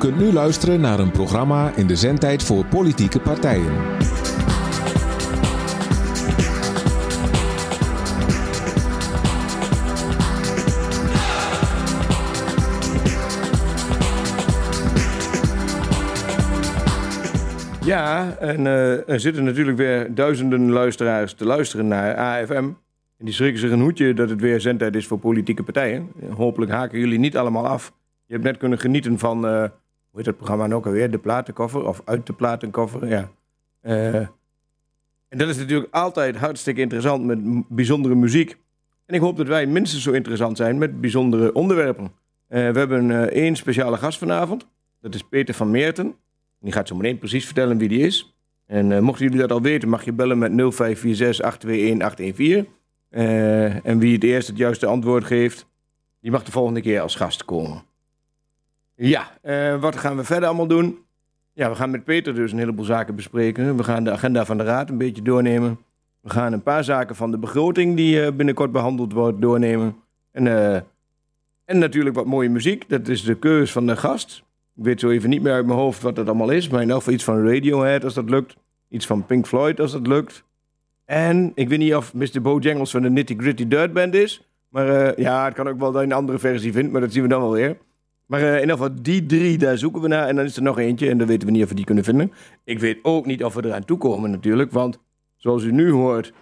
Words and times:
kunt 0.00 0.18
nu 0.18 0.32
luisteren 0.32 0.80
naar 0.80 0.98
een 0.98 1.10
programma 1.10 1.72
in 1.76 1.86
de 1.86 1.96
zendtijd 1.96 2.42
voor 2.42 2.66
politieke 2.66 3.20
partijen. 3.20 3.72
Ja, 17.84 18.36
en 18.38 18.66
eh, 18.66 19.08
er 19.08 19.20
zitten 19.20 19.44
natuurlijk 19.44 19.76
weer 19.76 20.14
duizenden 20.14 20.70
luisteraars 20.70 21.34
te 21.34 21.44
luisteren 21.44 21.88
naar 21.88 22.16
AFM. 22.16 22.52
En 22.52 23.24
die 23.24 23.34
schrikken 23.34 23.60
zich 23.60 23.70
een 23.70 23.80
hoedje 23.80 24.14
dat 24.14 24.30
het 24.30 24.40
weer 24.40 24.60
zendtijd 24.60 24.96
is 24.96 25.06
voor 25.06 25.18
politieke 25.18 25.62
partijen. 25.62 26.08
Hopelijk 26.36 26.72
haken 26.72 26.98
jullie 26.98 27.18
niet 27.18 27.36
allemaal 27.36 27.66
af. 27.66 27.92
Je 28.26 28.32
hebt 28.32 28.44
net 28.44 28.56
kunnen 28.56 28.78
genieten 28.78 29.18
van, 29.18 29.44
hoe 29.44 29.70
heet 30.16 30.24
dat 30.24 30.36
programma 30.36 30.66
nou 30.66 30.78
ook 30.78 30.86
alweer? 30.86 31.10
De 31.10 31.18
platenkoffer 31.18 31.86
of 31.86 32.02
uit 32.04 32.26
de 32.26 32.32
platenkoffer, 32.32 33.08
ja. 33.08 33.30
Uh, 33.82 34.14
en 35.28 35.38
dat 35.38 35.48
is 35.48 35.56
natuurlijk 35.56 35.94
altijd 35.94 36.36
hartstikke 36.36 36.80
interessant 36.80 37.24
met 37.24 37.38
bijzondere 37.68 38.14
muziek. 38.14 38.56
En 39.06 39.14
ik 39.14 39.20
hoop 39.20 39.36
dat 39.36 39.46
wij 39.46 39.66
minstens 39.66 40.02
zo 40.02 40.12
interessant 40.12 40.56
zijn 40.56 40.78
met 40.78 41.00
bijzondere 41.00 41.52
onderwerpen. 41.52 42.04
Uh, 42.04 42.10
we 42.48 42.78
hebben 42.78 43.30
één 43.30 43.56
speciale 43.56 43.96
gast 43.96 44.18
vanavond. 44.18 44.66
Dat 45.00 45.14
is 45.14 45.22
Peter 45.22 45.54
van 45.54 45.70
Meerten. 45.70 46.14
Die 46.60 46.72
gaat 46.72 46.88
zo 46.88 46.96
meteen 46.96 47.18
precies 47.18 47.44
vertellen 47.44 47.78
wie 47.78 47.88
die 47.88 48.06
is. 48.06 48.34
En 48.66 49.02
mochten 49.02 49.24
jullie 49.24 49.40
dat 49.40 49.52
al 49.52 49.62
weten, 49.62 49.88
mag 49.88 50.04
je 50.04 50.12
bellen 50.12 50.38
met 50.38 50.52
0546-821-814. 50.52 50.56
Uh, 53.10 53.86
en 53.86 53.98
wie 53.98 54.14
het 54.14 54.24
eerst 54.24 54.48
het 54.48 54.56
juiste 54.56 54.86
antwoord 54.86 55.24
geeft, 55.24 55.66
die 56.20 56.30
mag 56.30 56.44
de 56.44 56.50
volgende 56.50 56.80
keer 56.80 57.00
als 57.00 57.14
gast 57.14 57.44
komen. 57.44 57.82
Ja, 59.02 59.30
uh, 59.44 59.80
wat 59.80 59.96
gaan 59.96 60.16
we 60.16 60.24
verder 60.24 60.48
allemaal 60.48 60.66
doen? 60.66 60.98
Ja, 61.52 61.68
we 61.68 61.74
gaan 61.74 61.90
met 61.90 62.04
Peter 62.04 62.34
dus 62.34 62.52
een 62.52 62.58
heleboel 62.58 62.84
zaken 62.84 63.14
bespreken. 63.14 63.76
We 63.76 63.82
gaan 63.82 64.04
de 64.04 64.10
agenda 64.10 64.44
van 64.44 64.58
de 64.58 64.64
raad 64.64 64.90
een 64.90 64.98
beetje 64.98 65.22
doornemen. 65.22 65.78
We 66.20 66.30
gaan 66.30 66.52
een 66.52 66.62
paar 66.62 66.84
zaken 66.84 67.16
van 67.16 67.30
de 67.30 67.38
begroting 67.38 67.96
die 67.96 68.16
uh, 68.16 68.30
binnenkort 68.32 68.72
behandeld 68.72 69.12
wordt 69.12 69.40
doornemen. 69.40 69.96
En, 70.32 70.46
en 71.64 71.78
natuurlijk 71.78 72.16
wat 72.16 72.26
mooie 72.26 72.48
muziek. 72.48 72.88
Dat 72.88 73.08
is 73.08 73.22
de 73.22 73.34
keus 73.34 73.72
van 73.72 73.86
de 73.86 73.96
gast. 73.96 74.42
Ik 74.76 74.84
weet 74.84 75.00
zo 75.00 75.10
even 75.10 75.30
niet 75.30 75.42
meer 75.42 75.52
uit 75.52 75.66
mijn 75.66 75.78
hoofd 75.78 76.02
wat 76.02 76.16
dat 76.16 76.26
allemaal 76.26 76.50
is. 76.50 76.68
Maar 76.68 76.82
in 76.82 76.90
elk 76.90 76.98
geval 76.98 77.14
iets 77.14 77.24
van 77.24 77.46
Radiohead 77.46 78.04
als 78.04 78.14
dat 78.14 78.30
lukt. 78.30 78.56
Iets 78.88 79.06
van 79.06 79.26
Pink 79.26 79.46
Floyd 79.46 79.80
als 79.80 79.92
dat 79.92 80.06
lukt. 80.06 80.44
En 81.04 81.52
ik 81.54 81.68
weet 81.68 81.78
niet 81.78 81.94
of 81.94 82.14
Mr. 82.14 82.40
Bojangles 82.42 82.90
van 82.90 83.02
de 83.02 83.10
Nitty 83.10 83.36
Gritty 83.36 83.68
Dirt 83.68 83.92
Band 83.92 84.14
is. 84.14 84.48
Maar 84.68 85.20
ja, 85.20 85.44
het 85.44 85.54
kan 85.54 85.68
ook 85.68 85.78
wel 85.78 85.92
dat 85.92 86.00
je 86.00 86.06
een 86.06 86.14
andere 86.14 86.38
versie 86.38 86.72
vindt. 86.72 86.92
Maar 86.92 87.00
dat 87.00 87.12
zien 87.12 87.22
we 87.22 87.28
dan 87.28 87.40
wel 87.40 87.52
weer. 87.52 87.76
Maar 88.30 88.40
uh, 88.40 88.54
in 88.54 88.60
ieder 88.60 88.76
geval 88.76 89.02
die 89.02 89.26
drie, 89.26 89.58
daar 89.58 89.78
zoeken 89.78 90.02
we 90.02 90.08
naar. 90.08 90.28
En 90.28 90.36
dan 90.36 90.44
is 90.44 90.56
er 90.56 90.62
nog 90.62 90.78
eentje. 90.78 91.08
En 91.08 91.18
dan 91.18 91.26
weten 91.26 91.46
we 91.46 91.52
niet 91.52 91.62
of 91.62 91.68
we 91.68 91.74
die 91.74 91.84
kunnen 91.84 92.04
vinden. 92.04 92.32
Ik 92.64 92.78
weet 92.78 92.98
ook 93.02 93.26
niet 93.26 93.44
of 93.44 93.54
we 93.54 93.64
eraan 93.64 93.84
toekomen 93.84 94.30
natuurlijk. 94.30 94.72
Want 94.72 94.98
zoals 95.36 95.62
u 95.62 95.72
nu 95.72 95.90
hoort, 95.90 96.32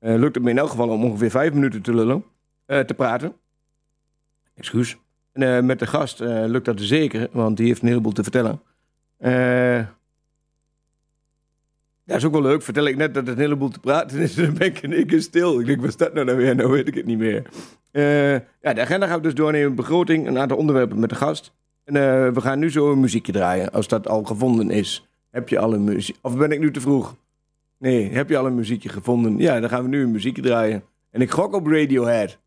uh, 0.00 0.14
lukt 0.14 0.34
het 0.34 0.44
me 0.44 0.50
in 0.50 0.58
elk 0.58 0.70
geval 0.70 0.88
om 0.88 1.04
ongeveer 1.04 1.30
vijf 1.30 1.52
minuten 1.52 1.82
te 1.82 1.94
lullen. 1.94 2.24
te 2.66 2.94
praten. 2.96 3.32
Excuus. 4.54 4.96
En 5.32 5.66
met 5.66 5.78
de 5.78 5.86
gast 5.86 6.18
lukt 6.20 6.64
dat 6.64 6.80
zeker, 6.80 7.28
want 7.32 7.56
die 7.56 7.66
heeft 7.66 7.82
een 7.82 7.88
heleboel 7.88 8.12
te 8.12 8.22
vertellen. 8.22 8.60
Dat 12.10 12.18
is 12.18 12.24
ook 12.24 12.32
wel 12.32 12.42
leuk. 12.42 12.62
Vertel 12.62 12.86
ik 12.86 12.96
net 12.96 13.14
dat 13.14 13.26
het 13.26 13.36
een 13.36 13.42
heleboel 13.42 13.68
te 13.68 13.80
praten 13.80 14.18
is, 14.18 14.34
dan 14.44 14.54
ben 14.54 14.66
ik 14.66 14.82
in 14.82 14.92
één 14.92 15.22
stil. 15.22 15.60
Ik 15.60 15.66
denk, 15.66 15.80
wat 15.80 15.92
staat 15.92 16.12
nou 16.12 16.26
nou 16.26 16.38
weer? 16.38 16.54
Nou 16.54 16.70
weet 16.70 16.88
ik 16.88 16.94
het 16.94 17.06
niet 17.06 17.18
meer. 17.18 17.42
ja, 18.62 18.72
de 18.72 18.80
agenda 18.80 19.06
gaan 19.06 19.16
we 19.16 19.22
dus 19.22 19.34
doornemen. 19.34 19.74
Begroting, 19.74 20.26
een 20.26 20.38
aantal 20.38 20.56
onderwerpen 20.56 21.00
met 21.00 21.08
de 21.08 21.14
gast. 21.14 21.52
En 21.84 21.94
we 22.34 22.40
gaan 22.40 22.58
nu 22.58 22.70
zo 22.70 22.92
een 22.92 23.00
muziekje 23.00 23.32
draaien, 23.32 23.72
als 23.72 23.88
dat 23.88 24.08
al 24.08 24.22
gevonden 24.22 24.70
is. 24.70 25.08
Heb 25.30 25.48
je 25.48 25.58
al 25.58 25.74
een 25.74 25.84
muziek... 25.84 26.16
Of 26.22 26.36
ben 26.36 26.52
ik 26.52 26.58
nu 26.58 26.70
te 26.70 26.80
vroeg? 26.80 27.16
Nee, 27.78 28.10
heb 28.12 28.28
je 28.28 28.36
al 28.36 28.46
een 28.46 28.54
muziekje 28.54 28.88
gevonden? 28.88 29.38
Ja, 29.38 29.60
dan 29.60 29.68
gaan 29.68 29.82
we 29.82 29.88
nu 29.88 30.02
een 30.02 30.10
muziekje 30.10 30.42
draaien. 30.42 30.82
En 31.10 31.20
ik 31.20 31.30
gok 31.30 31.54
op 31.54 31.66
Radiohead. 31.66 32.38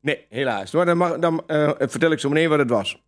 Nee, 0.00 0.26
helaas. 0.28 0.70
Dan, 0.70 1.20
dan 1.20 1.42
uh, 1.46 1.70
vertel 1.78 2.10
ik 2.10 2.18
zo 2.18 2.28
meteen 2.28 2.48
wat 2.48 2.58
het 2.58 2.70
was. 2.70 3.02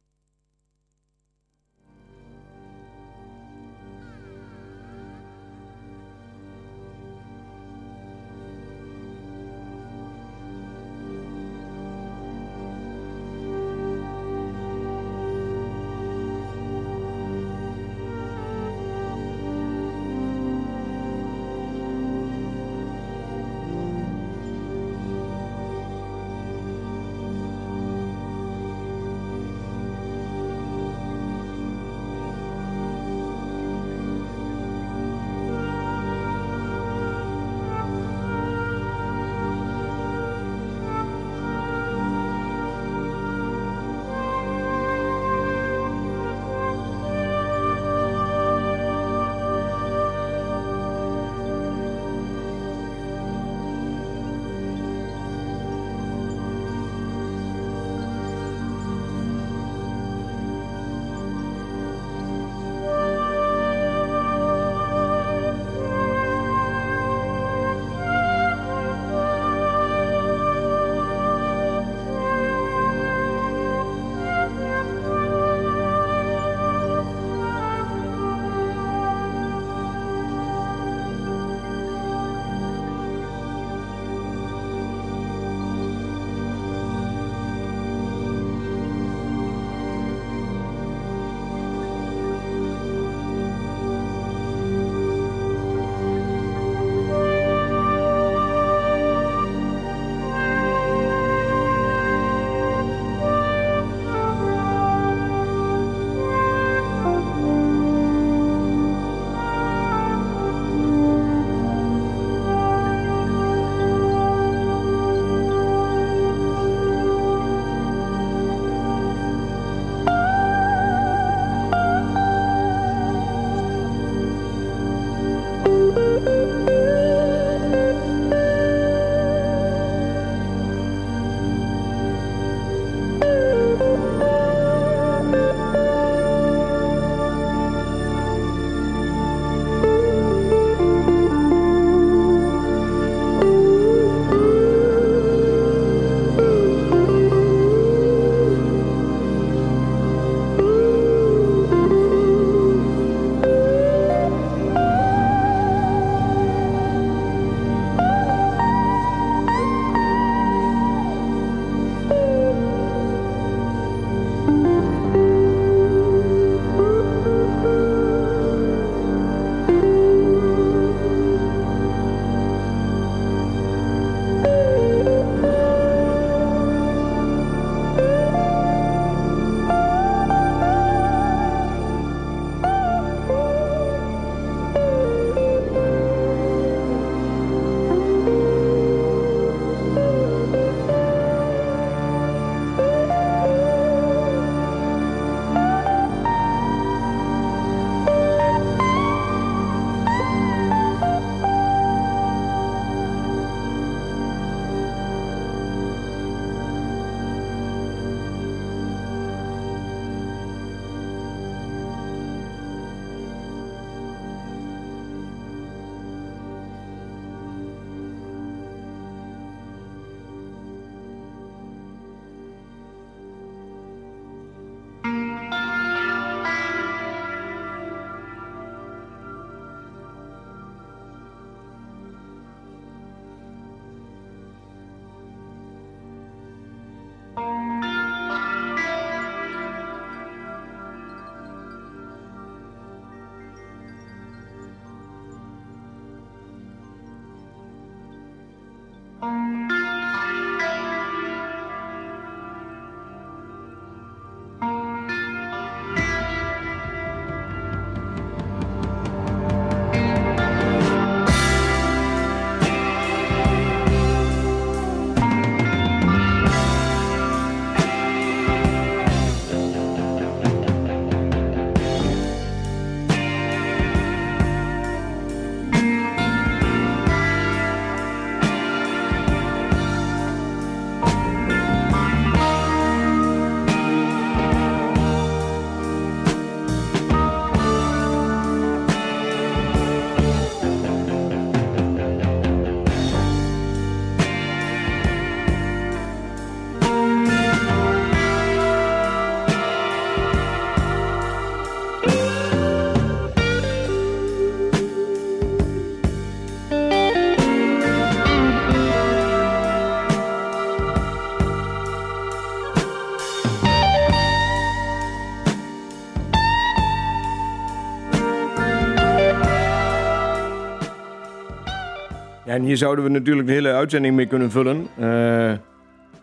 En 322.58 322.64
hier 322.64 322.76
zouden 322.76 323.04
we 323.04 323.10
natuurlijk 323.10 323.46
de 323.46 323.52
hele 323.52 323.72
uitzending 323.72 324.14
mee 324.14 324.26
kunnen 324.26 324.50
vullen. 324.50 324.86
Eh, 324.96 325.52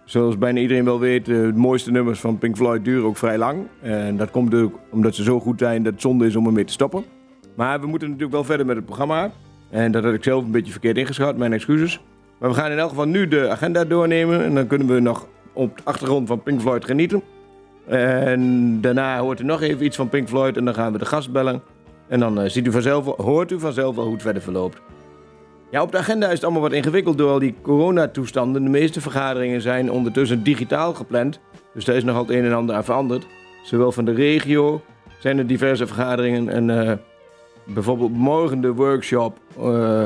zoals 0.05 0.37
bijna 0.37 0.59
iedereen 0.59 0.85
wel 0.85 0.99
weet, 0.99 1.27
uh, 1.27 1.41
de 1.41 1.53
mooiste 1.53 1.91
nummers 1.91 2.19
van 2.19 2.37
Pink 2.37 2.55
Floyd 2.55 2.85
duren 2.85 3.05
ook 3.05 3.17
vrij 3.17 3.37
lang. 3.37 3.67
En 3.81 4.17
dat 4.17 4.31
komt 4.31 4.53
ook 4.53 4.79
omdat 4.91 5.15
ze 5.15 5.23
zo 5.23 5.39
goed 5.39 5.59
zijn 5.59 5.83
dat 5.83 5.93
het 5.93 6.01
zonde 6.01 6.25
is 6.25 6.35
om 6.35 6.45
ermee 6.45 6.63
te 6.63 6.73
stoppen. 6.73 7.03
Maar 7.55 7.79
we 7.79 7.87
moeten 7.87 8.07
natuurlijk 8.07 8.35
wel 8.35 8.43
verder 8.43 8.65
met 8.65 8.75
het 8.75 8.85
programma. 8.85 9.31
En 9.69 9.91
dat 9.91 10.03
had 10.03 10.13
ik 10.13 10.23
zelf 10.23 10.43
een 10.43 10.51
beetje 10.51 10.71
verkeerd 10.71 10.97
ingeschat, 10.97 11.37
mijn 11.37 11.53
excuses. 11.53 12.01
Maar 12.37 12.49
we 12.49 12.55
gaan 12.55 12.71
in 12.71 12.77
elk 12.77 12.89
geval 12.89 13.05
nu 13.05 13.27
de 13.27 13.49
agenda 13.49 13.85
doornemen. 13.85 14.43
En 14.43 14.55
dan 14.55 14.67
kunnen 14.67 14.87
we 14.87 14.99
nog 14.99 15.27
op 15.53 15.77
de 15.77 15.83
achtergrond 15.83 16.27
van 16.27 16.43
Pink 16.43 16.61
Floyd 16.61 16.85
genieten. 16.85 17.21
En 17.87 18.81
daarna 18.81 19.19
hoort 19.19 19.39
u 19.39 19.43
nog 19.43 19.61
even 19.61 19.85
iets 19.85 19.97
van 19.97 20.09
Pink 20.09 20.27
Floyd 20.27 20.57
en 20.57 20.65
dan 20.65 20.73
gaan 20.73 20.91
we 20.91 20.97
de 20.97 21.05
gast 21.05 21.31
bellen. 21.31 21.61
En 22.07 22.19
dan 22.19 22.41
uh, 22.41 22.49
ziet 22.49 22.67
u 22.67 22.71
vanzelf, 22.71 23.05
hoort 23.05 23.51
u 23.51 23.59
vanzelf 23.59 23.95
wel 23.95 24.03
hoe 24.03 24.13
het 24.13 24.23
verder 24.23 24.41
verloopt. 24.41 24.81
Ja, 25.69 25.81
op 25.81 25.91
de 25.91 25.97
agenda 25.97 26.27
is 26.27 26.33
het 26.33 26.43
allemaal 26.43 26.61
wat 26.61 26.71
ingewikkeld 26.71 27.17
door 27.17 27.31
al 27.31 27.39
die 27.39 27.55
coronatoestanden. 27.61 28.63
De 28.63 28.69
meeste 28.69 29.01
vergaderingen 29.01 29.61
zijn 29.61 29.91
ondertussen 29.91 30.43
digitaal 30.43 30.93
gepland. 30.93 31.39
Dus 31.73 31.85
daar 31.85 31.95
is 31.95 32.03
nog 32.03 32.17
het 32.17 32.29
een 32.29 32.43
en 32.43 32.53
ander 32.53 32.75
aan 32.75 32.83
veranderd. 32.83 33.27
Zowel 33.63 33.91
van 33.91 34.05
de 34.05 34.13
regio 34.13 34.81
zijn 35.19 35.37
er 35.37 35.47
diverse 35.47 35.87
vergaderingen. 35.87 36.49
En 36.49 36.69
uh, 36.69 36.91
bijvoorbeeld 37.73 38.11
morgen 38.11 38.61
de 38.61 38.73
workshop 38.73 39.37
uh, 39.59 40.03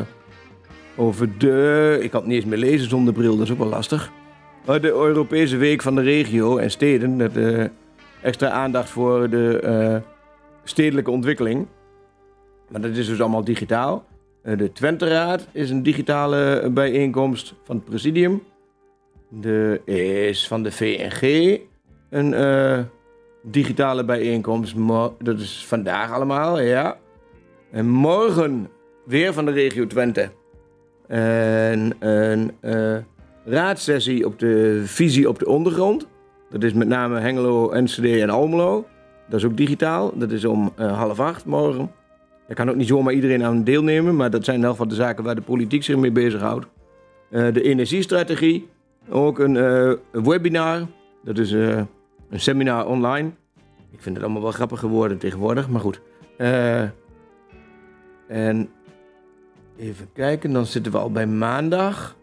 over 0.95 1.37
de... 1.37 1.97
Ik 2.01 2.11
kan 2.11 2.19
het 2.19 2.29
niet 2.29 2.37
eens 2.37 2.49
meer 2.49 2.69
lezen 2.69 2.89
zonder 2.89 3.13
bril, 3.13 3.35
dat 3.35 3.45
is 3.45 3.51
ook 3.51 3.57
wel 3.57 3.67
lastig. 3.67 4.11
Maar 4.65 4.81
de 4.81 4.91
Europese 4.91 5.57
Week 5.57 5.81
van 5.81 5.95
de 5.95 6.01
Regio 6.01 6.57
en 6.57 6.71
Steden. 6.71 7.15
Met 7.15 7.37
uh, 7.37 7.65
extra 8.21 8.49
aandacht 8.49 8.89
voor 8.89 9.29
de 9.29 10.01
stedelijke 10.63 11.11
ontwikkeling. 11.11 11.67
Maar 12.69 12.81
dat 12.81 12.91
is 12.91 13.07
dus 13.07 13.21
allemaal 13.21 13.43
digitaal. 13.43 14.05
De 14.43 14.71
Twenteraad 14.71 15.47
is 15.51 15.69
een 15.69 15.83
digitale 15.83 16.69
bijeenkomst 16.73 17.53
van 17.63 17.75
het 17.75 17.85
presidium. 17.85 18.43
De 19.29 19.81
is 19.85 20.47
van 20.47 20.63
de 20.63 20.71
VNG 20.71 21.59
een 22.09 22.31
uh, 22.31 22.79
digitale 23.43 24.05
bijeenkomst. 24.05 24.75
Dat 25.19 25.39
is 25.39 25.65
vandaag 25.67 26.11
allemaal, 26.11 26.59
ja. 26.59 26.97
En 27.71 27.89
morgen 27.89 28.69
weer 29.05 29.33
van 29.33 29.45
de 29.45 29.51
regio 29.51 29.87
Twente. 29.87 30.29
En 31.07 31.95
een 31.99 32.51
uh, 32.61 32.97
raadsessie 33.45 34.25
op 34.25 34.39
de 34.39 34.81
visie 34.85 35.29
op 35.29 35.39
de 35.39 35.47
ondergrond. 35.47 36.07
Dat 36.49 36.63
is 36.63 36.73
met 36.73 36.87
name 36.87 37.19
Hengelo, 37.19 37.71
Enschede 37.71 38.21
en 38.21 38.29
Almelo. 38.29 38.85
Dat 39.29 39.39
is 39.39 39.45
ook 39.45 39.57
digitaal. 39.57 40.11
Dat 40.17 40.31
is 40.31 40.45
om 40.45 40.73
half 40.75 41.19
acht 41.19 41.45
morgen. 41.45 41.91
Daar 42.49 42.57
kan 42.57 42.69
ook 42.69 42.75
niet 42.75 42.87
zomaar 42.87 43.13
iedereen 43.13 43.43
aan 43.43 43.63
deelnemen, 43.63 44.15
maar 44.15 44.29
dat 44.29 44.45
zijn 44.45 44.63
elk 44.63 44.71
geval 44.71 44.87
de 44.87 44.95
zaken 44.95 45.23
waar 45.23 45.35
de 45.35 45.41
politiek 45.41 45.83
zich 45.83 45.97
mee 45.97 46.11
bezighoudt. 46.11 46.65
Uh, 47.29 47.53
de 47.53 47.61
energiestrategie, 47.61 48.67
ook 49.09 49.39
een, 49.39 49.55
een 49.55 50.23
webinar, 50.23 50.87
dat 51.23 51.37
is 51.37 51.51
uh, 51.51 51.77
een 52.29 52.39
seminar 52.39 52.87
online. 52.87 53.29
Ik 53.91 54.01
vind 54.01 54.15
het 54.15 54.23
allemaal 54.23 54.41
wel 54.41 54.51
grappig 54.51 54.79
geworden 54.79 55.17
tegenwoordig, 55.17 55.69
maar 55.69 55.81
goed. 55.81 56.01
en 58.27 58.69
even 59.77 60.09
kijken, 60.13 60.53
dan 60.53 60.65
zitten 60.65 60.91
we 60.91 60.97
al 60.97 61.11
bij 61.11 61.27
maandag. 61.27 62.15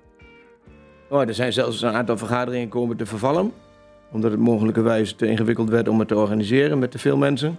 Oh, 1.09 1.21
er 1.21 1.35
zijn 1.35 1.53
zelfs 1.53 1.83
een 1.83 1.93
aantal 1.93 2.19
vergaderingen 2.19 2.69
komen 2.69 2.97
te 2.97 3.07
vervallen. 3.07 3.53
Omdat 4.13 4.31
het 4.31 4.41
mogelijkerwijs 4.41 5.13
te 5.13 5.27
ingewikkeld 5.27 5.69
werd 5.69 5.89
om 5.89 5.99
het 5.99 6.09
te 6.09 6.17
organiseren 6.17 6.79
met 6.79 6.91
te 6.91 6.99
veel 6.99 7.17
mensen. 7.17 7.59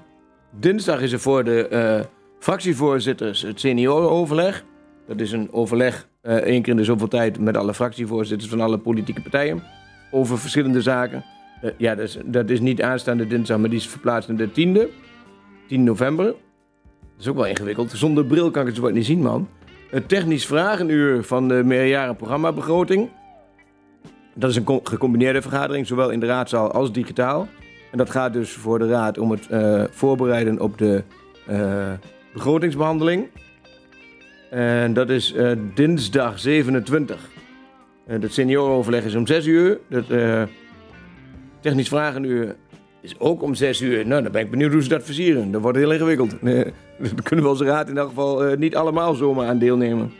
Dinsdag 0.51 1.01
is 1.01 1.11
er 1.11 1.19
voor 1.19 1.43
de 1.43 2.05
fractievoorzitters 2.39 3.41
het 3.41 3.59
seniorenoverleg. 3.59 4.63
Dat 5.07 5.19
is 5.19 5.31
een 5.31 5.51
overleg 5.51 6.07
uh, 6.23 6.33
één 6.33 6.61
keer 6.61 6.71
in 6.71 6.77
de 6.77 6.83
zoveel 6.83 7.07
tijd 7.07 7.39
met 7.39 7.57
alle 7.57 7.73
fractievoorzitters 7.73 8.49
van 8.49 8.61
alle 8.61 8.77
politieke 8.77 9.21
partijen 9.21 9.63
over 10.11 10.37
verschillende 10.37 10.81
zaken. 10.81 11.23
Uh, 11.63 11.71
ja, 11.77 11.95
dat 11.95 12.05
is, 12.05 12.17
dat 12.25 12.49
is 12.49 12.59
niet 12.59 12.81
aanstaande 12.81 13.27
dinsdag, 13.27 13.57
maar 13.57 13.69
die 13.69 13.79
is 13.79 13.87
verplaatst 13.87 14.29
naar 14.29 14.37
de 14.37 14.49
10e, 14.49 14.93
10 15.67 15.83
november. 15.83 16.25
Dat 16.25 17.19
is 17.19 17.27
ook 17.27 17.35
wel 17.35 17.45
ingewikkeld. 17.45 17.91
Zonder 17.91 18.25
bril 18.25 18.51
kan 18.51 18.61
ik 18.61 18.67
het 18.67 18.77
zo 18.77 18.81
wat 18.81 18.93
niet 18.93 19.05
zien, 19.05 19.21
man. 19.21 19.49
Het 19.89 20.09
technisch 20.09 20.45
vragenuur 20.45 21.23
van 21.23 21.47
de 21.47 21.61
meerjarenprogrammabegroting. 21.63 23.09
Dat 24.33 24.49
is 24.49 24.55
een 24.55 24.79
gecombineerde 24.83 25.41
vergadering, 25.41 25.87
zowel 25.87 26.09
in 26.09 26.19
de 26.19 26.25
raadzaal 26.25 26.71
als 26.71 26.91
digitaal. 26.91 27.47
En 27.91 27.97
dat 27.97 28.09
gaat 28.09 28.33
dus 28.33 28.51
voor 28.51 28.79
de 28.79 28.87
raad 28.87 29.17
om 29.17 29.31
het 29.31 29.47
uh, 29.51 29.83
voorbereiden 29.89 30.59
op 30.59 30.77
de 30.77 31.03
begrotingsbehandeling. 32.37 33.27
En 34.49 34.93
dat 34.93 35.09
is 35.09 35.33
uh, 35.33 35.51
dinsdag 35.73 36.39
27. 36.39 37.29
Uh, 38.07 38.21
het 38.21 38.33
seniorenoverleg 38.33 39.03
is 39.03 39.15
om 39.15 39.27
6 39.27 39.45
uur. 39.45 39.79
Het 39.89 40.09
uh, 40.09 40.43
technisch 41.59 41.87
vragenuur 41.87 42.55
is 43.01 43.19
ook 43.19 43.41
om 43.41 43.55
6 43.55 43.81
uur. 43.81 44.07
Nou, 44.07 44.23
dan 44.23 44.31
ben 44.31 44.41
ik 44.41 44.49
benieuwd 44.49 44.71
hoe 44.71 44.83
ze 44.83 44.89
dat 44.89 45.03
versieren. 45.03 45.51
Dat 45.51 45.61
wordt 45.61 45.77
heel 45.77 45.91
ingewikkeld. 45.91 46.41
Nee, 46.41 46.63
daar 46.99 47.23
kunnen 47.23 47.45
we 47.45 47.51
als 47.51 47.61
raad 47.61 47.89
in 47.89 47.97
elk 47.97 48.07
geval 48.07 48.55
niet 48.55 48.75
allemaal 48.75 49.13
zomaar 49.13 49.47
aan 49.47 49.59
deelnemen. 49.59 50.11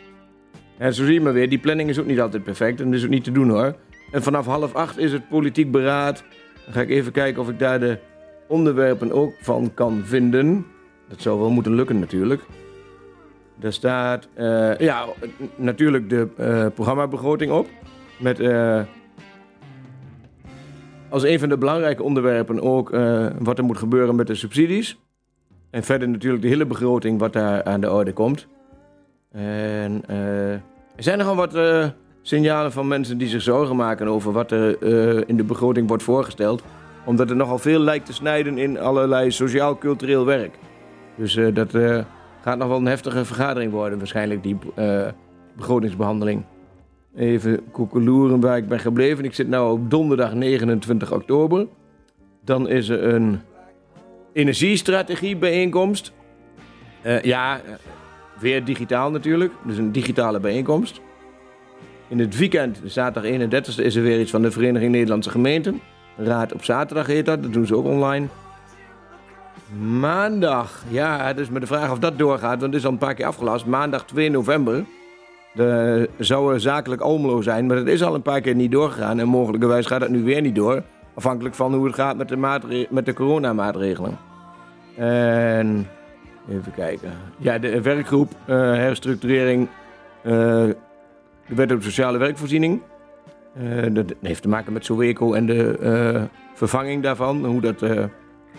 En 0.78 0.94
zo 0.94 1.04
zie 1.04 1.14
je 1.14 1.20
maar 1.20 1.32
weer, 1.32 1.48
die 1.48 1.58
planning 1.58 1.88
is 1.88 1.98
ook 1.98 2.06
niet 2.06 2.20
altijd 2.20 2.44
perfect. 2.44 2.80
En 2.80 2.86
dat 2.86 2.94
is 2.94 3.04
ook 3.04 3.10
niet 3.10 3.24
te 3.24 3.32
doen 3.32 3.48
hoor. 3.48 3.76
En 4.10 4.22
vanaf 4.22 4.46
half 4.46 4.74
acht 4.74 4.98
is 4.98 5.12
het 5.12 5.28
politiek 5.28 5.70
beraad. 5.70 6.24
Dan 6.64 6.74
ga 6.74 6.80
ik 6.80 6.90
even 6.90 7.12
kijken 7.12 7.42
of 7.42 7.48
ik 7.48 7.58
daar 7.58 7.80
de 7.80 7.98
onderwerpen 8.48 9.12
ook 9.12 9.32
van 9.40 9.74
kan 9.74 10.02
vinden. 10.04 10.66
Dat 11.08 11.22
zou 11.22 11.40
wel 11.40 11.50
moeten 11.50 11.74
lukken 11.74 11.98
natuurlijk. 11.98 12.42
Daar 13.60 13.72
staat 13.72 14.28
uh, 14.38 14.78
ja, 14.78 15.04
natuurlijk 15.56 16.10
de 16.10 16.28
uh, 16.40 16.66
programmabegroting 16.74 17.52
op. 17.52 17.68
Met 18.18 18.40
uh, 18.40 18.82
als 21.08 21.22
een 21.22 21.38
van 21.38 21.48
de 21.48 21.58
belangrijke 21.58 22.02
onderwerpen 22.02 22.60
ook 22.62 22.90
wat 23.38 23.58
er 23.58 23.64
moet 23.64 23.78
gebeuren 23.78 24.14
met 24.14 24.26
de 24.26 24.34
subsidies. 24.34 24.98
En 25.70 25.82
verder 25.82 26.08
natuurlijk 26.08 26.42
de 26.42 26.48
hele 26.48 26.66
begroting 26.66 27.18
wat 27.18 27.32
daar 27.32 27.64
aan 27.64 27.80
de 27.80 27.92
orde 27.92 28.12
komt. 28.12 28.46
En 29.32 30.08
er 30.08 30.62
zijn 30.96 31.18
nogal 31.18 31.36
wat 31.36 31.58
signalen 32.22 32.72
van 32.72 32.88
mensen 32.88 33.18
die 33.18 33.28
zich 33.28 33.42
zorgen 33.42 33.76
maken 33.76 34.06
over 34.06 34.32
wat 34.32 34.50
er 34.50 34.82
in 35.28 35.36
de 35.36 35.44
begroting 35.44 35.88
wordt 35.88 36.02
voorgesteld. 36.02 36.62
Omdat 37.04 37.30
er 37.30 37.36
nogal 37.36 37.58
veel 37.58 37.80
lijkt 37.80 38.06
te 38.06 38.12
snijden 38.12 38.58
in 38.58 38.78
allerlei 38.78 39.30
sociaal-cultureel 39.30 40.24
werk. 40.24 40.58
Dus 41.18 41.36
uh, 41.36 41.54
dat 41.54 41.74
uh, 41.74 42.04
gaat 42.40 42.58
nog 42.58 42.68
wel 42.68 42.76
een 42.76 42.86
heftige 42.86 43.24
vergadering 43.24 43.72
worden, 43.72 43.98
waarschijnlijk, 43.98 44.42
die 44.42 44.58
uh, 44.78 45.06
begrotingsbehandeling. 45.56 46.44
Even 47.16 47.70
koekeloeren 47.70 48.40
waar 48.40 48.56
ik 48.56 48.68
ben 48.68 48.80
gebleven. 48.80 49.24
Ik 49.24 49.34
zit 49.34 49.48
nu 49.48 49.56
op 49.56 49.90
donderdag 49.90 50.34
29 50.34 51.12
oktober. 51.12 51.66
Dan 52.44 52.68
is 52.68 52.88
er 52.88 53.14
een 53.14 53.40
energiestrategie 54.32 55.36
bijeenkomst. 55.36 56.12
ja, 57.22 57.60
weer 58.40 58.64
digitaal 58.64 59.10
natuurlijk. 59.10 59.52
Dus 59.64 59.78
een 59.78 59.92
digitale 59.92 60.40
bijeenkomst. 60.40 61.00
In 62.08 62.18
het 62.18 62.38
weekend, 62.38 62.80
zaterdag 62.84 63.30
31 63.30 63.78
is 63.78 63.96
er 63.96 64.02
weer 64.02 64.20
iets 64.20 64.30
van 64.30 64.42
de 64.42 64.50
Vereniging 64.50 64.92
Nederlandse 64.92 65.30
Gemeenten. 65.30 65.80
Raad 66.16 66.52
op 66.52 66.64
zaterdag 66.64 67.06
heet 67.06 67.26
dat, 67.26 67.42
dat 67.42 67.52
doen 67.52 67.66
ze 67.66 67.76
ook 67.76 67.84
online. 67.84 68.28
Maandag, 69.76 70.84
ja, 70.88 71.26
het 71.26 71.38
is 71.38 71.48
de 71.48 71.66
vraag 71.66 71.90
of 71.90 71.98
dat 71.98 72.18
doorgaat, 72.18 72.60
want 72.60 72.72
het 72.72 72.74
is 72.74 72.84
al 72.84 72.92
een 72.92 72.98
paar 72.98 73.14
keer 73.14 73.26
afgelast. 73.26 73.66
Maandag 73.66 74.04
2 74.04 74.30
november 74.30 74.84
zou 76.18 76.52
er 76.52 76.60
zakelijk 76.60 77.00
Almelo 77.00 77.40
zijn, 77.40 77.66
maar 77.66 77.76
dat 77.76 77.86
is 77.86 78.02
al 78.02 78.14
een 78.14 78.22
paar 78.22 78.40
keer 78.40 78.54
niet 78.54 78.72
doorgegaan. 78.72 79.18
En 79.18 79.28
mogelijkerwijs 79.28 79.86
gaat 79.86 80.00
het 80.00 80.10
nu 80.10 80.22
weer 80.22 80.40
niet 80.40 80.54
door, 80.54 80.82
afhankelijk 81.14 81.54
van 81.54 81.74
hoe 81.74 81.86
het 81.86 81.94
gaat 81.94 82.16
met 82.16 82.28
de, 82.28 82.86
met 82.90 83.06
de 83.06 83.12
coronamaatregelen. 83.12 84.18
En 84.96 85.86
even 86.50 86.72
kijken. 86.74 87.12
Ja, 87.36 87.58
de 87.58 87.82
werkgroep 87.82 88.32
uh, 88.46 88.56
herstructurering 88.56 89.68
uh, 90.22 90.32
de 90.32 90.76
wet 91.46 91.72
op 91.72 91.82
sociale 91.82 92.18
werkvoorziening. 92.18 92.80
Uh, 93.62 93.94
dat 93.94 94.14
heeft 94.20 94.42
te 94.42 94.48
maken 94.48 94.72
met 94.72 94.84
Soweco 94.84 95.32
en 95.32 95.46
de 95.46 96.28
vervanging 96.54 97.02
daarvan. 97.02 97.44
Hoe 97.44 97.60
dat 97.60 97.82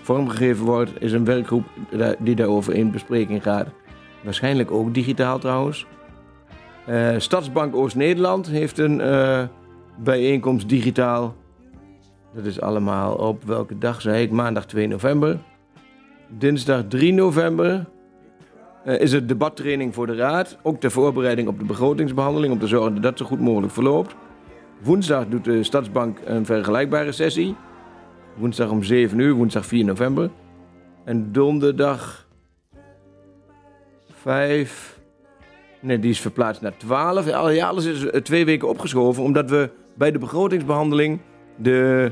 vormgegeven 0.10 0.66
wordt, 0.66 0.92
is 1.00 1.12
een 1.12 1.26
werkgroep 1.26 1.66
die 2.20 2.36
daarover 2.36 2.74
in 2.74 2.92
bespreking 2.92 3.44
gaat. 3.44 3.68
Waarschijnlijk 4.24 4.72
ook 4.72 4.94
digitaal 4.94 5.40
trouwens. 5.40 5.86
Stadsbank 7.18 7.76
Oost-Nederland 7.76 8.48
heeft 8.48 8.78
een 8.78 9.02
bijeenkomst 9.98 10.70
digitaal. 10.70 11.36
Dat 12.34 12.46
is 12.46 12.62
allemaal 12.62 13.14
op 13.14 13.44
welke 13.44 13.78
dag 13.78 14.02
zei 14.02 14.24
ik? 14.24 14.32
Maandag 14.32 14.66
2 14.66 14.88
november. 14.88 15.38
Dinsdag 16.28 16.84
3 16.88 17.14
november 17.14 17.86
uh, 18.86 19.00
is 19.00 19.12
het 19.12 19.28
debattraining 19.28 19.94
voor 19.94 20.08
de 20.08 20.16
Raad. 20.16 20.58
Ook 20.62 20.80
ter 20.80 20.92
voorbereiding 20.92 21.48
op 21.48 21.60
de 21.60 21.66
begrotingsbehandeling. 21.66 22.54
Om 22.54 22.60
te 22.60 22.68
zorgen 22.68 22.94
dat 22.94 23.04
dat 23.04 23.18
zo 23.18 23.26
goed 23.26 23.40
mogelijk 23.40 23.74
verloopt. 23.74 24.16
Woensdag 24.82 25.28
doet 25.28 25.44
de 25.44 25.64
Stadsbank 25.64 26.20
een 26.26 26.46
vergelijkbare 26.46 27.12
sessie. 27.12 27.56
Woensdag 28.40 28.70
om 28.70 28.84
7 28.84 29.20
uur, 29.20 29.34
woensdag 29.34 29.66
4 29.66 29.86
november. 29.86 30.30
En 31.04 31.32
donderdag 31.32 32.28
5. 34.12 35.00
Nee, 35.80 36.00
die 36.00 36.10
is 36.10 36.20
verplaatst 36.20 36.62
naar 36.62 36.78
12. 36.78 37.26
Ja, 37.26 37.68
alles 37.68 37.86
is 37.86 38.06
eh, 38.06 38.22
twee 38.22 38.46
weken 38.46 38.70
opgeschoven. 38.70 39.24
Omdat 39.24 39.50
we 39.50 39.70
bij 39.96 40.12
de 40.12 40.20
begrotingsbehandeling 40.20 41.20
de 41.56 42.12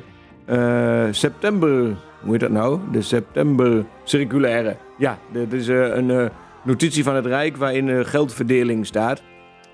uh, 0.49 1.07
september 1.11 1.95
hoe 2.21 2.31
heet 2.31 2.39
dat 2.39 2.51
nou? 2.51 2.79
De 2.91 3.01
september 3.01 3.85
circulaire. 4.03 4.75
Ja, 4.97 5.17
dat 5.31 5.51
is 5.51 5.67
uh, 5.67 5.95
een 5.95 6.29
notitie 6.63 7.03
van 7.03 7.15
het 7.15 7.25
Rijk 7.25 7.57
waarin 7.57 8.05
geldverdeling 8.05 8.85
staat. 8.85 9.21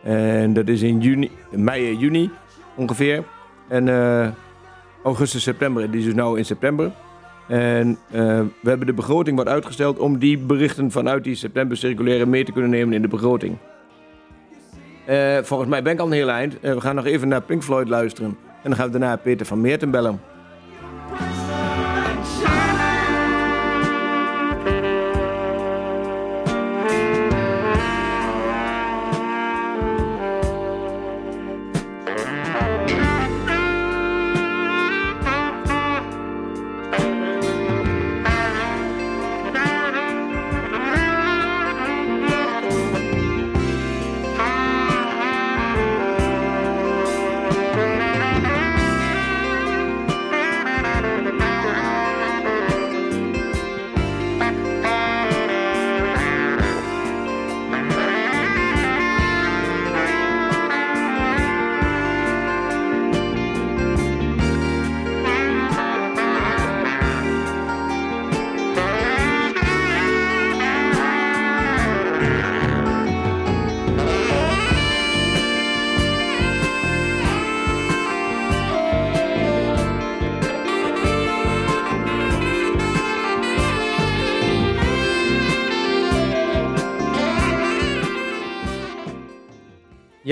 En 0.03 0.53
dat 0.53 0.67
is 0.67 0.81
in 0.81 0.99
juni, 0.99 1.31
mei, 1.51 1.97
juni 1.97 2.31
ongeveer. 2.75 3.23
En 3.67 3.87
augustus, 5.03 5.43
september, 5.43 5.91
die 5.91 5.99
is 5.99 6.05
dus 6.05 6.13
nu 6.13 6.37
in 6.37 6.45
september. 6.45 6.91
En 7.47 7.97
we 8.09 8.69
hebben 8.69 8.87
de 8.87 8.93
begroting 8.93 9.37
wat 9.37 9.47
uitgesteld 9.47 9.99
om 9.99 10.17
die 10.17 10.37
berichten 10.37 10.91
vanuit 10.91 11.23
die 11.23 11.35
september 11.35 11.77
circulaire 11.77 12.25
mee 12.25 12.43
te 12.43 12.51
kunnen 12.51 12.69
nemen 12.69 12.93
in 12.93 13.01
de 13.01 13.07
begroting. 13.07 13.57
volgens 15.41 15.69
mij 15.69 15.81
ben 15.81 15.93
ik 15.93 15.99
al 15.99 16.05
een 16.05 16.11
heel 16.11 16.29
eind. 16.29 16.59
we 16.61 16.81
gaan 16.81 16.95
nog 16.95 17.05
even 17.05 17.27
naar 17.27 17.41
Pink 17.41 17.63
Floyd 17.63 17.89
luisteren. 17.89 18.37
En 18.63 18.69
dan 18.69 18.75
gaan 18.75 18.91
we 18.91 18.99
daarna 18.99 19.15
Peter 19.15 19.45
van 19.45 19.61
Meerten 19.61 19.91
bellen. 19.91 20.21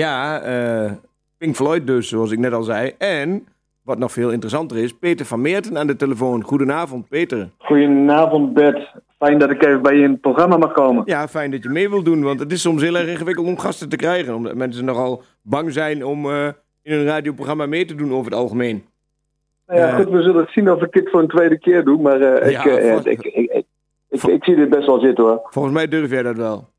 Ja, 0.02 0.46
uh, 0.84 0.90
Pink 1.38 1.56
Floyd 1.56 1.86
dus, 1.86 2.08
zoals 2.08 2.30
ik 2.30 2.38
net 2.38 2.52
al 2.52 2.62
zei. 2.62 2.92
En, 2.98 3.46
wat 3.82 3.98
nog 3.98 4.12
veel 4.12 4.30
interessanter 4.30 4.76
is, 4.76 4.92
Peter 4.92 5.26
van 5.26 5.40
Meerten 5.40 5.78
aan 5.78 5.86
de 5.86 5.96
telefoon. 5.96 6.42
Goedenavond, 6.42 7.08
Peter. 7.08 7.48
Goedenavond, 7.58 8.54
Bert. 8.54 8.92
Fijn 9.18 9.38
dat 9.38 9.50
ik 9.50 9.62
even 9.64 9.82
bij 9.82 9.96
je 9.96 10.02
in 10.02 10.10
het 10.10 10.20
programma 10.20 10.56
mag 10.56 10.72
komen. 10.72 11.02
Ja, 11.06 11.28
fijn 11.28 11.50
dat 11.50 11.62
je 11.62 11.68
mee 11.68 11.90
wilt 11.90 12.04
doen, 12.04 12.22
want 12.22 12.40
het 12.40 12.52
is 12.52 12.60
soms 12.60 12.82
heel 12.82 12.94
erg 12.94 13.08
ingewikkeld 13.08 13.46
om 13.46 13.58
gasten 13.58 13.88
te 13.88 13.96
krijgen. 13.96 14.34
Omdat 14.34 14.54
mensen 14.54 14.84
nogal 14.84 15.22
bang 15.42 15.72
zijn 15.72 16.04
om 16.04 16.26
uh, 16.26 16.48
in 16.82 16.92
een 16.92 17.04
radioprogramma 17.04 17.66
mee 17.66 17.84
te 17.84 17.94
doen 17.94 18.12
over 18.12 18.30
het 18.30 18.40
algemeen. 18.40 18.84
Nou 19.66 19.80
ja, 19.80 19.88
uh, 19.88 19.96
goed, 19.96 20.08
we 20.08 20.22
zullen 20.22 20.46
zien 20.50 20.70
of 20.70 20.82
ik 20.82 20.92
dit 20.92 21.10
voor 21.10 21.20
een 21.20 21.28
tweede 21.28 21.58
keer 21.58 21.84
doe. 21.84 22.00
Maar 22.00 22.18
ja, 22.50 22.64
ik, 22.64 23.04
ik, 23.04 23.24
ik, 23.24 23.64
ik, 24.10 24.44
zie 24.44 24.56
dit 24.56 24.68
best 24.68 24.86
wel 24.86 25.00
zitten 25.00 25.24
hoor. 25.24 25.40
Volgens 25.44 25.74
mij 25.74 25.88
durf 25.88 26.10
jij 26.10 26.22
dat 26.22 26.36
wel. 26.36 26.70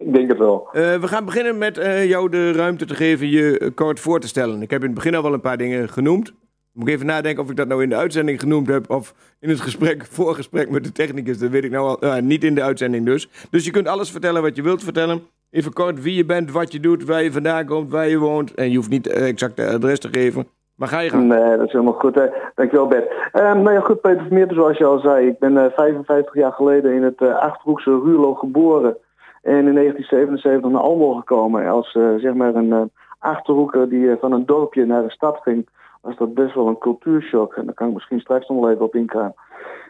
Ik 0.00 0.14
denk 0.14 0.28
het 0.28 0.38
wel. 0.38 0.68
Uh, 0.72 0.94
we 0.94 1.08
gaan 1.08 1.24
beginnen 1.24 1.58
met 1.58 1.78
uh, 1.78 2.08
jou 2.08 2.28
de 2.28 2.52
ruimte 2.52 2.84
te 2.84 2.94
geven 2.94 3.28
je 3.28 3.72
kort 3.74 4.00
voor 4.00 4.20
te 4.20 4.28
stellen. 4.28 4.62
Ik 4.62 4.70
heb 4.70 4.80
in 4.80 4.86
het 4.86 4.94
begin 4.94 5.14
al 5.14 5.22
wel 5.22 5.32
een 5.32 5.40
paar 5.40 5.56
dingen 5.56 5.88
genoemd. 5.88 6.32
Moet 6.72 6.88
ik 6.88 6.94
even 6.94 7.06
nadenken 7.06 7.42
of 7.42 7.50
ik 7.50 7.56
dat 7.56 7.68
nou 7.68 7.82
in 7.82 7.88
de 7.88 7.96
uitzending 7.96 8.40
genoemd 8.40 8.68
heb 8.68 8.90
of 8.90 9.14
in 9.40 9.48
het 9.48 9.60
gesprek, 9.60 10.06
voorgesprek 10.18 10.70
met 10.70 10.84
de 10.84 10.92
technicus. 10.92 11.38
Dat 11.38 11.50
weet 11.50 11.64
ik 11.64 11.70
nou 11.70 11.88
al, 11.88 12.04
uh, 12.04 12.22
niet 12.22 12.44
in 12.44 12.54
de 12.54 12.62
uitzending 12.62 13.06
dus. 13.06 13.28
Dus 13.50 13.64
je 13.64 13.70
kunt 13.70 13.88
alles 13.88 14.10
vertellen 14.10 14.42
wat 14.42 14.56
je 14.56 14.62
wilt 14.62 14.84
vertellen. 14.84 15.22
Even 15.50 15.72
kort 15.72 16.02
wie 16.02 16.14
je 16.14 16.24
bent, 16.24 16.52
wat 16.52 16.72
je 16.72 16.80
doet, 16.80 17.04
waar 17.04 17.22
je 17.22 17.32
vandaan 17.32 17.66
komt, 17.66 17.90
waar 17.90 18.08
je 18.08 18.18
woont. 18.18 18.54
En 18.54 18.70
je 18.70 18.76
hoeft 18.76 18.90
niet 18.90 19.06
exact 19.06 19.56
de 19.56 19.66
adres 19.66 19.98
te 19.98 20.08
geven. 20.08 20.46
Maar 20.74 20.88
ga 20.88 21.00
je 21.00 21.10
gaan. 21.10 21.26
Nee, 21.26 21.56
dat 21.56 21.66
is 21.66 21.72
helemaal 21.72 21.98
goed. 21.98 22.14
Hè. 22.14 22.26
Dankjewel 22.54 22.86
Bert. 22.86 23.10
Um, 23.32 23.62
nou 23.62 23.72
ja, 23.72 23.80
goed 23.80 24.00
Peter 24.00 24.22
Vermeer, 24.22 24.48
zoals 24.50 24.78
je 24.78 24.84
al 24.84 24.98
zei. 24.98 25.26
Ik 25.26 25.38
ben 25.38 25.72
55 25.76 26.34
jaar 26.34 26.52
geleden 26.52 26.92
in 26.92 27.02
het 27.02 27.20
Achterhoekse 27.20 27.90
Ruurlo 27.90 28.34
geboren. 28.34 28.96
En 29.42 29.66
in 29.66 29.74
1977 29.74 30.70
naar 30.70 30.80
Almelo 30.80 31.14
gekomen 31.14 31.68
als 31.68 31.94
uh, 31.94 32.14
zeg 32.16 32.34
maar 32.34 32.54
een 32.54 32.72
uh, 32.72 32.82
achterhoeker 33.18 33.88
die 33.88 34.00
uh, 34.00 34.16
van 34.20 34.32
een 34.32 34.46
dorpje 34.46 34.84
naar 34.84 35.02
de 35.02 35.10
stad 35.10 35.38
ging. 35.42 35.68
Was 36.02 36.16
dat 36.16 36.34
best 36.34 36.54
wel 36.54 36.66
een 36.66 36.78
cultuurshock. 36.78 37.54
En 37.54 37.64
daar 37.64 37.74
kan 37.74 37.88
ik 37.88 37.94
misschien 37.94 38.20
straks 38.20 38.48
nog 38.48 38.60
wel 38.60 38.70
even 38.70 38.84
op 38.84 38.94
ingaan. 38.94 39.34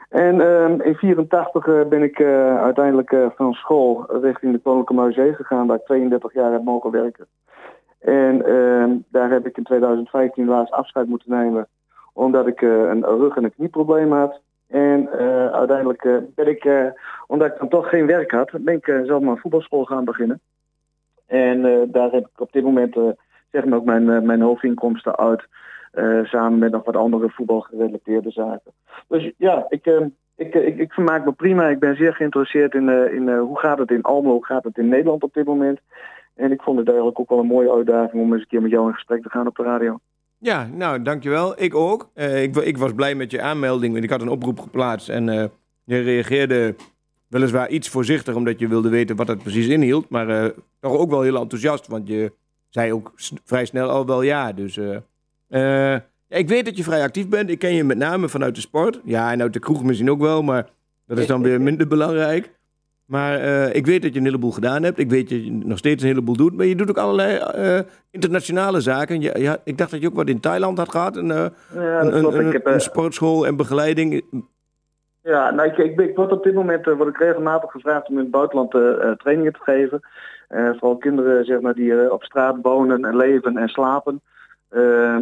En 0.08 0.40
ehm, 0.40 0.80
in 0.80 0.94
84 0.94 1.88
ben 1.88 2.02
ik 2.02 2.22
uiteindelijk 2.60 3.16
van 3.36 3.52
school 3.52 4.04
richting 4.08 4.52
de 4.52 4.58
Koninklijke 4.58 5.04
Museum 5.04 5.34
gegaan, 5.34 5.66
waar 5.66 5.76
ik 5.76 5.84
32 5.84 6.32
jaar 6.32 6.52
heb 6.52 6.64
mogen 6.64 6.90
werken. 6.90 7.26
En 7.98 8.46
ehm, 8.46 8.96
daar 9.08 9.30
heb 9.30 9.46
ik 9.46 9.56
in 9.56 9.64
2015 9.64 10.46
laatst 10.46 10.72
afscheid 10.72 11.06
moeten 11.06 11.30
nemen, 11.30 11.68
omdat 12.12 12.46
ik 12.46 12.60
een 12.60 13.04
rug- 13.04 13.36
en 13.36 13.44
een 13.44 13.54
knieprobleem 13.54 14.12
had. 14.12 14.40
En 14.70 15.08
uh, 15.20 15.46
uiteindelijk 15.46 16.04
uh, 16.04 16.16
ben 16.34 16.48
ik, 16.48 16.64
uh, 16.64 16.86
omdat 17.26 17.48
ik 17.48 17.58
dan 17.58 17.68
toch 17.68 17.88
geen 17.88 18.06
werk 18.06 18.30
had, 18.30 18.50
ben 18.60 18.74
ik 18.74 19.00
zelf 19.04 19.22
maar 19.22 19.38
voetbalschool 19.38 19.84
gaan 19.84 20.04
beginnen. 20.04 20.40
En 21.26 21.88
daar 21.90 22.10
heb 22.10 22.26
ik 22.26 22.40
op 22.40 22.52
dit 22.52 22.62
moment 22.62 22.96
zeg 23.50 23.64
maar 23.64 23.78
ook 23.78 23.84
mijn, 23.84 24.26
mijn 24.26 24.40
hoofdinkomsten 24.40 25.16
uit. 25.16 25.46
samen 26.28 26.58
met 26.58 26.70
nog 26.70 26.84
wat 26.84 26.96
andere 26.96 27.30
voetbalgerelateerde 27.30 28.30
zaken. 28.30 28.72
Dus 29.08 29.32
ja, 29.36 29.66
ik, 29.68 29.86
ik, 30.36 30.54
ik, 30.54 30.78
ik 30.78 30.92
vermaak 30.92 31.24
me 31.24 31.32
prima. 31.32 31.68
Ik 31.68 31.78
ben 31.78 31.96
zeer 31.96 32.14
geïnteresseerd 32.14 32.74
in, 32.74 32.88
in 32.88 33.36
hoe 33.38 33.58
gaat 33.58 33.78
het 33.78 33.90
in 33.90 34.02
Almelo, 34.02 34.32
hoe 34.32 34.44
gaat 34.44 34.64
het 34.64 34.78
in 34.78 34.88
Nederland 34.88 35.22
op 35.22 35.34
dit 35.34 35.46
moment. 35.46 35.80
En 36.34 36.52
ik 36.52 36.62
vond 36.62 36.78
het 36.78 36.88
eigenlijk 36.88 37.20
ook 37.20 37.28
wel 37.28 37.38
een 37.38 37.46
mooie 37.46 37.72
uitdaging 37.72 38.22
om 38.22 38.32
eens 38.32 38.42
een 38.42 38.48
keer 38.48 38.62
met 38.62 38.70
jou 38.70 38.86
in 38.86 38.94
gesprek 38.94 39.22
te 39.22 39.30
gaan 39.30 39.46
op 39.46 39.56
de 39.56 39.62
radio. 39.62 39.98
Ja, 40.42 40.68
nou, 40.72 41.02
dankjewel. 41.02 41.62
Ik 41.62 41.74
ook. 41.74 42.10
Uh, 42.14 42.42
ik, 42.42 42.56
ik, 42.56 42.78
was 42.78 42.92
blij 42.92 43.14
met 43.14 43.30
je 43.30 43.40
aanmelding, 43.40 43.92
want 43.92 44.04
ik 44.04 44.10
had 44.10 44.20
een 44.20 44.28
oproep 44.28 44.60
geplaatst 44.60 45.08
en 45.08 45.28
uh, 45.28 45.44
je 45.84 46.00
reageerde 46.00 46.74
weliswaar 47.26 47.70
iets 47.70 47.88
voorzichtig, 47.88 48.34
omdat 48.34 48.58
je 48.58 48.68
wilde 48.68 48.88
weten 48.88 49.16
wat 49.16 49.28
het 49.28 49.42
precies 49.42 49.66
inhield, 49.66 50.08
maar 50.08 50.28
uh, 50.28 50.50
toch 50.80 50.92
ook 50.92 51.10
wel 51.10 51.22
heel 51.22 51.40
enthousiast, 51.40 51.86
want 51.86 52.08
je 52.08 52.32
zei 52.68 52.92
ook 52.92 53.12
vrij 53.44 53.64
snel 53.64 53.88
al 53.88 54.06
wel 54.06 54.22
ja. 54.22 54.52
Dus 54.52 54.78
ja, 55.48 56.04
ik 56.28 56.48
weet 56.48 56.64
dat 56.64 56.76
je 56.76 56.82
vrij 56.82 57.02
actief 57.02 57.28
bent. 57.28 57.50
Ik 57.50 57.58
ken 57.58 57.74
je 57.74 57.84
met 57.84 57.98
name 57.98 58.28
vanuit 58.28 58.54
de 58.54 58.60
sport. 58.60 59.00
Ja, 59.04 59.32
en 59.32 59.42
uit 59.42 59.52
de 59.52 59.58
kroeg 59.58 59.84
misschien 59.84 60.10
ook 60.10 60.20
wel, 60.20 60.42
maar 60.42 60.68
dat 61.06 61.18
is 61.18 61.26
dan 61.26 61.42
weer 61.42 61.60
minder 61.60 61.86
belangrijk. 61.86 62.50
Maar 63.10 63.40
ik 63.72 63.86
weet 63.86 64.02
dat 64.02 64.12
je 64.12 64.18
een 64.18 64.24
heleboel 64.24 64.50
gedaan 64.50 64.82
hebt. 64.82 64.98
Ik 64.98 65.10
weet 65.10 65.28
dat 65.28 65.44
je 65.44 65.52
nog 65.52 65.78
steeds 65.78 66.02
een 66.02 66.08
heleboel 66.08 66.36
doet. 66.36 66.56
Maar 66.56 66.66
je 66.66 66.76
doet 66.76 66.90
ook 66.90 66.98
allerlei 66.98 67.40
internationale 68.10 68.80
zaken. 68.80 69.20
Je, 69.20 69.58
ik 69.64 69.78
dacht 69.78 69.90
dat 69.90 70.00
je 70.00 70.06
ook 70.06 70.14
wat 70.14 70.28
in 70.28 70.40
Thailand 70.40 70.78
had 70.78 70.90
gehad. 70.90 71.16
Een, 71.16 71.26
ja, 71.26 71.50
een, 71.74 72.24
een, 72.24 72.60
een 72.72 72.80
sportschool 72.80 73.46
en 73.46 73.56
begeleiding. 73.56 74.24
Ja, 75.22 75.50
nou, 75.50 75.68
ik, 75.68 75.76
ik, 75.76 76.00
ik 76.00 76.16
word 76.16 76.32
op 76.32 76.42
dit 76.42 76.54
moment 76.54 76.84
word 76.84 77.08
ik 77.08 77.18
regelmatig 77.18 77.70
gevraagd 77.70 78.08
om 78.08 78.14
in 78.14 78.22
het 78.22 78.30
buitenland 78.30 78.70
trainingen 79.18 79.52
te 79.52 79.62
geven. 79.62 80.00
Vooral 80.48 80.96
kinderen 80.96 81.44
zeg 81.44 81.60
maar, 81.60 81.74
die 81.74 82.12
op 82.12 82.24
straat 82.24 82.56
wonen 82.62 83.04
en 83.04 83.16
leven 83.16 83.56
en 83.56 83.68
slapen. 83.68 84.20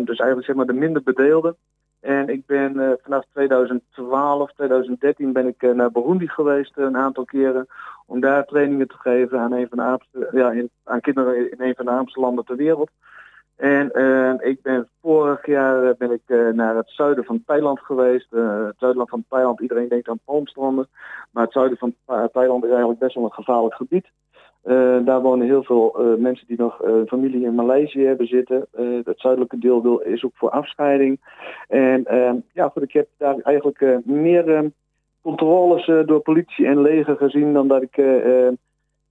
dus 0.04 0.18
eigenlijk 0.18 0.44
zeg 0.44 0.56
maar 0.56 0.66
de 0.66 0.72
minder 0.72 1.02
bedeelden. 1.02 1.56
En 2.00 2.28
ik 2.28 2.46
ben 2.46 2.98
vanaf 3.02 3.24
2012, 3.32 4.52
2013 4.52 5.32
ben 5.32 5.46
ik 5.46 5.74
naar 5.74 5.90
Burundi 5.90 6.28
geweest 6.28 6.76
een 6.76 6.96
aantal 6.96 7.24
keren. 7.24 7.66
Om 8.06 8.20
daar 8.20 8.44
trainingen 8.44 8.88
te 8.88 8.96
geven 8.98 9.38
aan, 9.38 9.52
een 9.52 9.68
van 9.68 9.98
de 10.10 10.28
ja, 10.32 10.50
in, 10.50 10.70
aan 10.84 11.00
kinderen 11.00 11.50
in 11.50 11.60
een 11.60 11.74
van 11.74 11.84
de 11.84 11.90
armste 11.90 12.20
landen 12.20 12.44
ter 12.44 12.56
wereld. 12.56 12.90
En 13.58 13.90
ik 14.40 14.62
ben 14.62 14.88
vorig 15.02 15.46
jaar 15.46 15.84
eh, 15.84 15.94
ben 15.98 16.10
ik 16.10 16.54
naar 16.54 16.76
het 16.76 16.90
zuiden 16.90 17.24
van 17.24 17.42
Thailand 17.46 17.80
geweest. 17.80 18.30
Het 18.30 18.78
zuiden 18.78 19.08
van 19.08 19.24
Thailand, 19.28 19.60
iedereen 19.60 19.88
denkt 19.88 20.08
aan 20.08 20.20
palmstranden. 20.24 20.88
Maar 21.30 21.44
het 21.44 21.52
zuiden 21.52 21.78
van 21.78 21.94
Thailand 22.32 22.64
is 22.64 22.70
eigenlijk 22.70 23.00
best 23.00 23.14
wel 23.14 23.24
een 23.24 23.32
gevaarlijk 23.32 23.74
gebied. 23.74 24.06
Daar 25.04 25.20
wonen 25.20 25.46
heel 25.46 25.62
veel 25.62 26.16
mensen 26.18 26.46
die 26.46 26.58
nog 26.58 26.82
familie 27.06 27.44
in 27.44 27.54
Maleisië 27.54 28.04
hebben 28.04 28.26
zitten. 28.26 28.66
het 29.04 29.20
zuidelijke 29.20 29.58
deel 29.58 29.82
wil, 29.82 29.98
is 29.98 30.24
ook 30.24 30.34
voor 30.34 30.50
afscheiding. 30.50 31.20
En 31.68 32.04
ehm, 32.04 32.36
ja, 32.52 32.68
goed, 32.68 32.82
ik 32.82 32.92
heb 32.92 33.08
daar 33.16 33.36
eigenlijk 33.38 34.00
meer 34.04 34.54
ehm, 34.54 34.68
controles 35.22 35.86
door 36.06 36.20
politie 36.20 36.66
en 36.66 36.80
leger 36.80 37.16
gezien 37.16 37.52
dan 37.52 37.68
dat 37.68 37.82
ik 37.82 37.94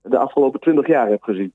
de 0.02 0.18
afgelopen 0.18 0.60
twintig 0.60 0.86
jaar 0.86 1.08
heb 1.08 1.22
gezien. 1.22 1.52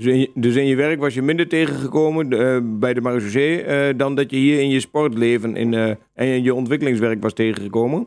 Dus 0.00 0.12
in, 0.12 0.18
je, 0.18 0.30
dus 0.34 0.56
in 0.56 0.66
je 0.66 0.76
werk 0.76 1.00
was 1.00 1.14
je 1.14 1.22
minder 1.22 1.48
tegengekomen 1.48 2.32
uh, 2.32 2.58
bij 2.62 2.94
de 2.94 3.00
Marechaussee 3.00 3.64
uh, 3.64 3.98
dan 3.98 4.14
dat 4.14 4.30
je 4.30 4.36
hier 4.36 4.60
in 4.60 4.68
je 4.68 4.80
sportleven 4.80 5.56
in, 5.56 5.72
uh, 5.72 5.88
en 5.88 5.98
in 6.14 6.42
je 6.42 6.54
ontwikkelingswerk 6.54 7.22
was 7.22 7.32
tegengekomen? 7.32 8.06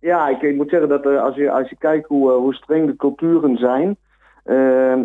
Ja, 0.00 0.28
ik, 0.28 0.42
ik 0.42 0.56
moet 0.56 0.70
zeggen 0.70 0.88
dat 0.88 1.06
als, 1.06 1.36
je, 1.36 1.50
als 1.50 1.68
je 1.68 1.76
kijkt 1.78 2.08
hoe, 2.08 2.30
hoe 2.30 2.54
streng 2.54 2.86
de 2.86 2.96
culturen 2.96 3.56
zijn, 3.56 3.96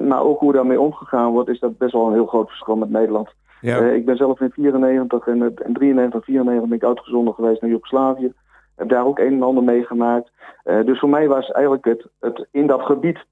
maar 0.07 0.21
ook 0.21 0.39
hoe 0.39 0.53
daarmee 0.53 0.79
omgegaan 0.79 1.31
wordt, 1.31 1.49
is 1.49 1.59
dat 1.59 1.77
best 1.77 1.93
wel 1.93 2.07
een 2.07 2.13
heel 2.13 2.25
groot 2.25 2.47
verschil 2.47 2.75
met 2.75 2.89
Nederland. 2.89 3.29
Ja. 3.61 3.77
ik 3.77 4.05
ben 4.05 4.17
zelf 4.17 4.41
in 4.41 4.51
94 4.51 5.27
en, 5.27 5.41
in 5.41 5.73
93, 5.73 6.23
94 6.23 6.69
ben 6.69 6.77
ik 6.77 6.83
uitgezonden 6.83 7.33
geweest 7.33 7.61
naar 7.61 7.69
Joegoslavië. 7.69 8.33
Heb 8.75 8.89
daar 8.89 9.05
ook 9.05 9.19
een 9.19 9.33
en 9.33 9.43
ander 9.43 9.63
meegemaakt. 9.63 10.31
dus 10.63 10.99
voor 10.99 11.09
mij 11.09 11.27
was 11.27 11.51
eigenlijk 11.51 11.85
het, 11.85 12.07
het 12.19 12.47
in 12.51 12.67
dat 12.67 12.81
gebied 12.81 13.25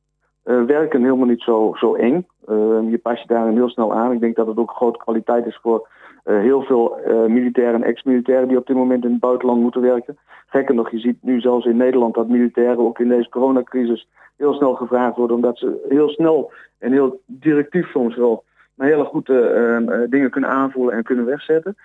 uh, 0.46 0.64
werken 0.64 1.04
helemaal 1.04 1.28
niet 1.28 1.42
zo, 1.42 1.74
zo 1.76 1.96
eng. 1.96 2.28
Uh, 2.50 2.90
je 2.90 3.00
pas 3.02 3.22
je 3.22 3.28
daarin 3.28 3.56
heel 3.56 3.70
snel 3.70 3.94
aan. 3.94 4.12
Ik 4.12 4.20
denk 4.20 4.36
dat 4.36 4.48
het 4.48 4.58
ook 4.58 4.70
een 4.70 4.76
grote 4.76 4.98
kwaliteit 5.00 5.46
is 5.46 5.60
voor 5.62 5.88
uh, 6.26 6.40
heel 6.40 6.62
veel 6.62 6.98
militairen 7.28 7.84
en 7.84 7.84
ex-militairen 7.84 8.48
die 8.48 8.58
op 8.58 8.68
dit 8.68 8.76
moment 8.76 9.04
in 9.06 9.12
het 9.12 9.20
buitenland 9.20 9.62
moeten 9.62 9.82
werken. 9.82 10.18
Gekker 10.48 10.76
nog, 10.76 10.92
je 10.92 11.00
ziet 11.00 11.18
nu 11.22 11.40
zelfs 11.40 11.66
in 11.66 11.78
Nederland 11.78 12.14
dat 12.14 12.28
militairen 12.28 12.80
ook 12.80 13.00
in 13.00 13.10
deze 13.10 13.30
coronacrisis 13.30 14.08
heel 14.38 14.54
snel 14.54 14.74
gevraagd 14.74 15.16
worden, 15.16 15.36
omdat 15.36 15.58
ze 15.58 15.86
heel 15.90 16.10
snel 16.10 16.52
en 16.80 16.92
heel 16.92 17.22
directief 17.26 17.90
soms 17.90 18.16
wel 18.16 18.44
maar 18.76 18.88
hele 18.88 19.04
goede 19.04 19.50
ehm, 19.50 20.10
dingen 20.10 20.30
kunnen 20.30 20.50
aanvoelen 20.50 20.96
en 20.96 21.04
kunnen 21.04 21.26
wegzetten. 21.26 21.76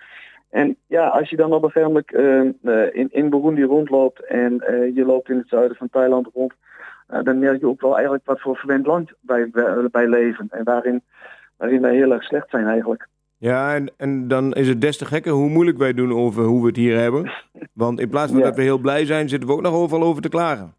En 0.50 0.76
ja, 0.86 1.08
als 1.08 1.30
je 1.30 1.36
dan 1.36 1.52
op 1.52 1.62
een 1.62 1.70
gegeven 1.70 2.04
moment 2.62 2.94
in, 2.94 3.08
in 3.10 3.30
Burundi 3.30 3.64
rondloopt 3.64 4.24
en 4.24 4.52
je 4.94 5.04
loopt 5.04 5.28
in 5.28 5.36
het 5.36 5.48
zuiden 5.48 5.76
van 5.76 5.88
Thailand 5.90 6.28
rond, 6.34 6.52
dan 7.22 7.38
merk 7.38 7.60
je 7.60 7.68
ook 7.68 7.80
wel 7.80 7.94
eigenlijk 7.94 8.26
wat 8.26 8.40
voor 8.40 8.56
verwend 8.56 8.86
land 8.86 9.12
wij, 9.20 9.50
wij 9.90 10.06
leven. 10.06 10.46
En 10.50 10.64
waarin, 10.64 11.02
waarin 11.56 11.80
wij 11.80 11.94
heel 11.94 12.12
erg 12.12 12.22
slecht 12.22 12.50
zijn 12.50 12.66
eigenlijk. 12.66 13.08
Ja, 13.38 13.74
en, 13.74 13.90
en 13.96 14.28
dan 14.28 14.52
is 14.52 14.68
het 14.68 14.80
des 14.80 14.96
te 14.96 15.04
gekker 15.04 15.32
hoe 15.32 15.48
moeilijk 15.48 15.78
wij 15.78 15.92
doen 15.92 16.12
over 16.12 16.44
hoe 16.44 16.60
we 16.60 16.66
het 16.66 16.76
hier 16.76 16.98
hebben. 16.98 17.32
Want 17.72 18.00
in 18.00 18.08
plaats 18.08 18.32
van 18.32 18.40
dat 18.40 18.56
we 18.56 18.62
heel 18.62 18.78
blij 18.78 19.04
zijn, 19.04 19.28
zitten 19.28 19.48
we 19.48 19.54
ook 19.54 19.62
nog 19.62 19.74
overal 19.74 20.06
over 20.06 20.22
te 20.22 20.28
klagen. 20.28 20.74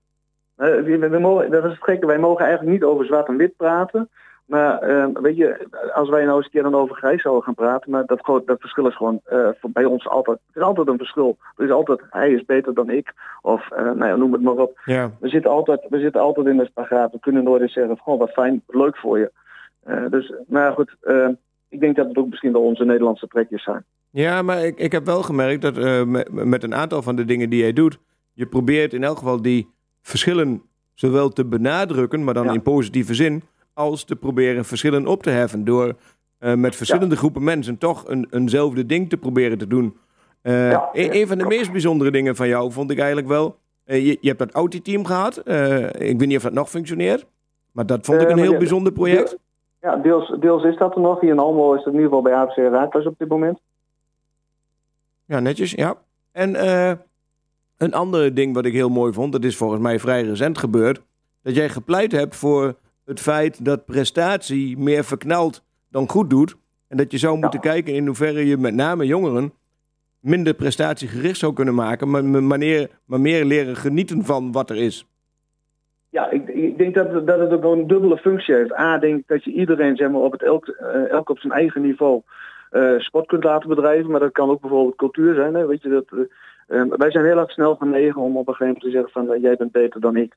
Uh, 0.58 1.00
we, 1.10 1.20
mogen, 1.20 1.52
dat 1.52 1.64
is 1.64 1.72
het 1.72 1.84
gekke, 1.84 2.06
wij 2.06 2.20
mogen 2.20 2.46
eigenlijk 2.46 2.72
niet 2.74 2.84
over 2.84 3.06
zwart 3.06 3.28
en 3.28 3.38
wit 3.38 3.56
praten. 3.58 4.10
Maar 4.46 4.90
uh, 4.90 5.06
weet 5.14 5.38
je, 5.38 5.68
als 5.94 6.10
wij 6.10 6.24
nou 6.24 6.36
eens 6.36 6.46
een 6.46 6.52
keer 6.52 6.64
dan 6.64 6.76
over 6.76 6.96
grijs 6.96 7.22
zouden 7.22 7.44
gaan 7.44 7.54
praten, 7.54 7.92
maar 7.92 8.06
dat, 8.06 8.42
dat 8.46 8.60
verschil 8.60 8.88
is 8.88 8.96
gewoon 8.96 9.22
uh, 9.32 9.50
bij 9.62 9.86
ons 9.86 10.08
altijd. 10.08 10.38
Er 10.54 10.62
is 10.62 10.68
altijd 10.68 10.88
een 10.88 10.98
verschil. 10.98 11.38
Er 11.58 11.66
is 11.66 11.72
altijd, 11.72 12.02
hij 12.10 12.32
is 12.32 12.46
beter 12.46 12.74
dan 12.74 12.90
ik. 12.90 13.14
Of 13.42 13.70
uh, 13.72 13.78
nou 13.78 14.06
ja, 14.06 14.16
noem 14.16 14.34
het 14.34 14.42
maar 14.42 14.54
op. 14.54 14.80
Ja. 14.86 15.12
We, 15.20 15.30
zitten 15.30 15.52
altijd, 15.52 15.86
we 15.90 16.00
zitten 16.00 16.22
altijd 16.22 16.48
in 16.48 16.58
de 16.58 16.66
spagaat. 16.66 17.12
We 17.12 17.20
kunnen 17.20 17.44
nooit 17.44 17.62
eens 17.62 17.74
zeggen, 17.74 17.98
gewoon 17.98 18.20
wat 18.20 18.32
fijn, 18.32 18.64
leuk 18.68 18.98
voor 18.98 19.20
je. 19.20 19.32
dus, 20.10 20.34
maar 20.48 20.72
goed, 20.72 20.96
ik 21.70 21.80
denk 21.80 21.96
dat 21.96 22.08
het 22.08 22.18
ook 22.18 22.30
misschien 22.30 22.52
wel 22.52 22.62
onze 22.62 22.86
Nederlandse 22.86 23.28
trekjes 23.28 23.64
zijn. 23.64 23.86
Ja, 24.10 24.42
maar 24.42 24.66
ik, 24.66 24.78
ik 24.78 24.92
heb 24.92 25.06
wel 25.06 25.24
gemerkt 25.24 25.62
dat 25.62 26.06
met, 26.08 26.32
met 26.32 26.64
een 26.64 26.76
aantal 26.76 27.02
van 27.02 27.16
de 27.16 27.26
dingen 27.26 27.50
die 27.50 27.60
jij 27.60 27.74
doet, 27.74 28.00
je 28.34 28.46
probeert 28.46 28.94
in 28.94 29.04
elk 29.04 29.18
geval 29.18 29.42
die 29.42 29.70
verschillen 30.02 30.62
zowel 30.94 31.30
te 31.30 31.46
benadrukken, 31.46 32.24
maar 32.24 32.34
dan 32.34 32.46
ja. 32.46 32.54
in 32.54 32.62
positieve 32.62 33.14
zin 33.14 33.44
als 33.74 34.04
te 34.04 34.16
proberen 34.16 34.66
verschillen 34.66 35.08
op 35.08 35.24
te 35.24 35.30
heffen. 35.30 35.66
Door 35.66 35.96
uh, 36.40 36.54
met 36.54 36.76
verschillende 36.76 37.16
groepen 37.16 37.44
mensen 37.44 37.78
toch 37.78 38.08
een, 38.08 38.28
eenzelfde 38.30 38.86
ding 38.86 39.10
te 39.10 39.18
proberen 39.18 39.58
te 39.58 39.68
doen. 39.68 39.98
Uh, 40.44 40.72
ja, 40.72 40.90
een, 40.94 41.28
van 41.28 41.38
de 41.38 41.46
meest 41.46 41.72
bijzondere 41.72 42.12
dingen 42.12 42.36
van 42.36 42.48
jou 42.48 42.72
vond 42.72 42.92
ik 42.92 42.98
eigenlijk 42.98 43.28
wel. 43.28 43.58
Uh, 43.86 44.06
je, 44.06 44.18
je, 44.22 44.28
hebt 44.28 44.40
dat 44.40 44.52
Audi-team 44.52 45.06
gehad. 45.06 45.38
ik 45.38 46.20
weet 46.20 46.26
niet 46.26 46.38
of 46.38 46.44
dat 46.44 46.54
nog 46.54 46.70
functioneert. 46.70 47.26
Maar 47.72 47.86
dat 47.86 48.06
vond 48.06 48.22
ik 48.22 48.30
een 48.30 48.38
heel 48.38 48.58
bijzonder 48.58 48.94
project. 48.94 49.38
Ja, 49.82 49.96
deels, 49.96 50.36
deels 50.40 50.64
is 50.64 50.78
dat 50.78 50.96
er 50.96 51.02
nog. 51.02 51.20
Hier 51.20 51.32
in 51.32 51.40
Almelo 51.40 51.74
is 51.74 51.84
het 51.84 51.94
in 51.94 52.00
ieder 52.00 52.08
geval 52.08 52.22
bij 52.22 52.34
AFC 52.34 52.56
Raadhuis 52.56 53.06
op 53.06 53.18
dit 53.18 53.28
moment. 53.28 53.60
Ja, 55.26 55.40
netjes, 55.40 55.72
ja. 55.72 55.96
En 56.32 56.66
een 57.78 57.94
ander 57.94 58.34
ding 58.34 58.54
wat 58.54 58.66
ik 58.66 58.74
heel 58.74 58.90
mooi 58.90 59.14
vond, 59.14 59.32
dat 59.32 59.44
is 59.44 59.58
volgens 59.58 59.82
mij 59.82 60.00
vrij 60.00 60.24
recent 60.24 60.58
gebeurd. 60.58 61.02
Dat 61.44 61.56
jij 61.56 61.70
gepleit 61.70 62.12
hebt 62.12 62.36
voor 62.36 62.76
het 63.06 63.20
feit 63.20 63.66
dat 63.66 63.86
prestatie 63.86 64.78
meer 64.78 65.04
verknalt 65.04 65.64
dan 65.90 66.10
goed 66.10 66.30
doet. 66.30 66.56
En 66.88 66.98
dat 66.98 67.12
je 67.12 67.18
zou 67.18 67.38
moeten 67.38 67.60
kijken 67.60 67.94
in 67.94 68.06
hoeverre 68.06 68.46
je 68.46 68.58
met 68.58 68.74
name 68.74 69.06
jongeren 69.06 69.54
minder 70.20 70.54
prestatiegericht 70.54 71.38
zou 71.38 71.54
kunnen 71.54 71.76
maken, 71.76 72.10
maar, 72.10 72.26
maar, 72.26 72.88
maar 73.06 73.20
meer 73.20 73.46
leren 73.46 73.76
genieten 73.76 74.26
van 74.26 74.52
wat 74.52 74.70
er 74.70 74.78
is. 74.78 75.06
Ja, 76.10 76.30
ik, 76.30 76.49
ik 76.64 76.78
denk 76.78 76.94
dat, 76.94 77.28
dat 77.28 77.40
het 77.40 77.52
ook 77.52 77.64
een 77.64 77.88
dubbele 77.88 78.18
functie 78.18 78.56
heeft. 78.56 78.74
A, 78.74 78.98
denk 78.98 79.20
ik 79.20 79.28
dat 79.28 79.44
je 79.44 79.52
iedereen 79.52 79.96
zeg 79.96 80.10
maar, 80.10 80.22
op 80.22 80.32
het 80.32 80.44
elk, 80.44 80.68
uh, 80.68 81.10
elk 81.10 81.30
op 81.30 81.40
zijn 81.40 81.54
eigen 81.54 81.82
niveau 81.82 82.22
uh, 82.72 83.00
sport 83.00 83.28
kunt 83.28 83.44
laten 83.44 83.70
bedrijven. 83.70 84.12
Maar 84.12 84.20
dat 84.20 84.32
kan 84.32 84.50
ook 84.50 84.62
bijvoorbeeld 84.62 84.96
cultuur 84.96 85.36
zijn. 85.36 85.54
Hè? 85.54 85.66
Weet 85.66 85.82
je, 85.82 85.90
dat, 85.90 86.06
uh, 86.12 86.20
Um, 86.72 86.90
wij 86.98 87.12
zijn 87.12 87.26
heel 87.26 87.38
erg 87.38 87.52
snel 87.52 87.76
genegen 87.76 88.22
om 88.22 88.38
op 88.38 88.48
een 88.48 88.54
gegeven 88.54 88.66
moment 88.66 88.84
te 88.84 88.90
zeggen 88.90 89.12
van 89.12 89.40
jij 89.42 89.56
bent 89.56 89.72
beter 89.72 90.02
dan 90.02 90.16
ik. 90.16 90.36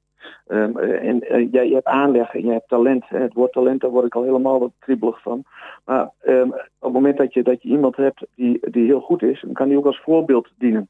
Um, 0.48 0.76
en 0.78 1.48
jij 1.50 1.68
je 1.68 1.74
hebt 1.74 1.86
aanleg 1.86 2.34
en 2.34 2.46
je 2.46 2.52
hebt 2.52 2.68
talent. 2.68 3.04
Het 3.08 3.32
woord 3.32 3.52
talent, 3.52 3.80
daar 3.80 3.90
word 3.90 4.06
ik 4.06 4.14
al 4.14 4.22
helemaal 4.22 4.60
wat 4.60 4.72
kriebelig 4.78 5.22
van. 5.22 5.44
Maar 5.84 6.10
um, 6.26 6.52
op 6.52 6.62
het 6.80 6.92
moment 6.92 7.16
dat 7.16 7.34
je, 7.34 7.42
dat 7.42 7.62
je 7.62 7.68
iemand 7.68 7.96
hebt 7.96 8.26
die, 8.34 8.58
die 8.70 8.84
heel 8.84 9.00
goed 9.00 9.22
is, 9.22 9.40
dan 9.40 9.52
kan 9.52 9.68
die 9.68 9.78
ook 9.78 9.86
als 9.86 10.00
voorbeeld 10.00 10.48
dienen. 10.58 10.88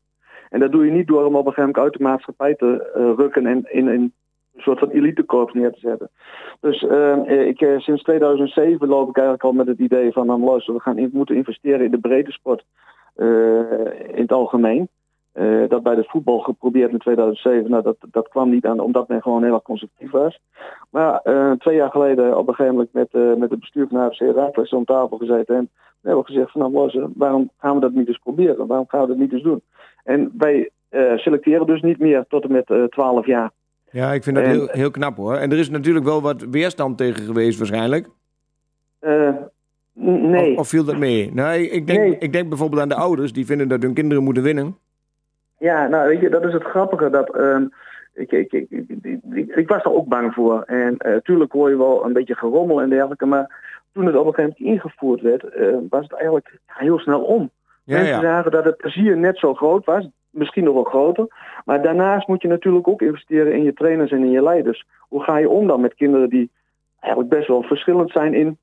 En 0.51 0.61
dat 0.61 0.73
doe 0.73 0.85
je 0.85 0.91
niet 0.91 1.07
door 1.07 1.25
hem 1.25 1.37
op 1.37 1.47
een 1.47 1.53
gegeven 1.53 1.63
moment 1.63 1.85
uit 1.85 1.93
de 1.93 2.03
maatschappij 2.03 2.55
te 2.55 2.91
rukken 3.17 3.47
en 3.47 3.65
in, 3.69 3.89
in 3.89 4.13
een 4.55 4.63
soort 4.63 4.79
van 4.79 4.91
elitekorps 4.91 5.53
neer 5.53 5.73
te 5.73 5.81
zetten. 5.81 6.11
Dus 6.61 6.83
ik, 7.47 7.75
sinds 7.79 8.03
2007 8.03 8.89
loop 8.89 9.09
ik 9.09 9.17
eigenlijk 9.17 9.45
al 9.45 9.53
met 9.53 9.67
het 9.67 9.79
idee 9.79 10.13
van, 10.13 10.27
nou 10.27 10.41
luister, 10.41 10.75
we 10.75 10.81
gaan 10.81 11.09
moeten 11.13 11.37
investeren 11.37 11.85
in 11.85 11.91
de 11.91 11.99
brede 11.99 12.33
sport 12.33 12.65
in 14.15 14.23
het 14.23 14.33
algemeen. 14.33 14.89
Dat 15.69 15.83
bij 15.83 15.95
de 15.95 16.05
voetbal 16.05 16.39
geprobeerd 16.39 16.93
in 16.93 16.99
2007. 16.99 17.71
Nou, 17.71 17.83
dat, 17.83 17.97
dat 18.11 18.29
kwam 18.29 18.51
niet 18.51 18.67
aan, 18.67 18.81
omdat 18.81 19.09
men 19.09 19.23
gewoon 19.23 19.43
heel 19.43 19.55
erg 19.55 19.63
constructief 19.63 20.11
was. 20.11 20.41
Maar 20.91 21.23
twee 21.59 21.77
jaar 21.77 21.91
geleden 21.91 22.39
op 22.39 22.49
een 22.49 22.55
gegeven 22.55 22.87
moment 22.93 23.13
met, 23.13 23.39
met 23.39 23.51
het 23.51 23.61
bestuur 23.61 23.87
van 23.89 23.99
AFC 24.01 24.21
Raakles 24.21 24.73
om 24.73 24.85
tafel 24.85 25.17
gezeten. 25.17 25.57
En 25.57 25.71
we 26.01 26.09
hebben 26.09 26.27
gezegd 26.27 26.51
van 26.51 26.61
nou 26.61 27.11
waarom 27.15 27.51
gaan 27.59 27.75
we 27.75 27.81
dat 27.81 27.93
niet 27.93 28.09
eens 28.09 28.19
proberen? 28.19 28.67
Waarom 28.67 28.89
gaan 28.89 29.01
we 29.01 29.07
dat 29.07 29.17
niet 29.17 29.33
eens 29.33 29.43
doen? 29.43 29.63
En 30.05 30.33
wij 30.39 30.71
selecteren 31.17 31.67
dus 31.67 31.83
niet 31.83 31.99
meer 31.99 32.25
tot 32.29 32.45
en 32.45 32.53
met 32.53 32.91
12 32.91 33.27
jaar. 33.27 33.51
Ja, 33.93 34.13
ik 34.13 34.23
vind 34.23 34.37
dat 34.37 34.45
heel, 34.45 34.69
heel 34.71 34.91
knap 34.91 35.17
hoor. 35.17 35.35
En 35.35 35.53
er 35.53 35.59
is 35.59 35.71
natuurlijk 35.71 36.05
wel 36.05 36.23
wat 36.23 36.47
weerstand 36.51 36.99
tegen 36.99 37.25
geweest 37.25 37.59
waarschijnlijk. 37.59 38.09
nee. 39.93 40.53
Of, 40.53 40.59
of, 40.59 40.69
viel 40.69 40.85
dat 40.85 40.99
mee? 40.99 41.31
Nou, 41.35 41.59
ik 41.59 41.87
denk, 41.87 41.99
nee. 41.99 42.19
ik 42.19 42.33
denk 42.33 42.49
bijvoorbeeld 42.49 42.83
aan 42.83 42.89
de 42.89 42.95
ouders 42.95 43.33
die 43.33 43.47
vinden 43.47 43.69
dat 43.69 43.83
hun 43.83 43.95
kinderen 43.95 44.25
moeten 44.25 44.43
winnen. 44.43 44.77
Ja, 45.59 45.87
nou 45.87 46.09
weet 46.09 46.21
je, 46.21 46.29
dat 46.29 46.45
is 46.45 46.53
het 46.53 46.65
grappige. 46.65 47.11
Dat, 47.11 47.37
um, 47.39 47.73
ik, 48.15 48.33
ik, 48.33 48.53
ik, 48.53 48.69
ik, 49.55 49.69
was 49.69 49.85
er 49.85 49.95
ook 49.95 50.09
bang 50.09 50.35
voor. 50.35 50.63
En 50.63 50.97
uh, 51.07 51.17
tuurlijk 51.17 51.53
hoor 51.53 51.71
je 51.71 51.77
wel 51.77 52.05
een 52.05 52.13
beetje 52.13 52.37
gerommel 52.37 52.81
en 52.81 52.89
dergelijke. 52.89 53.27
Maar 53.27 53.61
toen 53.93 54.07
het 54.07 54.17
op 54.17 54.27
een 54.27 54.35
gegeven 54.35 54.55
moment 54.59 54.83
ingevoerd 54.83 55.21
werd, 55.21 55.45
eh, 55.45 55.67
was 55.89 56.03
het 56.03 56.13
eigenlijk 56.13 56.59
heel 56.67 56.99
snel 56.99 57.21
om. 57.21 57.51
Ja, 57.85 57.97
Mensen 57.97 58.15
ja. 58.15 58.21
zagen 58.21 58.51
dat 58.51 58.65
het 58.65 58.77
plezier 58.77 59.17
net 59.17 59.39
zo 59.39 59.55
groot 59.55 59.85
was, 59.85 60.09
misschien 60.33 60.65
nog 60.65 60.75
wel 60.75 60.85
groter. 60.85 61.27
Maar 61.65 61.83
daarnaast 61.83 62.29
moet 62.29 62.43
je 62.43 62.49
natuurlijk 62.49 62.89
ook 62.89 63.03
investeren 63.03 63.53
in 63.53 63.63
je 63.63 63.73
trainers 63.73 64.11
en 64.11 64.19
in 64.25 64.31
je 64.31 64.43
leiders. 64.43 64.87
Hoe 64.99 65.23
ga 65.23 65.37
je 65.37 65.49
om 65.49 65.67
dan 65.67 65.81
met 65.81 65.95
kinderen 65.95 66.29
die 66.29 66.51
eigenlijk 67.01 67.35
best 67.35 67.49
wel 67.49 67.63
verschillend 67.63 68.11
zijn 68.11 68.35
in 68.35 68.59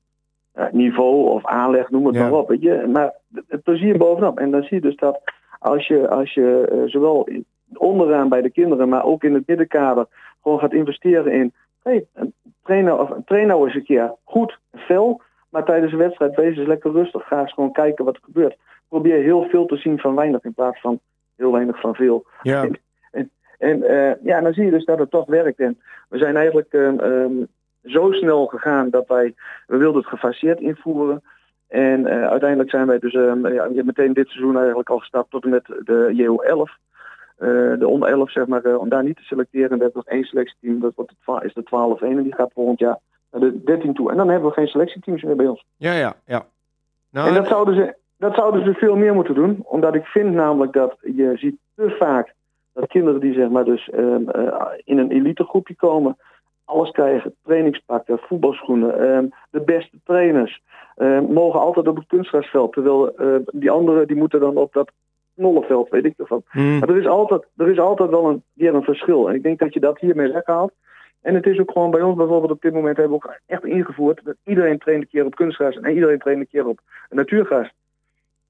eh, 0.52 0.66
niveau 0.72 1.30
of 1.30 1.46
aanleg, 1.46 1.90
noem 1.90 2.06
het 2.06 2.14
Ja. 2.14 2.22
maar 2.22 2.32
op. 2.32 2.48
Weet 2.48 2.62
je? 2.62 2.86
Maar 2.92 3.14
het 3.48 3.62
plezier 3.62 3.98
bovenop. 3.98 4.38
En 4.38 4.50
dan 4.50 4.62
zie 4.62 4.76
je 4.76 4.80
dus 4.82 4.96
dat 4.96 5.20
als 5.58 5.86
je, 5.86 6.08
als 6.08 6.34
je 6.34 6.68
eh, 6.70 6.78
zowel 6.86 7.28
onderaan 7.74 8.28
bij 8.28 8.42
de 8.42 8.50
kinderen, 8.50 8.88
maar 8.88 9.04
ook 9.04 9.24
in 9.24 9.34
het 9.34 9.46
middenkader 9.46 10.06
gewoon 10.42 10.58
gaat 10.58 10.72
investeren 10.72 11.32
in. 11.32 11.52
Hey, 11.82 12.06
een 12.14 12.32
trainer 12.64 12.98
of 12.98 13.10
train 13.24 13.46
nou 13.46 13.64
eens 13.66 13.74
een 13.74 13.84
keer 13.84 14.14
goed, 14.24 14.58
fel. 14.74 15.20
Maar 15.48 15.64
tijdens 15.64 15.90
de 15.92 15.98
wedstrijd 15.98 16.36
wees 16.36 16.56
eens 16.56 16.66
lekker 16.66 16.92
rustig. 16.92 17.26
Ga 17.26 17.40
eens 17.40 17.52
gewoon 17.52 17.72
kijken 17.72 18.04
wat 18.04 18.14
er 18.16 18.22
gebeurt. 18.24 18.56
Probeer 18.88 19.22
heel 19.22 19.42
veel 19.42 19.66
te 19.66 19.76
zien 19.76 19.98
van 19.98 20.14
weinig 20.14 20.44
in 20.44 20.54
plaats 20.54 20.80
van 20.80 21.00
heel 21.40 21.52
weinig 21.52 21.80
van 21.80 21.94
veel. 21.94 22.24
Ja. 22.42 22.68
En 23.60 23.82
eh, 23.82 24.12
ja, 24.22 24.40
dan 24.40 24.52
zie 24.52 24.64
je 24.64 24.70
dus 24.70 24.84
dat 24.84 24.98
het 24.98 25.10
toch 25.10 25.26
werkt. 25.26 25.60
En 25.60 25.80
we 26.08 26.18
zijn 26.18 26.36
eigenlijk 26.36 26.72
ehm, 26.72 26.98
ehm, 26.98 27.32
zo 27.84 28.12
snel 28.12 28.46
gegaan 28.46 28.90
dat 28.90 29.06
wij, 29.06 29.34
we 29.66 29.76
wilden 29.76 30.00
het 30.00 30.10
gefaseerd 30.10 30.60
invoeren. 30.60 31.22
En 31.68 32.06
eh, 32.06 32.28
uiteindelijk 32.28 32.70
zijn 32.70 32.86
wij 32.86 32.98
dus 32.98 33.14
ehm, 33.14 33.46
ja, 33.46 33.68
meteen 33.84 34.12
dit 34.12 34.28
seizoen 34.28 34.56
eigenlijk 34.56 34.90
al 34.90 34.98
gestapt 34.98 35.30
tot 35.30 35.44
en 35.44 35.50
met 35.50 35.66
de 35.66 36.12
JO11. 36.14 36.88
Eh, 37.36 37.78
de 37.78 37.86
onder 37.88 38.08
11, 38.08 38.30
zeg 38.30 38.46
maar, 38.46 38.76
om 38.76 38.88
daar 38.88 39.04
niet 39.04 39.16
te 39.16 39.22
selecteren. 39.22 39.76
We 39.76 39.82
hebben 39.82 40.02
nog 40.04 40.06
één 40.06 40.24
selectieteam, 40.24 40.80
dat 40.80 40.94
wordt 40.94 41.12
de 41.26 41.40
is 41.44 41.54
de 41.54 41.62
12 41.62 42.00
1 42.00 42.16
en 42.16 42.22
die 42.22 42.34
gaat 42.34 42.52
volgend 42.52 42.78
jaar 42.78 42.98
naar 43.30 43.40
de 43.40 43.64
13 43.64 43.94
toe. 43.94 44.10
En 44.10 44.16
dan 44.16 44.28
hebben 44.28 44.48
we 44.48 44.54
geen 44.54 44.68
selectieteams 44.68 45.22
meer 45.22 45.36
bij 45.36 45.46
ons. 45.46 45.64
Ja, 45.76 45.92
ja, 45.92 46.14
ja. 46.26 46.46
Nou, 47.10 47.28
En 47.28 47.34
dat 47.34 47.46
zouden, 47.46 47.74
ze, 47.74 47.96
dat 48.20 48.34
zouden 48.34 48.64
ze 48.64 48.74
veel 48.74 48.96
meer 48.96 49.14
moeten 49.14 49.34
doen. 49.34 49.58
Omdat 49.62 49.94
ik 49.94 50.04
vind 50.04 50.34
namelijk 50.34 50.72
dat 50.72 50.96
je 51.00 51.32
ziet 51.34 51.56
te 51.76 51.96
vaak 51.98 52.34
dat 52.72 52.88
kinderen 52.88 53.20
die 53.20 53.34
zeg 53.34 53.48
maar 53.48 53.64
dus 53.64 53.88
eh, 53.88 54.14
in 54.84 54.98
een 54.98 55.10
elitegroepje 55.10 55.74
komen, 55.74 56.16
alles 56.64 56.90
krijgen, 56.90 57.34
trainingspakken, 57.44 58.18
voetbalschoenen, 58.18 58.98
ehm, 59.00 59.26
de 59.50 59.60
beste 59.60 59.96
trainers, 60.04 60.62
ehm, 60.96 61.24
mogen 61.24 61.60
altijd 61.60 61.88
op 61.88 61.96
het 61.96 62.06
kunstgrasveld. 62.06 62.72
Terwijl 62.72 63.14
die 63.52 63.70
anderen 63.70 64.06
die 64.06 64.16
moeten 64.16 64.40
dan 64.40 64.56
op 64.56 64.72
dat 64.72 64.90
knollenveld, 65.36 65.88
weet 65.88 66.04
ik 66.04 66.14
ervan. 66.18 66.42
hm, 66.48 66.78
Maar 66.78 66.88
er 66.88 66.98
is 66.98 67.06
altijd, 67.06 67.46
er 67.56 67.68
is 67.70 67.78
altijd 67.78 68.10
wel 68.10 68.28
een 68.28 68.42
keer 68.56 68.74
een 68.74 68.82
verschil. 68.82 69.28
En 69.28 69.34
ik 69.34 69.42
denk 69.42 69.58
dat 69.58 69.74
je 69.74 69.80
dat 69.80 69.98
hiermee 69.98 70.32
weghaalt. 70.32 70.72
En 71.22 71.34
het 71.34 71.46
is 71.46 71.58
ook 71.58 71.70
gewoon 71.70 71.90
bij 71.90 72.02
ons 72.02 72.16
bijvoorbeeld 72.16 72.52
op 72.52 72.62
dit 72.62 72.72
moment 72.72 72.96
hebben 72.96 73.18
we 73.18 73.24
ook 73.24 73.40
echt 73.46 73.64
ingevoerd 73.64 74.20
dat 74.24 74.36
iedereen 74.44 74.78
traint 74.78 75.02
een 75.02 75.08
keer 75.08 75.24
op 75.24 75.34
kunstgras 75.34 75.76
en 75.76 75.94
iedereen 75.94 76.18
traint 76.18 76.40
een 76.40 76.48
keer 76.48 76.66
op 76.66 76.80
natuurgras. 77.10 77.70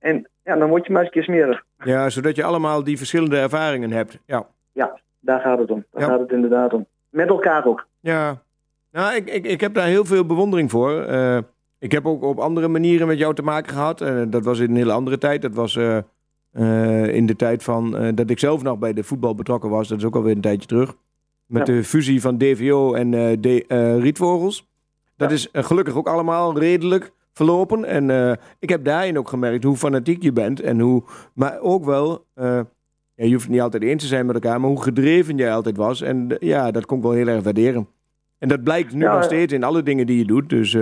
En 0.00 0.28
ja, 0.44 0.56
dan 0.56 0.68
word 0.68 0.86
je 0.86 0.92
maar 0.92 1.02
eens 1.02 1.14
een 1.14 1.22
keer 1.22 1.34
smerig. 1.34 1.62
ja, 1.84 2.10
zodat 2.10 2.36
je 2.36 2.44
allemaal 2.44 2.84
die 2.84 2.96
verschillende 2.98 3.36
ervaringen 3.38 3.90
hebt. 3.90 4.18
Ja. 4.26 4.46
Daar 5.22 5.40
gaat 5.40 5.58
het 5.58 5.70
om. 5.70 5.84
Daar 5.92 6.02
Ja. 6.02 6.08
gaat 6.08 6.20
het 6.20 6.30
inderdaad 6.32 6.72
om. 6.72 6.86
Met 7.10 7.28
elkaar 7.28 7.66
ook. 7.66 7.86
Ja, 8.00 8.42
nou, 8.92 9.14
ik, 9.14 9.30
ik, 9.30 9.44
ik 9.46 9.60
heb 9.60 9.74
daar 9.74 9.86
heel 9.86 10.04
veel 10.04 10.24
bewondering 10.26 10.70
voor. 10.70 11.00
Eh, 11.02 11.38
ik 11.78 11.92
heb 11.92 12.06
ook 12.06 12.22
op 12.22 12.38
andere 12.38 12.68
manieren 12.68 13.06
met 13.06 13.18
jou 13.18 13.34
te 13.34 13.42
maken 13.42 13.72
gehad. 13.72 14.00
Eh, 14.00 14.22
dat 14.28 14.44
was 14.44 14.58
in 14.58 14.70
een 14.70 14.76
hele 14.76 14.92
andere 14.92 15.18
tijd. 15.18 15.42
Dat 15.42 15.54
was 15.54 15.76
eh, 15.76 17.14
in 17.14 17.26
de 17.26 17.36
tijd 17.36 17.62
van 17.62 18.12
dat 18.14 18.30
ik 18.30 18.38
zelf 18.38 18.62
nog 18.62 18.78
bij 18.78 18.92
de 18.92 19.04
voetbal 19.04 19.34
betrokken 19.34 19.70
was. 19.70 19.88
Dat 19.88 19.98
is 19.98 20.04
ook 20.04 20.14
alweer 20.16 20.34
een 20.34 20.40
tijdje 20.40 20.68
terug. 20.68 20.94
Met 21.46 21.66
Ja. 21.66 21.74
de 21.74 21.84
fusie 21.84 22.20
van 22.20 22.38
DVO 22.38 22.94
en 22.94 23.10
de, 23.40 23.64
Rietvogels. 24.00 24.66
Dat 25.16 25.28
Ja. 25.28 25.34
is 25.34 25.48
gelukkig 25.52 25.94
ook 25.96 26.08
allemaal 26.08 26.58
redelijk 26.58 27.10
verlopen. 27.40 27.84
En 27.84 28.10
eh, 28.10 28.32
ik 28.58 28.68
heb 28.68 28.84
daarin 28.84 29.18
ook 29.18 29.28
gemerkt 29.28 29.64
hoe 29.64 29.76
fanatiek 29.76 30.22
je 30.22 30.32
bent. 30.32 30.60
En 30.60 30.80
hoe, 30.80 31.02
maar 31.34 31.60
ook 31.60 31.84
wel, 31.84 32.24
eh, 32.34 32.60
ja, 33.14 33.24
je 33.24 33.30
hoeft 33.30 33.42
het 33.42 33.52
niet 33.52 33.60
altijd 33.60 33.82
eens 33.82 34.02
te 34.02 34.08
zijn 34.08 34.26
met 34.26 34.34
elkaar, 34.34 34.60
maar 34.60 34.70
hoe 34.70 34.82
gedreven 34.82 35.36
jij 35.36 35.52
altijd 35.52 35.76
was. 35.76 36.02
En 36.02 36.38
eh, 36.38 36.48
ja, 36.48 36.70
dat 36.70 36.86
kon 36.86 36.96
ik 36.96 37.02
wel 37.02 37.12
heel 37.12 37.26
erg 37.26 37.42
waarderen. 37.42 37.88
En 38.38 38.48
dat 38.48 38.62
blijkt 38.62 38.94
nu 38.94 39.02
Ja, 39.02 39.14
nog 39.14 39.24
steeds 39.24 39.52
in 39.52 39.64
alle 39.64 39.82
dingen 39.82 40.06
die 40.06 40.18
je 40.18 40.24
doet. 40.24 40.48
Dus 40.48 40.76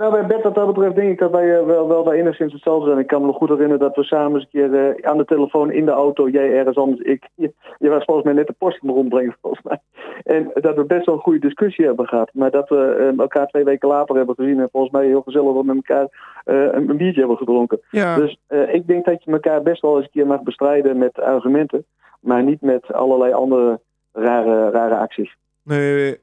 Nou, 0.00 0.12
bij 0.12 0.26
Bert, 0.26 0.42
wat 0.42 0.54
dat 0.54 0.66
betreft, 0.66 0.94
denk 0.94 1.10
ik 1.10 1.18
dat 1.18 1.30
wij 1.30 1.58
eh, 1.58 1.66
wel, 1.66 1.88
wel 1.88 2.04
daar 2.04 2.14
enigszins 2.14 2.52
hetzelfde 2.52 2.86
zijn. 2.86 2.98
Ik 2.98 3.06
kan 3.06 3.20
me 3.20 3.26
nog 3.26 3.36
goed 3.36 3.48
herinneren 3.48 3.78
dat 3.78 3.96
we 3.96 4.04
samen 4.04 4.34
eens 4.34 4.42
een 4.42 4.50
keer 4.50 4.74
eh, 4.74 5.10
aan 5.10 5.16
de 5.16 5.24
telefoon 5.24 5.72
in 5.72 5.84
de 5.84 5.90
auto, 5.90 6.28
jij 6.28 6.52
ergens 6.52 6.76
anders, 6.76 7.00
ik. 7.00 7.28
Je, 7.34 7.52
je 7.78 7.88
was 7.88 8.04
volgens 8.04 8.26
mij 8.26 8.34
net 8.34 8.46
de 8.46 8.54
post 8.58 8.78
rondbrengen, 8.82 9.36
volgens 9.40 9.62
mij. 9.64 9.78
En 10.24 10.50
dat 10.54 10.76
we 10.76 10.84
best 10.84 11.06
wel 11.06 11.14
een 11.14 11.20
goede 11.20 11.38
discussie 11.38 11.84
hebben 11.84 12.08
gehad. 12.08 12.30
Maar 12.32 12.50
dat 12.50 12.68
we 12.68 12.76
eh, 12.76 13.18
elkaar 13.18 13.46
twee 13.46 13.64
weken 13.64 13.88
later 13.88 14.16
hebben 14.16 14.34
gezien 14.34 14.60
en 14.60 14.68
volgens 14.72 14.92
mij 14.92 15.06
heel 15.06 15.22
gezellig 15.22 15.52
wat 15.52 15.64
met 15.64 15.76
elkaar 15.76 16.08
een, 16.44 16.88
een 16.88 16.96
biertje 16.96 17.20
hebben 17.20 17.38
gedronken. 17.38 17.80
ja, 17.90 18.16
Dus 18.16 18.38
ik 18.72 18.86
denk 18.86 19.04
dat 19.04 19.24
je 19.24 19.32
elkaar 19.32 19.62
best 19.62 19.82
wel 19.82 19.96
eens 19.96 20.04
een 20.04 20.10
keer 20.10 20.26
mag 20.26 20.42
bestrijden 20.42 20.98
met 20.98 21.20
argumenten, 21.20 21.84
maar 22.20 22.42
niet 22.42 22.60
met 22.60 22.92
allerlei 22.92 23.32
andere 23.32 23.80
rare, 24.12 24.70
rare 24.70 24.96
acties. 24.96 25.36
nee, 25.62 26.16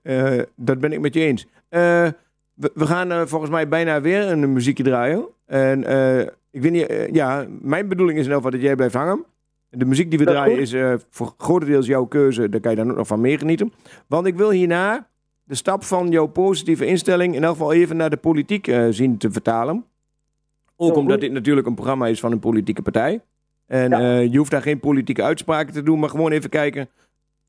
dat 0.56 0.80
ben 0.80 0.92
ik 0.92 1.00
met 1.00 1.14
je 1.14 1.20
eens. 1.20 1.48
Eh, 1.70 2.08
we, 2.58 2.72
we 2.74 2.86
gaan 2.86 3.12
eh, 3.12 3.22
volgens 3.26 3.52
mij 3.52 3.68
bijna 3.68 4.02
weer 4.02 4.32
een 4.32 4.54
muziekje 4.54 4.84
draaien. 4.84 5.26
En 5.46 5.84
eh, 5.84 6.20
ik 6.52 6.62
weet 6.62 6.72
niet, 6.72 6.86
eh, 6.86 7.14
ja, 7.14 7.46
mijn 7.62 7.88
bedoeling 7.88 8.20
is 8.20 8.26
in 8.26 8.32
elk 8.32 8.42
geval 8.42 8.58
dat 8.58 8.68
jij 8.68 8.76
blijft 8.76 8.94
hangen. 8.94 9.24
De 9.70 9.86
muziek 9.86 10.10
die 10.10 10.20
we 10.20 10.26
Dat 10.26 10.34
draaien 10.34 10.60
is 10.60 10.76
voor 11.10 11.34
grotendeels 11.38 11.86
jouw 11.86 12.06
keuze. 12.06 12.50
Daar 12.50 12.60
kan 12.60 12.72
je 12.72 12.78
dan 12.78 12.90
ook 12.90 12.98
nog 12.98 13.08
van 13.08 13.22
meegenieten. 13.22 13.74
Want 14.08 14.28
ik 14.28 14.36
wil 14.36 14.50
hierna 14.50 15.08
de 15.44 15.56
stap 15.56 15.84
van 15.84 16.10
jouw 16.10 16.26
positieve 16.26 16.86
instelling 16.86 17.36
in 17.36 17.44
elk 17.44 17.52
geval 17.52 17.74
even 17.74 17.98
naar 17.98 18.10
de 18.10 18.18
politiek 18.18 18.72
zien 18.90 19.18
te 19.18 19.32
vertalen. 19.32 19.86
Ook 20.76 20.96
omdat 20.96 21.20
dit 21.20 21.32
natuurlijk 21.32 21.68
een 21.68 21.76
programma 21.76 22.08
is 22.08 22.20
van 22.20 22.32
een 22.32 22.40
politieke 22.40 22.82
partij. 22.82 23.22
En 23.66 23.90
Ja. 23.90 24.18
je 24.18 24.38
hoeft 24.38 24.52
daar 24.52 24.62
geen 24.62 24.80
politieke 24.80 25.24
uitspraken 25.24 25.74
te 25.74 25.84
doen, 25.84 26.00
maar 26.00 26.10
gewoon 26.10 26.32
even 26.32 26.50
kijken 26.50 26.90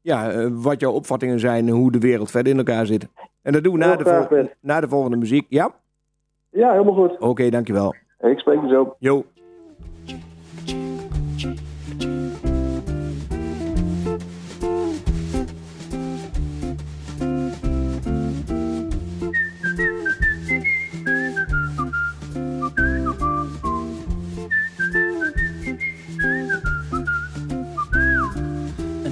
ja, 0.01 0.31
eh, 0.31 0.47
wat 0.53 0.81
jouw 0.81 0.93
opvattingen 0.93 1.41
zijn 1.41 1.67
en 1.69 1.75
hoe 1.75 1.93
de 1.93 1.99
wereld 1.99 2.31
verder 2.31 2.53
in 2.53 2.59
elkaar 2.59 2.87
zit. 2.87 3.09
En 3.43 3.53
dat 3.53 3.65
doen 3.65 3.73
we 3.73 3.79
na 3.79 3.97
de, 3.97 4.05
vol- 4.29 4.49
na 4.61 4.81
de 4.81 4.89
volgende 4.89 5.17
muziek. 5.17 5.47
Ja? 5.49 5.75
Ja, 6.51 6.71
helemaal 6.73 6.95
goed. 6.95 7.19
Oké, 7.19 7.49
dankjewel. 7.51 7.95
Ik 8.21 8.39
spreek 8.39 8.61
je 8.61 8.69
zo. 8.69 8.97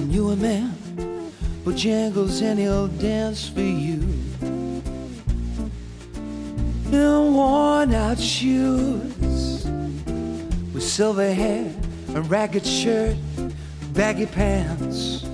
Knew 0.09 0.31
a 0.31 0.35
man 0.35 0.76
Bojangles 1.67 2.41
and 2.41 2.57
he'll 2.57 2.87
dance 2.87 3.49
for 3.49 3.59
you. 3.59 4.01
In 6.93 7.33
worn 7.33 7.93
out 7.93 8.17
shoes. 8.17 9.65
With 10.73 10.81
silver 10.81 11.33
hair, 11.33 11.69
a 12.15 12.21
ragged 12.21 12.65
shirt, 12.65 13.17
baggy 13.91 14.27
pants. 14.27 15.27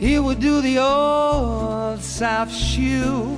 He 0.00 0.18
would 0.18 0.40
do 0.40 0.60
the 0.60 0.78
old 0.78 2.00
soft 2.00 2.52
shoe. 2.52 3.36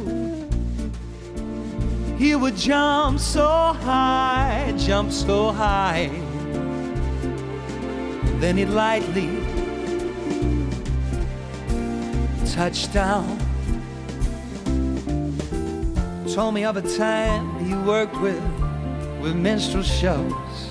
He 2.17 2.35
would 2.35 2.57
jump 2.57 3.21
so 3.21 3.47
high, 3.47 4.73
jump 4.79 5.13
so 5.13 5.53
high. 5.53 6.09
Then 8.41 8.57
he'd 8.57 8.71
lightly 8.71 9.46
touch 12.57 12.91
down. 12.91 13.39
Told 16.35 16.55
me 16.55 16.65
of 16.65 16.79
a 16.79 16.97
time 16.97 17.63
he 17.63 17.75
worked 17.75 18.19
with 18.19 18.43
with 19.21 19.37
minstrel 19.37 19.83
shows, 19.83 20.71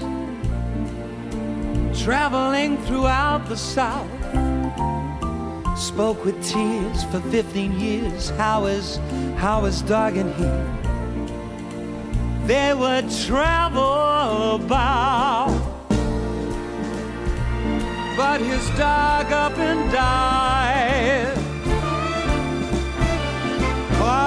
traveling 2.03 2.77
throughout 2.85 3.47
the 3.47 3.55
South. 3.55 4.09
Spoke 5.77 6.25
with 6.25 6.43
tears 6.43 7.03
for 7.03 7.19
15 7.29 7.79
years. 7.79 8.31
How 8.31 8.65
is 8.65 8.97
how 9.37 9.65
is 9.65 9.83
Dog 9.83 10.17
and 10.17 10.33
he? 10.39 10.49
They 12.47 12.73
would 12.73 13.11
travel 13.11 14.55
about 14.55 15.53
but 18.17 18.39
his 18.41 18.67
dog 18.71 19.31
up 19.31 19.57
and 19.59 19.91
died. 19.91 20.94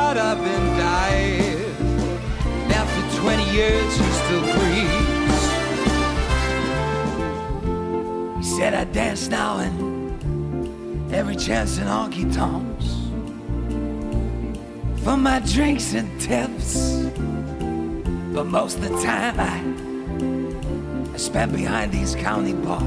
Caught 0.09 0.17
up 0.17 0.39
and 0.39 0.79
died. 0.79 1.69
After 2.73 3.03
20 3.21 3.45
years, 3.53 3.95
he 3.95 4.09
still 4.23 4.41
grieves. 4.57 5.45
He 8.39 8.43
said, 8.57 8.73
I 8.73 8.85
dance 8.85 9.29
now 9.29 9.59
and 9.59 11.13
every 11.13 11.37
chance 11.37 11.77
in 11.77 11.85
honky 11.85 12.25
tonks. 12.35 12.87
for 15.05 15.19
my 15.19 15.41
drinks 15.41 15.93
and 15.93 16.09
tips. 16.19 17.03
But 18.33 18.47
most 18.47 18.79
of 18.79 18.85
the 18.85 19.03
time 19.03 19.39
I, 19.39 21.13
I 21.13 21.19
spend 21.19 21.53
behind 21.53 21.93
these 21.93 22.15
county 22.15 22.55
bars. 22.55 22.83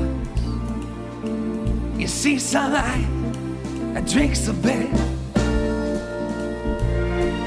You 1.99 2.07
see, 2.07 2.39
son, 2.39 2.73
I, 2.73 4.01
drinks 4.07 4.47
a 4.47 4.53
bit. 4.53 4.89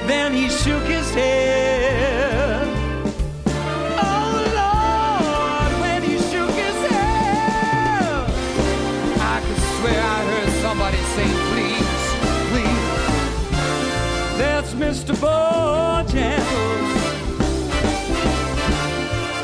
Then 0.06 0.34
he 0.34 0.48
shook 0.50 0.82
his 0.84 1.14
head. 1.14 2.68
Oh 4.06 4.34
Lord, 4.60 5.72
when 5.80 6.02
he 6.02 6.18
shook 6.30 6.50
his 6.50 6.76
head, 6.90 8.28
I 9.18 9.40
could 9.40 9.62
swear 9.76 10.00
I 10.00 10.24
heard 10.30 10.50
somebody 10.60 11.00
say, 11.16 11.28
please, 11.50 12.02
please. 12.50 12.86
That's 14.38 14.72
Mr. 14.74 15.14
Bojangles. 15.14 16.92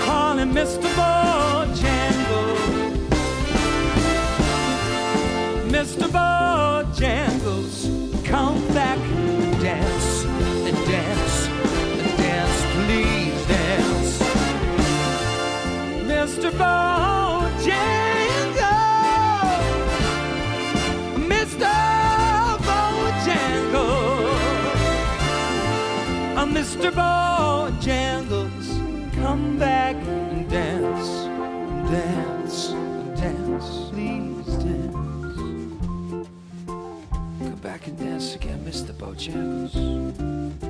Call 0.04 0.34
him 0.38 0.50
Mr. 0.52 0.88
Bojangles. 0.98 2.60
Mr. 5.70 6.06
Bojangles, 6.08 6.29
Mr. 16.40 16.56
Bojangles, 16.56 18.00
Mr. 21.28 21.68
Bojangles, 22.64 23.68
Mr. 26.56 26.90
Bojangles, 26.92 28.66
come 29.16 29.58
back 29.58 29.96
and 29.96 30.48
dance, 30.48 31.28
dance, 31.90 32.68
dance, 33.20 33.90
please 33.90 34.46
dance. 34.64 36.26
Come 36.66 37.60
back 37.62 37.86
and 37.86 37.98
dance 37.98 38.34
again, 38.34 38.64
Mr. 38.64 38.94
Bojangles. 38.94 40.69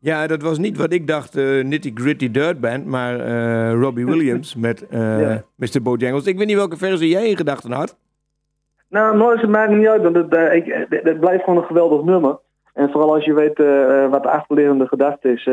Ja, 0.00 0.26
dat 0.26 0.42
was 0.42 0.58
niet 0.58 0.76
wat 0.76 0.92
ik 0.92 1.06
dacht, 1.06 1.36
eh, 1.36 1.64
Nitty 1.64 1.90
Gritty 1.94 2.30
Dirt 2.30 2.60
Band, 2.60 2.86
maar 2.86 3.20
eh, 3.20 3.80
Robbie 3.80 4.06
Williams 4.12 4.54
met 4.54 4.86
eh, 4.88 5.20
Ja. 5.20 5.42
Mr. 5.54 5.82
Bojangles. 5.82 6.26
Ik 6.26 6.38
weet 6.38 6.46
niet 6.46 6.56
welke 6.56 6.76
versie 6.76 7.08
jij 7.08 7.28
in 7.28 7.36
gedachten 7.36 7.72
had. 7.72 7.96
Nou, 8.88 9.16
mooi, 9.16 9.40
het 9.40 9.50
maakt 9.50 9.70
niet 9.70 9.86
uit, 9.86 10.02
want 10.02 10.16
het, 10.16 10.52
ik, 10.52 10.86
het, 10.88 11.20
blijft 11.20 11.44
gewoon 11.44 11.58
een 11.58 11.66
geweldig 11.66 12.02
nummer. 12.02 12.38
En 12.72 12.90
vooral 12.90 13.14
als 13.14 13.24
je 13.24 13.34
weet 13.34 13.58
wat 14.10 14.22
de 14.22 14.30
achterliggende 14.30 14.86
gedachte 14.86 15.32
is 15.32 15.48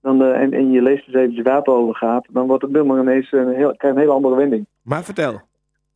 dan, 0.00 0.22
en, 0.22 0.52
en 0.52 0.70
je 0.70 0.82
leest 0.82 1.06
eens 1.06 1.16
even 1.16 1.42
waar 1.42 1.56
het 1.56 1.66
over 1.66 1.94
gaat, 1.94 2.26
dan 2.30 2.46
wordt 2.46 2.62
het 2.62 2.72
nummer 2.72 3.00
ineens 3.00 3.32
een, 3.32 3.54
heel, 3.54 3.76
krijgt 3.76 3.96
een 3.96 4.02
hele 4.02 4.14
andere 4.14 4.36
wending. 4.36 4.66
Maar 4.82 5.04
vertel. 5.04 5.40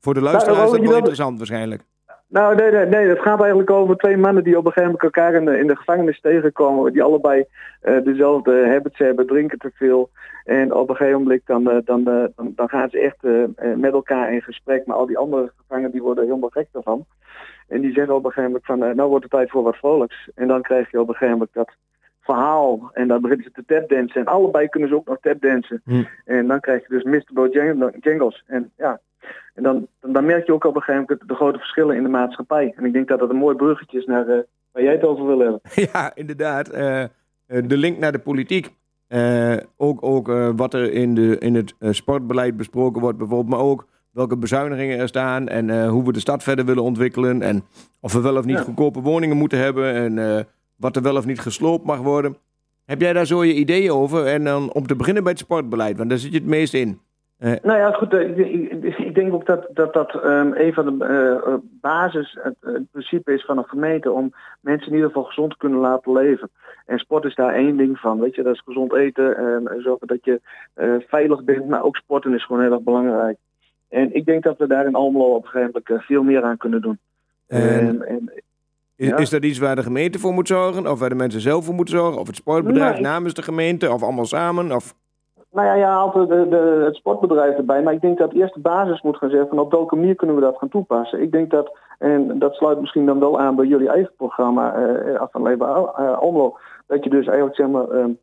Voor 0.00 0.14
de 0.14 0.20
luisteraars 0.20 0.59
is 0.59 0.64
Robert, 0.64 0.81
dat 0.81 0.88
wel 0.88 0.98
interessant 0.98 1.38
waarschijnlijk. 1.38 1.83
Nou, 2.30 2.54
nee, 2.54 2.70
nee, 2.70 2.86
nee, 2.86 3.08
het 3.08 3.20
gaat 3.20 3.40
eigenlijk 3.40 3.70
over 3.70 3.96
twee 3.96 4.16
mannen 4.16 4.44
die 4.44 4.58
op 4.58 4.66
een 4.66 4.72
gegeven 4.72 4.92
moment 4.92 5.02
elkaar 5.02 5.34
in 5.34 5.44
de, 5.44 5.58
in 5.58 5.66
de 5.66 5.76
gevangenis 5.76 6.20
tegenkomen. 6.20 6.92
Die 6.92 7.02
allebei 7.02 7.44
eh, 7.80 8.02
dezelfde 8.04 8.68
habits 8.68 8.98
hebben, 8.98 9.26
drinken 9.26 9.58
te 9.58 9.70
veel. 9.74 10.10
En 10.44 10.74
op 10.74 10.88
een 10.88 10.96
gegeven 10.96 11.22
moment 11.22 11.42
dan, 11.44 11.70
eh, 11.70 11.76
dan, 11.84 12.08
eh, 12.08 12.24
dan, 12.36 12.52
dan 12.56 12.68
gaan 12.68 12.90
ze 12.90 12.98
echt 12.98 13.48
met 13.76 13.92
elkaar 13.92 14.32
in 14.32 14.42
gesprek. 14.42 14.86
Maar 14.86 14.96
al 14.96 15.06
die 15.06 15.18
andere 15.18 15.52
gevangenen 15.56 15.90
die 15.90 16.02
worden 16.02 16.24
helemaal 16.24 16.48
gek 16.48 16.66
daarvan. 16.72 17.04
En 17.68 17.80
die 17.80 17.92
zeggen 17.92 18.14
op 18.14 18.24
een 18.24 18.32
gegeven 18.32 18.60
moment 18.60 18.66
van, 18.66 18.96
nou 18.96 19.08
wordt 19.08 19.24
het 19.24 19.32
tijd 19.32 19.50
voor 19.50 19.62
wat 19.62 19.76
vrolijks. 19.76 20.28
En 20.34 20.48
dan 20.48 20.62
krijg 20.62 20.90
je 20.90 21.00
op 21.00 21.08
een 21.08 21.14
gegeven 21.14 21.32
moment 21.32 21.54
dat 21.54 21.70
verhaal. 22.20 22.90
En 22.92 23.08
dan 23.08 23.20
beginnen 23.20 23.46
ze 23.46 23.52
te 23.52 23.74
tapdansen. 23.74 24.20
En 24.20 24.26
allebei 24.26 24.68
kunnen 24.68 24.88
ze 24.88 24.94
ook 24.94 25.06
nog 25.06 25.18
tapdansen. 25.20 25.82
Hm. 25.84 26.02
En 26.24 26.46
dan 26.46 26.60
krijg 26.60 26.82
je 26.88 26.94
dus 26.94 27.02
Mr. 27.02 27.32
Bojangles. 27.32 28.44
En 28.46 28.72
ja, 28.76 29.00
en 29.54 29.62
dan, 29.62 29.87
dan, 30.00 30.26
merk 30.26 30.46
je 30.46 30.52
ook 30.52 30.64
op 30.64 30.76
een 30.76 30.83
gegeven 30.83 31.06
moment 31.09 31.28
de 31.28 31.35
grote 31.35 31.59
verschillen 31.59 31.96
in 31.96 32.02
de 32.02 32.09
maatschappij. 32.09 32.72
En 32.76 32.85
ik 32.85 32.92
denk 32.92 33.09
dat 33.09 33.18
dat 33.18 33.30
een 33.30 33.37
mooi 33.37 33.56
bruggetje 33.56 33.98
is 33.98 34.06
naar 34.06 34.28
eh, 34.28 34.38
waar 34.72 34.83
jij 34.83 34.92
het 34.92 35.04
over 35.04 35.26
wil 35.26 35.38
hebben. 35.38 35.61
Ja, 35.92 36.14
inderdaad. 36.14 36.68
Eh, 36.68 37.02
eh, 37.02 37.09
de 37.46 37.76
link 37.76 37.98
naar 37.98 38.12
de 38.12 38.18
politiek. 38.18 38.70
Ook 39.76 40.02
ook 40.02 40.33
wat 40.56 40.74
er 40.74 40.92
in, 40.92 41.14
de, 41.14 41.38
in 41.38 41.54
het 41.54 41.74
sportbeleid 41.90 42.56
besproken 42.56 43.00
wordt 43.00 43.18
bijvoorbeeld. 43.18 43.56
Maar 43.56 43.66
ook 43.66 43.87
welke 44.11 44.37
bezuinigingen 44.37 44.98
er 44.98 45.09
staan. 45.09 45.48
En 45.48 45.87
hoe 45.88 46.04
we 46.04 46.12
de 46.12 46.20
stad 46.20 46.42
verder 46.42 46.64
willen 46.64 46.83
ontwikkelen. 46.83 47.42
En 47.42 47.62
of 48.00 48.12
we 48.12 48.20
wel 48.20 48.37
of 48.37 48.44
niet 48.44 48.56
Ja. 48.56 48.62
goedkope 48.62 49.00
woningen 49.00 49.37
moeten 49.37 49.59
hebben. 49.59 49.94
En 49.94 50.46
wat 50.76 50.96
er 50.96 51.02
wel 51.02 51.16
of 51.16 51.26
niet 51.26 51.40
gesloopt 51.40 51.85
mag 51.85 51.98
worden. 51.98 52.37
Heb 52.85 53.00
jij 53.00 53.12
daar 53.12 53.26
zo 53.26 53.44
je 53.44 53.54
ideeën 53.54 53.90
over? 53.90 54.26
En 54.26 54.44
dan 54.44 54.72
om 54.72 54.87
te 54.87 54.96
beginnen 54.96 55.22
bij 55.22 55.33
het 55.33 55.40
sportbeleid. 55.40 55.96
Want 55.96 56.09
daar 56.09 56.18
zit 56.18 56.33
je 56.33 56.38
het 56.38 56.46
meest 56.46 56.74
in. 56.74 57.00
Nou 57.38 57.78
ja, 57.78 57.90
goed. 57.90 58.11
Ik, 59.10 59.14
denk 59.14 59.32
ook 59.32 59.46
dat 59.46 59.66
dat, 59.72 59.92
dat 59.92 60.14
ehm, 60.22 60.52
een 60.54 60.72
van 60.72 60.98
de 60.98 61.04
eh, 61.04 61.52
eh, 61.52 61.58
basis, 61.80 62.38
het, 62.42 62.56
het 62.60 62.90
principe 62.90 63.32
is 63.32 63.44
van 63.44 63.58
een 63.58 63.64
gemeente 63.68 64.10
om 64.12 64.34
mensen 64.60 64.86
in 64.88 64.94
ieder 64.94 65.08
geval 65.08 65.24
gezond 65.24 65.50
te 65.50 65.56
kunnen 65.56 65.78
laten 65.78 66.12
leven. 66.12 66.50
En 66.86 66.98
sport 66.98 67.24
is 67.24 67.34
daar 67.34 67.54
één 67.54 67.76
ding 67.76 67.98
van, 67.98 68.20
weet 68.20 68.34
je, 68.34 68.42
dat 68.42 68.54
is 68.54 68.62
gezond 68.64 68.94
eten, 68.94 69.36
en 69.36 69.80
zorgen 69.82 70.06
dat 70.06 70.24
je 70.24 70.40
eh, 70.74 70.94
veilig 71.08 71.44
bent, 71.44 71.68
maar 71.68 71.82
ook 71.82 71.96
sporten 71.96 72.34
is 72.34 72.44
gewoon 72.44 72.62
heel 72.62 72.72
erg 72.72 72.82
belangrijk. 72.82 73.36
En 73.88 74.14
ik 74.14 74.24
denk 74.24 74.42
dat 74.42 74.58
we 74.58 74.66
daar 74.66 74.86
in 74.86 74.94
Almelo 74.94 75.34
op 75.34 75.42
een 75.44 75.50
gegeven 75.50 75.70
moment 75.86 76.02
eh, 76.02 76.06
veel 76.06 76.22
meer 76.22 76.42
aan 76.42 76.56
kunnen 76.56 76.80
doen. 76.80 76.98
En 77.46 77.60
En, 77.78 78.02
en, 78.06 78.32
is, 78.96 79.08
Ja. 79.08 79.16
is 79.16 79.30
dat 79.30 79.44
iets 79.44 79.58
waar 79.58 79.76
de 79.76 79.82
gemeente 79.82 80.18
voor 80.18 80.32
moet 80.32 80.48
zorgen? 80.48 80.90
Of 80.90 80.98
waar 80.98 81.08
de 81.08 81.14
mensen 81.14 81.40
zelf 81.40 81.64
voor 81.64 81.74
moeten 81.74 81.94
zorgen? 81.96 82.20
Of 82.20 82.26
het 82.26 82.36
sportbedrijf 82.36 82.92
Nee. 82.92 83.02
namens 83.02 83.34
de 83.34 83.42
gemeente? 83.42 83.92
Of 83.92 84.02
allemaal 84.02 84.24
samen? 84.26 84.72
Of... 84.72 84.94
Nou 85.52 85.66
ja, 85.66 85.74
je 85.74 85.84
haalt 85.84 86.12
de, 86.12 86.48
de, 86.48 86.82
het 86.84 86.96
sportbedrijf 86.96 87.56
erbij. 87.56 87.82
Maar 87.82 87.92
ik 87.92 88.00
denk 88.00 88.18
dat 88.18 88.32
eerst 88.32 88.54
de 88.54 88.60
basis 88.60 89.02
moet 89.02 89.16
gaan 89.16 89.30
zeggen 89.30 89.48
van 89.48 89.58
op 89.58 89.70
welke 89.70 89.96
manier 89.96 90.14
kunnen 90.14 90.36
we 90.36 90.42
dat 90.42 90.58
gaan 90.58 90.68
toepassen. 90.68 91.22
Ik 91.22 91.32
denk 91.32 91.50
dat, 91.50 91.78
en 91.98 92.38
dat 92.38 92.54
sluit 92.54 92.80
misschien 92.80 93.06
dan 93.06 93.20
wel 93.20 93.40
aan 93.40 93.56
bij 93.56 93.66
jullie 93.66 93.88
eigen 93.88 94.12
programma 94.16 94.74
eh 94.74 95.20
af 95.20 95.30
van 95.30 95.42
Leven 95.42 95.66
uh, 95.66 96.18
Almelo, 96.18 96.56
dat 96.86 97.04
je 97.04 97.10
dus 97.10 97.26
eigenlijk 97.26 97.56
zeg 97.56 97.68
maar 97.68 97.90
um, 97.90 98.18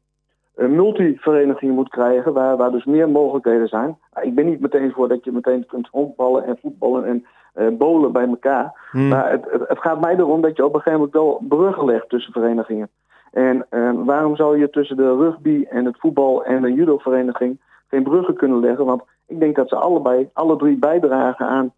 een 0.56 0.76
multivereniging 0.76 1.76
moet 1.76 1.90
krijgen 1.90 2.34
waar, 2.34 2.58
waar 2.58 2.72
dus 2.72 2.86
meer 2.86 3.10
mogelijkheden 3.10 3.68
zijn. 3.68 3.98
Nou, 4.13 4.28
ik 4.28 4.36
ben 4.36 4.46
niet 4.46 4.60
meteen 4.60 4.92
voor 4.92 5.08
dat 5.08 5.24
je 5.24 5.32
meteen 5.32 5.66
kunt 5.66 5.88
honkballen 5.92 6.44
en 6.44 6.58
voetballen 6.62 7.06
en 7.06 7.26
uh, 7.56 7.78
bowlen 7.78 8.12
bij 8.12 8.28
elkaar. 8.28 8.90
Hmm. 8.92 9.08
Maar 9.08 9.32
het, 9.32 9.46
het, 9.52 9.68
het 9.68 9.80
gaat 9.80 10.02
mij 10.02 10.16
erom 10.16 10.42
dat 10.42 10.56
je 10.56 10.66
op 10.66 10.74
een 10.74 10.82
gegeven 10.82 11.00
moment 11.00 11.13
wel 11.13 11.60
bruggen 11.60 11.86
legt 11.86 12.10
tussen 12.10 12.34
verenigingen. 12.34 12.90
En 13.38 13.65
uh, 13.71 13.91
waarom 14.06 14.36
zou 14.36 14.60
je 14.60 14.69
tussen 14.69 14.97
de 14.97 15.15
rugby 15.15 15.65
en 15.69 15.86
het 15.86 16.00
voetbal 16.00 16.43
en 16.43 16.62
de 16.62 16.73
judovereniging 16.73 17.60
geen 17.88 18.04
bruggen 18.04 18.36
kunnen 18.36 18.60
leggen? 18.60 18.86
Want 18.86 19.04
ik 19.28 19.39
denk 19.39 19.56
dat 19.56 19.69
ze 19.69 19.76
allebei, 19.76 20.30
alle 20.34 20.58
drie 20.58 20.78
bijdragen 20.78 21.45
aan 21.45 21.73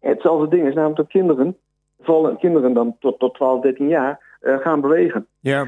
hetzelfde 0.00 0.48
ding. 0.48 0.66
is 0.66 0.74
namelijk 0.74 0.96
dat 0.96 1.06
kinderen, 1.06 1.56
vooral 2.00 2.36
kinderen 2.36 2.72
dan 2.72 2.96
tot, 2.98 3.18
tot 3.18 3.34
12, 3.34 3.62
13 3.62 3.88
jaar, 3.88 4.38
uh, 4.42 4.58
gaan 4.58 4.80
bewegen. 4.80 5.26
Ja. 5.40 5.66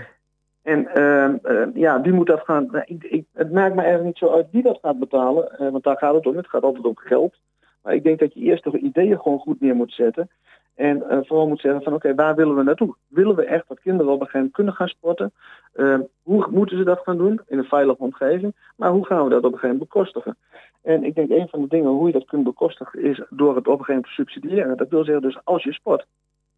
En 0.63 0.89
uh, 0.95 1.65
ja, 1.75 2.01
wie 2.01 2.13
moet 2.13 2.27
dat 2.27 2.41
gaan... 2.45 2.69
Nou, 2.71 2.85
ik, 2.87 3.05
ik, 3.05 3.25
het 3.33 3.53
maakt 3.53 3.75
me 3.75 3.81
eigenlijk 3.81 4.05
niet 4.05 4.31
zo 4.31 4.37
uit 4.37 4.47
wie 4.51 4.63
dat 4.63 4.79
gaat 4.83 4.99
betalen. 4.99 5.49
uh, 5.53 5.71
want 5.71 5.85
daar 5.85 5.97
gaat 5.97 6.15
het 6.15 6.27
om. 6.27 6.37
Het 6.37 6.49
gaat 6.49 6.63
altijd 6.63 6.85
om 6.85 6.97
geld. 6.97 7.35
Maar 7.83 7.95
ik 7.95 8.05
denk 8.05 8.19
dat 8.19 8.35
je 8.35 8.41
eerst 8.41 8.65
de 8.65 8.79
ideeën 8.79 9.21
gewoon 9.21 9.39
goed 9.39 9.61
neer 9.61 9.75
moet 9.75 9.93
zetten. 9.93 10.31
En 10.77 10.97
uh, 10.97 11.19
vooral 11.23 11.49
moet 11.49 11.61
zeggen 11.61 11.83
van 11.83 11.93
oké, 11.93 12.09
okay, 12.09 12.25
waar 12.25 12.35
willen 12.35 12.57
we 12.57 12.63
naartoe? 12.63 12.95
Willen 13.09 13.37
we 13.37 13.45
echt 13.45 13.69
dat 13.69 13.81
kinderen 13.81 14.13
op 14.13 14.21
een 14.21 14.27
gegeven 14.27 14.39
moment 14.39 14.55
kunnen 14.55 14.75
gaan 14.75 14.89
sporten? 14.89 15.33
Uh, 15.75 15.99
hoe 16.23 16.47
moeten 16.51 16.77
ze 16.77 16.85
dat 16.85 17.01
gaan 17.05 17.17
doen? 17.17 17.41
In 17.47 17.59
een 17.59 17.65
veilige 17.65 18.03
omgeving. 18.03 18.55
Maar 18.77 18.91
hoe 18.91 19.07
gaan 19.07 19.25
we 19.25 19.31
dat 19.31 19.39
op 19.39 19.53
een 19.53 19.59
gegeven 19.59 19.69
moment 19.69 19.89
bekostigen? 19.89 20.37
En 20.83 21.05
ik 21.05 21.15
denk 21.15 21.31
een 21.31 21.49
van 21.49 21.61
de 21.61 21.69
dingen 21.69 21.91
hoe 21.91 22.07
je 22.07 22.13
dat 22.13 22.25
kunt 22.25 22.45
bekostigen 22.45 23.03
is 23.03 23.23
door 23.31 23.57
het 23.57 23.69
op 23.69 23.79
een 23.79 23.85
gegeven 23.85 23.95
moment 23.95 24.07
te 24.07 24.13
subsidiëren. 24.13 24.77
Dat 24.77 24.89
wil 24.89 25.05
zeggen 25.05 25.23
dus 25.23 25.39
als 25.45 25.63
je 25.63 25.73
sport, 25.73 26.07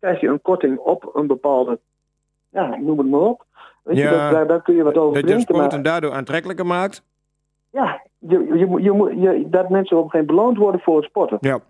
krijg 0.01 0.21
je 0.21 0.29
een 0.29 0.43
korting 0.43 0.79
op 0.79 1.11
een 1.15 1.27
bepaalde, 1.27 1.79
ja, 2.49 2.77
noem 2.77 2.99
het 2.99 3.09
maar 3.09 3.21
op. 3.21 3.45
Weet 3.83 3.97
ja, 3.97 4.03
je, 4.03 4.11
dat, 4.11 4.31
daar, 4.31 4.47
daar 4.47 4.63
kun 4.63 4.75
je 4.75 4.83
wat 4.83 4.97
over 4.97 5.21
Dat 5.21 5.31
je 5.31 5.41
sport 5.41 5.85
daardoor 5.85 6.13
aantrekkelijker 6.13 6.67
maakt? 6.67 7.03
Ja, 7.71 8.03
je, 8.19 8.39
je, 8.39 8.83
je, 8.83 9.21
je, 9.21 9.49
dat 9.49 9.69
mensen 9.69 9.97
op 9.97 10.05
een 10.05 10.11
gegeven 10.11 10.27
moment 10.27 10.27
beloond 10.27 10.59
worden 10.59 10.81
voor 10.81 10.97
het 10.97 11.05
sporten. 11.05 11.39
Ja. 11.41 11.61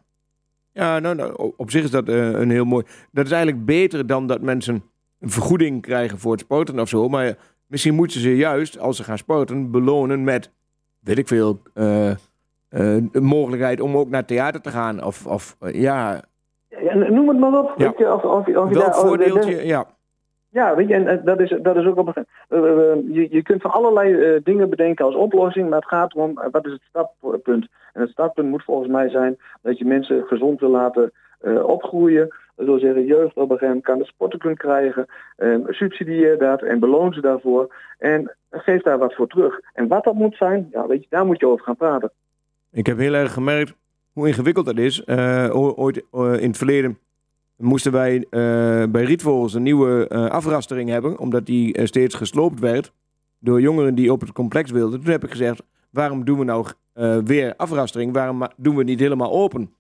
Ja, 0.79 0.99
nou, 0.99 1.15
nou, 1.15 1.53
op 1.57 1.71
zich 1.71 1.83
is 1.83 1.91
dat 1.91 2.09
uh, 2.09 2.31
een 2.41 2.51
heel 2.51 2.65
mooi. 2.65 2.85
Dat 3.13 3.25
is 3.25 3.31
eigenlijk 3.31 3.65
beter 3.65 4.07
dan 4.07 4.27
dat 4.27 4.41
mensen 4.41 4.83
een 5.21 5.31
vergoeding 5.31 5.83
krijgen 5.83 6.19
voor 6.19 6.33
het 6.33 6.41
sporten 6.41 6.81
of 6.81 6.89
zo. 6.89 7.09
Maar 7.09 7.37
misschien 7.67 7.95
moeten 7.95 8.21
ze 8.21 8.37
juist, 8.37 8.79
als 8.79 8.97
ze 8.97 9.05
gaan 9.05 9.19
sporten, 9.19 9.71
belonen 9.71 10.25
met, 10.25 10.51
weet 11.01 11.19
ik 11.19 11.29
veel, 11.29 11.63
uh, 11.75 12.11
uh, 12.11 12.15
een 12.71 13.25
mogelijkheid 13.25 13.81
om 13.81 13.97
ook 13.97 14.09
naar 14.09 14.25
theater 14.25 14.61
te 14.61 14.71
gaan. 14.71 15.05
Of, 15.05 15.27
of 15.27 15.57
ja. 15.73 16.23
ja. 16.69 16.95
Noem 16.95 17.29
het 17.29 17.39
maar 17.39 17.59
op. 17.59 17.75
Ja. 17.77 17.89
Of, 17.89 18.23
of, 18.23 18.47
of 18.47 18.71
Welk 18.71 18.95
voordeeltje, 18.95 19.67
ja. 19.67 19.87
Ja, 20.51 20.77
weet 20.77 20.89
je, 20.89 20.95
en 20.95 21.25
dat 21.25 21.41
is, 21.41 21.57
dat 21.63 21.77
is 21.77 21.87
ook 21.87 21.97
op 21.97 22.17
een 22.17 22.27
uh, 22.51 23.15
je, 23.15 23.27
je 23.31 23.43
kunt 23.43 23.63
van 23.63 23.71
allerlei 23.71 24.41
dingen 24.43 24.71
bedenken 24.71 25.05
als 25.05 25.15
oplossing, 25.15 25.69
maar 25.69 25.79
het 25.79 25.89
gaat 25.89 26.17
uh, 26.17 26.25
wat 26.51 26.67
is 26.67 26.73
het 26.73 26.83
startpunt. 26.89 27.69
En 27.93 28.01
het 28.01 28.11
startpunt 28.11 28.49
moet 28.49 28.65
volgens 28.65 28.89
mij 28.89 29.09
zijn 29.09 29.39
dat 29.63 29.79
je 29.79 29.85
mensen 29.85 30.25
gezond 30.27 30.61
wil 30.61 30.71
laten 30.71 31.13
opgroeien, 31.63 32.35
wil 32.55 32.79
zeggen, 32.79 33.05
jeugd 33.05 33.37
op 33.37 33.51
een 33.51 33.59
gegeven 33.59 33.67
moment 33.67 33.85
kan 33.85 33.99
de 33.99 34.05
sporten 34.05 34.39
kunnen 34.39 34.59
krijgen. 34.59 35.07
Um, 35.37 35.65
subsidieer 35.69 36.39
dat 36.39 36.63
en 36.63 36.79
beloon 36.79 37.13
ze 37.13 37.21
daarvoor. 37.21 37.75
En 37.99 38.37
geef 38.51 38.83
daar 38.83 38.99
wat 38.99 39.15
voor 39.15 39.27
terug. 39.27 39.61
En 39.73 39.89
wat 39.89 40.05
dat 40.05 40.15
moet 40.15 40.37
zijn, 40.37 40.69
ja, 40.71 40.87
weet 40.87 41.03
je, 41.03 41.07
daar 41.11 41.27
moet 41.27 41.41
je 41.41 41.47
over 41.47 41.65
gaan 41.65 41.77
praten. 41.77 42.11
Ik 42.73 42.87
heb 42.87 42.99
heel 42.99 43.15
erg 43.15 43.33
gemerkt 43.33 43.75
hoe 44.13 44.27
ingewikkeld 44.27 44.67
dat 44.67 44.79
is. 44.79 45.07
Ooit 45.53 46.05
in 46.13 46.49
het 46.49 46.57
verleden 46.57 46.99
moesten 47.59 47.93
wij 47.93 48.17
uh, 48.17 48.25
bij 48.91 49.05
Rietvogels 49.05 49.55
een 49.55 49.63
nieuwe 49.63 50.09
afrastering 50.31 50.89
hebben, 50.89 51.19
omdat 51.19 51.47
die 51.47 51.87
steeds 51.87 52.15
gesloopt 52.15 52.61
werd 52.61 52.93
door 53.39 53.61
jongeren 53.61 53.95
die 53.95 54.13
op 54.13 54.21
het 54.21 54.33
complex 54.33 54.71
wilden. 54.71 55.01
Toen 55.01 55.11
heb 55.11 55.25
ik 55.25 55.31
gezegd, 55.31 55.63
waarom 55.91 56.25
doen 56.25 56.39
we 56.39 56.45
nou 56.45 56.67
weer 57.25 57.57
afrastering? 57.57 58.13
Waarom 58.13 58.47
doen 58.57 58.73
we 58.73 58.79
het 58.79 58.89
niet 58.89 59.01
helemaal 59.01 59.33
open? 59.33 59.71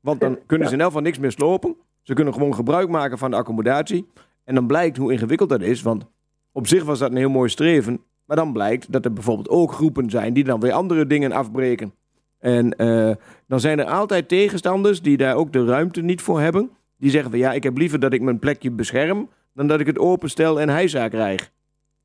Want 0.00 0.20
dan 0.20 0.38
kunnen 0.46 0.68
ze 0.68 0.74
in 0.74 0.80
elk 0.80 0.88
geval 0.88 1.04
niks 1.04 1.18
meer 1.18 1.32
slopen. 1.32 1.76
Ze 2.02 2.14
kunnen 2.14 2.34
gewoon 2.34 2.54
gebruik 2.54 2.88
maken 2.88 3.18
van 3.18 3.30
de 3.30 3.36
accommodatie. 3.36 4.06
En 4.44 4.54
dan 4.54 4.66
blijkt 4.66 4.96
hoe 4.96 5.12
ingewikkeld 5.12 5.48
dat 5.48 5.62
is, 5.62 5.82
want 5.82 6.04
op 6.52 6.66
zich 6.66 6.84
was 6.84 6.98
dat 6.98 7.10
een 7.10 7.16
heel 7.16 7.30
mooi 7.30 7.48
streven. 7.48 8.00
Maar 8.24 8.36
dan 8.36 8.52
blijkt 8.52 8.92
dat 8.92 9.04
er 9.04 9.12
bijvoorbeeld 9.12 9.48
ook 9.48 9.72
groepen 9.72 10.10
zijn 10.10 10.32
die 10.32 10.44
dan 10.44 10.60
weer 10.60 10.72
andere 10.72 11.06
dingen 11.06 11.32
afbreken. 11.32 11.94
En 12.38 12.74
uh, 12.76 13.14
dan 13.46 13.60
zijn 13.60 13.78
er 13.78 13.84
altijd 13.84 14.28
tegenstanders 14.28 15.02
die 15.02 15.16
daar 15.16 15.34
ook 15.34 15.52
de 15.52 15.64
ruimte 15.64 16.00
niet 16.00 16.20
voor 16.20 16.40
hebben. 16.40 16.70
Die 17.02 17.10
zeggen 17.10 17.30
van 17.30 17.38
ja, 17.38 17.52
ik 17.52 17.62
heb 17.62 17.76
liever 17.76 18.00
dat 18.00 18.12
ik 18.12 18.20
mijn 18.20 18.38
plekje 18.38 18.70
bescherm 18.70 19.28
dan 19.54 19.66
dat 19.66 19.80
ik 19.80 19.86
het 19.86 19.98
openstel 19.98 20.60
en 20.60 20.68
hijza 20.68 21.08
krijg. 21.08 21.50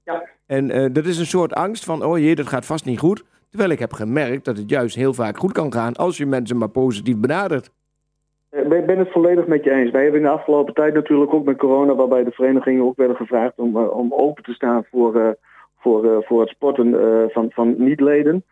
Ja. 0.04 0.24
En 0.46 0.70
uh, 0.70 0.86
dat 0.92 1.06
is 1.06 1.18
een 1.18 1.26
soort 1.26 1.54
angst 1.54 1.86
van, 1.86 2.04
oh 2.04 2.18
jee, 2.18 2.36
dat 2.36 2.48
gaat 2.48 2.66
vast 2.66 2.86
niet 2.86 3.00
goed. 3.00 3.24
Terwijl 3.50 3.72
ik 3.72 3.80
heb 3.80 3.94
gemerkt 3.94 4.46
dat 4.46 4.58
het 4.58 4.70
juist 4.70 4.96
heel 4.96 5.14
vaak 5.14 5.38
goed 5.38 5.52
kan 5.52 5.74
gaan 5.74 5.94
als 5.94 6.18
je 6.18 6.26
mensen 6.26 6.58
maar 6.58 6.70
positief 6.70 7.18
benadert. 7.18 7.72
Ik 8.52 8.86
ben 8.86 8.98
het 8.98 9.12
volledig 9.12 9.48
met 9.48 9.64
je 9.64 9.72
eens. 9.72 9.92
Wij 9.92 10.02
hebben 10.02 10.20
in 10.20 10.26
de 10.26 10.34
afgelopen 10.34 10.74
tijd 10.74 10.94
natuurlijk 10.94 11.34
ook 11.34 11.46
met 11.46 11.58
corona, 11.58 11.96
waarbij 11.96 12.24
de 12.24 12.32
verenigingen 12.32 12.84
ook 12.84 12.98
werden 12.98 13.16
gevraagd 13.16 13.54
om, 13.56 13.78
uh, 13.78 13.98
om 13.98 14.14
open 14.14 14.44
te 14.44 14.54
staan 14.54 14.86
voor, 14.92 15.16
uh, 15.16 15.30
voor, 15.80 16.06
uh, 16.06 16.18
voor 16.20 16.42
het 16.42 16.50
sporten 16.50 16.96
van, 17.32 17.52
van 17.52 17.76
niet-leden. 17.78 18.44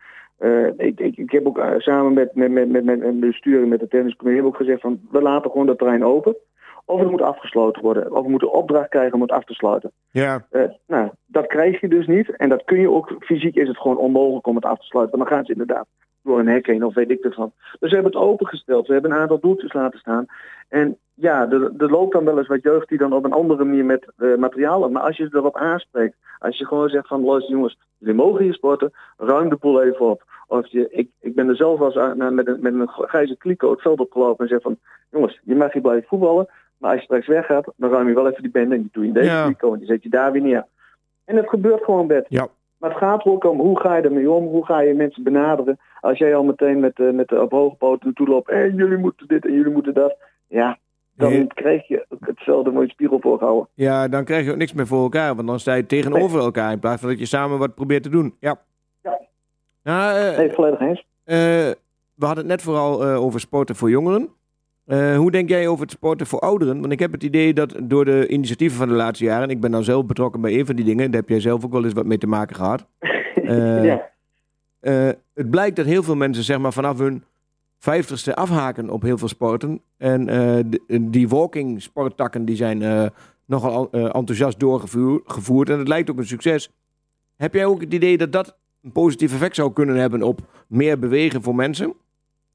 Ik, 0.76 1.00
ik, 1.00 1.16
ik 1.16 1.30
heb 1.30 1.46
ook 1.46 1.60
samen 1.78 2.12
met, 2.12 2.34
met, 2.34 2.50
met, 2.50 2.68
met, 2.68 2.84
met 2.84 3.00
de 3.00 3.12
bestuur 3.12 3.68
met 3.68 3.80
de 3.80 3.88
tenniscommissie 3.88 4.46
ook 4.46 4.56
gezegd 4.56 4.80
van 4.80 5.00
we 5.10 5.22
laten 5.22 5.50
gewoon 5.50 5.66
dat 5.66 5.78
terrein 5.78 6.04
open. 6.04 6.36
Of 6.84 7.00
het 7.00 7.10
moet 7.10 7.22
afgesloten 7.22 7.82
worden. 7.82 8.12
Of 8.12 8.22
we 8.22 8.30
moeten 8.30 8.52
opdracht 8.52 8.88
krijgen 8.88 9.14
om 9.14 9.20
het 9.20 9.30
af 9.30 9.44
te 9.44 9.54
sluiten. 9.54 9.90
Ja. 10.10 10.46
nou, 10.86 11.10
dat 11.26 11.46
krijg 11.46 11.80
je 11.80 11.88
dus 11.88 12.06
niet. 12.06 12.36
En 12.36 12.48
dat 12.48 12.64
kun 12.64 12.80
je 12.80 12.90
ook, 12.90 13.16
fysiek 13.18 13.54
is 13.54 13.68
het 13.68 13.78
gewoon 13.78 13.96
onmogelijk 13.96 14.46
om 14.46 14.54
het 14.54 14.64
af 14.64 14.78
te 14.78 14.86
sluiten. 14.86 15.18
Want 15.18 15.28
dan 15.28 15.38
gaan 15.38 15.46
ze 15.46 15.52
inderdaad 15.52 15.86
door 16.22 16.38
een 16.38 16.48
hek 16.48 16.66
heen 16.66 16.84
of 16.84 16.94
weet 16.94 17.10
ik 17.10 17.22
het 17.22 17.34
van. 17.34 17.52
Dus 17.78 17.90
we 17.90 17.94
hebben 17.94 18.12
het 18.12 18.22
opengesteld. 18.22 18.86
We 18.86 18.92
hebben 18.92 19.10
een 19.10 19.18
aantal 19.18 19.40
doeltjes 19.40 19.72
laten 19.72 19.98
staan. 19.98 20.26
En 20.68 20.98
ja, 21.18 21.50
er, 21.50 21.72
er 21.78 21.90
loopt 21.90 22.12
dan 22.12 22.24
wel 22.24 22.38
eens 22.38 22.46
wat 22.46 22.62
jeugd 22.62 22.88
die 22.88 22.98
dan 22.98 23.12
op 23.12 23.24
een 23.24 23.32
andere 23.32 23.64
manier 23.64 23.84
met 23.84 24.06
uh, 24.18 24.36
materialen. 24.36 24.92
Maar 24.92 25.02
als 25.02 25.16
je 25.16 25.28
erop 25.32 25.56
aanspreekt, 25.56 26.16
als 26.38 26.58
je 26.58 26.66
gewoon 26.66 26.88
zegt 26.88 27.08
van 27.08 27.24
luister 27.24 27.54
jongens, 27.54 27.78
jullie 27.98 28.14
mogen 28.14 28.42
hier 28.42 28.54
sporten, 28.54 28.92
ruim 29.16 29.48
de 29.48 29.56
boel 29.56 29.82
even 29.82 30.10
op. 30.10 30.22
Of 30.48 30.66
je, 30.66 30.88
ik, 30.90 31.08
ik 31.20 31.34
ben 31.34 31.48
er 31.48 31.56
zelf 31.56 31.80
als 31.80 31.96
aan, 31.96 32.34
met, 32.34 32.46
een, 32.46 32.58
met 32.60 32.74
een 32.74 32.88
grijze 32.88 33.36
kliko 33.36 33.70
het 33.70 33.80
veld 33.80 34.00
opgelopen 34.00 34.44
en 34.44 34.50
zeg 34.50 34.62
van 34.62 34.78
jongens, 35.10 35.40
je 35.44 35.54
mag 35.54 35.72
hier 35.72 35.82
blijven 35.82 36.08
voetballen. 36.08 36.48
Maar 36.78 36.90
als 36.90 36.98
je 36.98 37.04
straks 37.04 37.26
weggaat, 37.26 37.72
dan 37.76 37.90
ruim 37.90 38.08
je 38.08 38.14
wel 38.14 38.28
even 38.28 38.42
die 38.42 38.50
bende 38.50 38.74
en 38.74 38.80
die 38.80 38.90
doe 38.92 39.02
je 39.02 39.08
in 39.08 39.14
deze 39.14 39.30
ja. 39.30 39.44
kliko 39.44 39.72
en 39.72 39.78
die 39.78 39.88
zet 39.88 40.02
je 40.02 40.08
daar 40.08 40.32
weer 40.32 40.42
neer. 40.42 40.66
En 41.24 41.36
het 41.36 41.48
gebeurt 41.48 41.84
gewoon, 41.84 42.06
Bert. 42.06 42.26
Ja. 42.28 42.48
Maar 42.78 42.90
het 42.90 42.98
gaat 42.98 43.24
ook 43.24 43.44
om 43.44 43.60
hoe 43.60 43.80
ga 43.80 43.96
je 43.96 44.02
ermee 44.02 44.30
om, 44.30 44.46
hoe 44.46 44.66
ga 44.66 44.80
je 44.80 44.94
mensen 44.94 45.22
benaderen. 45.22 45.78
Als 46.00 46.18
jij 46.18 46.34
al 46.36 46.44
meteen 46.44 46.80
met, 46.80 46.98
uh, 46.98 47.12
met 47.12 47.28
de 47.28 47.40
op 47.40 47.50
hoge 47.50 47.76
poten 47.76 48.06
naartoe 48.06 48.28
loopt, 48.28 48.48
en 48.48 48.74
jullie 48.74 48.98
moeten 48.98 49.28
dit 49.28 49.46
en 49.46 49.52
jullie 49.52 49.72
moeten 49.72 49.94
dat. 49.94 50.16
Ja, 50.46 50.78
dan 51.16 51.46
krijg 51.46 51.88
je 51.88 52.06
hetzelfde 52.20 52.70
mooie 52.70 52.88
spiegel 52.88 53.20
voorgehouden. 53.20 53.68
Ja, 53.74 54.08
dan 54.08 54.24
krijg 54.24 54.44
je 54.44 54.50
ook 54.50 54.56
niks 54.56 54.72
meer 54.72 54.86
voor 54.86 55.02
elkaar, 55.02 55.34
want 55.34 55.48
dan 55.48 55.60
sta 55.60 55.74
je 55.74 55.86
tegenover 55.86 56.40
elkaar 56.40 56.72
in 56.72 56.78
plaats 56.78 57.00
van 57.00 57.10
dat 57.10 57.18
je 57.18 57.26
samen 57.26 57.58
wat 57.58 57.74
probeert 57.74 58.02
te 58.02 58.08
doen. 58.08 58.34
Ja. 58.40 58.58
Ja. 59.02 59.20
Nou, 59.82 60.18
uh, 60.18 60.36
nee, 60.36 60.50
volledig 60.50 60.80
eens. 60.80 60.98
Uh, 61.24 61.36
we 62.14 62.26
hadden 62.26 62.44
het 62.44 62.46
net 62.46 62.62
vooral 62.62 63.04
over 63.04 63.40
sporten 63.40 63.76
voor 63.76 63.90
jongeren. 63.90 64.28
Hoe 65.16 65.30
denk 65.30 65.48
jij 65.48 65.68
over 65.68 65.82
het 65.82 65.90
sporten 65.90 66.26
voor 66.26 66.40
ouderen? 66.40 66.80
Want 66.80 66.92
ik 66.92 66.98
heb 66.98 67.12
het 67.12 67.22
idee 67.22 67.52
dat 67.54 67.74
door 67.82 68.04
de 68.04 68.28
initiatieven 68.28 68.78
van 68.78 68.88
de 68.88 68.94
laatste 68.94 69.24
jaren, 69.24 69.50
ik 69.50 69.60
ben 69.60 69.70
dan 69.70 69.84
zelf 69.84 70.06
betrokken 70.06 70.40
bij 70.40 70.58
een 70.58 70.66
van 70.66 70.76
die 70.76 70.84
dingen, 70.84 71.10
daar 71.10 71.20
heb 71.20 71.28
jij 71.28 71.40
zelf 71.40 71.64
ook 71.64 71.72
wel 71.72 71.84
eens 71.84 71.92
wat 71.92 72.06
mee 72.06 72.18
te 72.18 72.26
maken 72.26 72.56
gehad. 72.56 72.86
Ja. 73.82 74.10
Het 75.34 75.50
blijkt 75.50 75.76
dat 75.76 75.86
heel 75.86 76.02
veel 76.02 76.16
mensen 76.16 76.44
zeg 76.44 76.58
maar 76.58 76.72
vanaf 76.72 76.98
hun 76.98 77.24
vijftigste 77.78 78.34
afhaken 78.34 78.90
op 78.90 79.02
heel 79.02 79.18
veel 79.18 79.28
sporten. 79.28 79.80
En 79.98 80.26
de, 80.26 81.08
die 81.10 81.28
walking 81.28 81.82
sporttakken 81.82 82.44
die 82.44 82.56
zijn 82.56 83.10
nogal 83.46 83.90
enthousiast 83.90 84.60
doorgevoerd 84.60 85.70
en 85.70 85.78
het 85.78 85.88
lijkt 85.88 86.10
ook 86.10 86.18
een 86.18 86.26
succes. 86.26 86.70
Heb 87.36 87.54
jij 87.54 87.64
ook 87.64 87.80
het 87.80 87.94
idee 87.94 88.16
dat 88.16 88.32
dat 88.32 88.56
een 88.82 88.92
positief 88.92 89.32
effect 89.32 89.54
zou 89.54 89.72
kunnen 89.72 89.96
hebben 89.96 90.22
op 90.22 90.40
meer 90.68 90.98
bewegen 90.98 91.42
voor 91.42 91.54
mensen? 91.54 91.94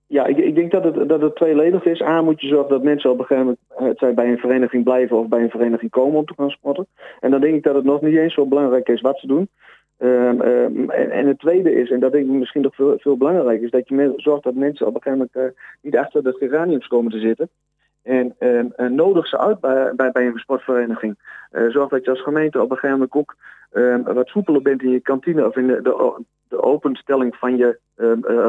Ja, 0.07 0.25
ik, 0.25 0.37
ik, 0.37 0.55
denk 0.55 0.71
dat 0.71 0.83
het, 0.83 1.09
dat 1.09 1.21
het 1.21 1.35
tweeledig 1.35 1.85
is. 1.85 2.01
A, 2.01 2.21
moet 2.21 2.41
je 2.41 2.47
zorgen 2.47 2.69
dat 2.69 2.83
mensen 2.83 3.11
op 3.11 3.19
een 3.19 3.25
gegeven 3.25 3.57
moment 3.67 3.99
het 3.99 4.15
bij 4.15 4.31
een 4.31 4.37
vereniging 4.37 4.83
blijven 4.83 5.17
of 5.17 5.27
bij 5.27 5.41
een 5.41 5.49
vereniging 5.49 5.91
komen 5.91 6.19
om 6.19 6.25
te 6.25 6.33
gaan 6.37 6.49
sporten. 6.49 6.87
En 7.19 7.31
dan 7.31 7.41
denk 7.41 7.55
ik 7.55 7.63
dat 7.63 7.75
het 7.75 7.83
nog 7.83 8.01
niet 8.01 8.15
eens 8.15 8.33
zo 8.33 8.45
belangrijk 8.45 8.87
is 8.87 9.01
wat 9.01 9.19
ze 9.19 9.27
doen. 9.27 9.49
Um, 10.03 10.41
um, 10.41 10.89
en, 10.89 11.27
het 11.27 11.39
tweede 11.39 11.73
is, 11.73 11.91
en 11.91 11.99
dat 11.99 12.11
denk 12.11 12.25
ik 12.25 12.31
misschien 12.31 12.61
nog 12.61 12.75
veel, 12.75 12.97
veel 12.99 13.17
belangrijker, 13.17 13.65
is 13.65 13.71
dat 13.71 13.87
je 13.87 14.13
zorgt 14.15 14.43
dat 14.43 14.53
mensen 14.53 14.87
op 14.87 14.95
een 14.95 15.01
gegeven 15.01 15.29
moment 15.33 15.55
niet 15.81 15.97
achter 15.97 16.23
de 16.23 16.35
geraniums 16.39 16.87
komen 16.87 17.11
te 17.11 17.19
zitten. 17.19 17.49
En 18.03 18.35
uh, 18.39 18.89
nodig 18.89 19.27
ze 19.27 19.37
uit 19.37 19.59
bij, 19.59 19.93
bij, 19.95 20.11
bij 20.11 20.25
een 20.25 20.37
sportvereniging. 20.37 21.17
Uh, 21.51 21.69
zorg 21.69 21.89
dat 21.89 22.03
je 22.03 22.09
als 22.09 22.23
gemeente 22.23 22.61
op 22.61 22.71
een 22.71 22.77
gegeven 22.77 22.99
moment 22.99 23.15
ook 23.15 23.35
wat 24.13 24.27
soepeler 24.27 24.61
bent 24.61 24.81
in 24.81 24.89
je 24.89 24.99
kantine 24.99 25.47
of 25.47 25.55
in 25.55 25.67
de, 25.67 25.81
de, 25.81 26.23
de 26.47 26.61
openstelling 26.61 27.35
van 27.35 27.57
je 27.57 27.79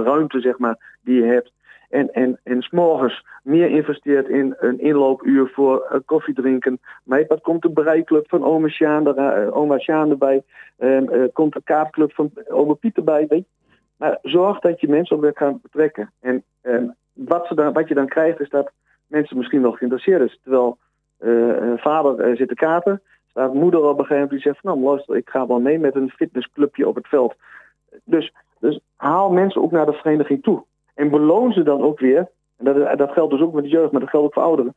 ruimte, 0.04 0.40
zeg 0.40 0.58
maar, 0.58 0.98
die 1.00 1.14
je 1.14 1.26
hebt. 1.26 1.52
En, 1.92 2.12
en, 2.12 2.38
en 2.42 2.62
s'morgens 2.62 3.26
meer 3.42 3.70
investeert 3.70 4.28
in 4.28 4.54
een 4.58 4.80
inloopuur 4.80 5.50
voor 5.54 5.88
uh, 5.92 5.98
koffie 6.04 6.34
drinken. 6.34 6.80
Maar 7.04 7.24
wat 7.28 7.40
komt 7.40 7.62
de 7.62 7.70
breiklub 7.70 8.28
van 8.28 8.44
oma 8.44 8.68
Sjaan, 8.68 9.08
uh, 9.08 9.56
oma 9.56 9.78
erbij. 9.78 10.42
Um, 10.78 11.08
uh, 11.10 11.24
komt 11.32 11.52
de 11.52 11.62
kaartclub 11.64 12.12
van 12.12 12.30
oma 12.48 12.72
Piet 12.72 12.96
erbij. 12.96 13.26
Weet? 13.28 13.46
Maar 13.96 14.18
zorg 14.22 14.58
dat 14.58 14.80
je 14.80 14.88
mensen 14.88 15.16
op 15.16 15.30
gaan 15.34 15.58
betrekken. 15.62 16.12
En 16.20 16.42
um, 16.62 16.94
wat, 17.12 17.46
ze 17.46 17.54
dan, 17.54 17.72
wat 17.72 17.88
je 17.88 17.94
dan 17.94 18.08
krijgt 18.08 18.40
is 18.40 18.48
dat 18.48 18.72
mensen 19.06 19.36
misschien 19.36 19.62
wel 19.62 19.72
geïnteresseerd 19.72 20.30
is. 20.30 20.40
Terwijl 20.42 20.78
vader 21.76 22.36
zit 22.36 22.48
te 22.48 22.54
kaarten. 22.54 23.02
Staat 23.30 23.54
moeder 23.54 23.80
op 23.80 23.86
een 23.86 23.94
gegeven 23.94 24.14
moment 24.14 24.30
die 24.30 24.40
zegt 24.40 24.60
van 24.60 24.70
nou 24.70 24.84
luister, 24.84 25.16
ik 25.16 25.28
ga 25.28 25.46
wel 25.46 25.60
mee 25.60 25.78
met 25.78 25.94
een 25.94 26.10
fitnessclubje 26.10 26.88
op 26.88 26.94
het 26.94 27.08
veld. 27.08 27.34
Dus, 28.04 28.32
dus 28.58 28.80
haal 28.96 29.30
mensen 29.30 29.62
ook 29.62 29.70
naar 29.70 29.86
de 29.86 29.92
vereniging 29.92 30.42
toe. 30.42 30.64
En 30.94 31.10
beloon 31.10 31.52
ze 31.52 31.62
dan 31.62 31.82
ook 31.82 32.00
weer, 32.00 32.28
en 32.56 32.64
dat, 32.64 32.98
dat 32.98 33.10
geldt 33.10 33.32
dus 33.32 33.40
ook 33.40 33.52
met 33.52 33.64
de 33.64 33.70
jeugd, 33.70 33.92
maar 33.92 34.00
dat 34.00 34.10
geldt 34.10 34.26
ook 34.26 34.32
voor 34.32 34.42
ouderen. 34.42 34.74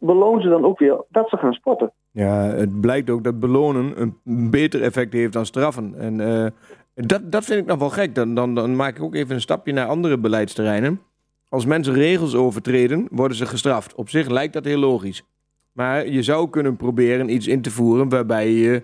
Beloon 0.00 0.40
ze 0.40 0.48
dan 0.48 0.64
ook 0.64 0.78
weer 0.78 1.04
dat 1.08 1.28
ze 1.28 1.36
gaan 1.36 1.52
sporten. 1.52 1.92
Ja, 2.10 2.42
het 2.42 2.80
blijkt 2.80 3.10
ook 3.10 3.24
dat 3.24 3.40
belonen 3.40 4.00
een 4.00 4.50
beter 4.50 4.82
effect 4.82 5.12
heeft 5.12 5.32
dan 5.32 5.46
straffen. 5.46 5.94
En 5.98 6.18
uh, 6.18 6.46
dat, 6.94 7.32
dat 7.32 7.44
vind 7.44 7.60
ik 7.60 7.66
nog 7.66 7.78
wel 7.78 7.90
gek. 7.90 8.14
Dan, 8.14 8.34
dan, 8.34 8.54
dan 8.54 8.76
maak 8.76 8.96
ik 8.96 9.02
ook 9.02 9.14
even 9.14 9.34
een 9.34 9.40
stapje 9.40 9.72
naar 9.72 9.86
andere 9.86 10.18
beleidsterreinen. 10.18 11.00
Als 11.48 11.66
mensen 11.66 11.94
regels 11.94 12.34
overtreden, 12.34 13.06
worden 13.10 13.36
ze 13.36 13.46
gestraft. 13.46 13.94
Op 13.94 14.08
zich 14.08 14.28
lijkt 14.28 14.52
dat 14.52 14.64
heel 14.64 14.78
logisch. 14.78 15.24
Maar 15.72 16.08
je 16.08 16.22
zou 16.22 16.50
kunnen 16.50 16.76
proberen 16.76 17.34
iets 17.34 17.46
in 17.46 17.62
te 17.62 17.70
voeren 17.70 18.08
waarbij 18.08 18.50
je 18.50 18.82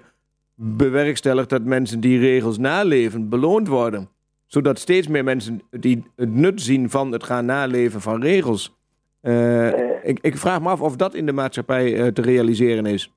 bewerkstelligt 0.55 1.49
dat 1.49 1.63
mensen 1.63 2.01
die 2.01 2.19
regels 2.19 2.59
naleven 2.59 3.29
beloond 3.29 3.69
worden 3.69 4.09
zodat 4.49 4.79
steeds 4.79 5.09
meer 5.09 5.25
mensen 5.25 5.61
die 5.71 6.05
het 6.17 6.35
nut 6.35 6.61
zien 6.61 6.91
van 6.91 7.13
het 7.13 7.25
gaan 7.25 7.45
naleven 7.45 8.01
van 8.01 8.23
regels. 8.23 8.77
Uh, 9.23 9.67
ik, 10.03 10.19
ik, 10.21 10.37
vraag 10.37 10.61
me 10.61 10.69
af 10.69 10.81
of 10.81 10.97
dat 10.97 11.15
in 11.15 11.27
de 11.27 11.33
maatschappij 11.33 11.93
uh, 11.93 12.07
te 12.07 12.23
realiseren 12.23 12.87
is. 12.87 13.13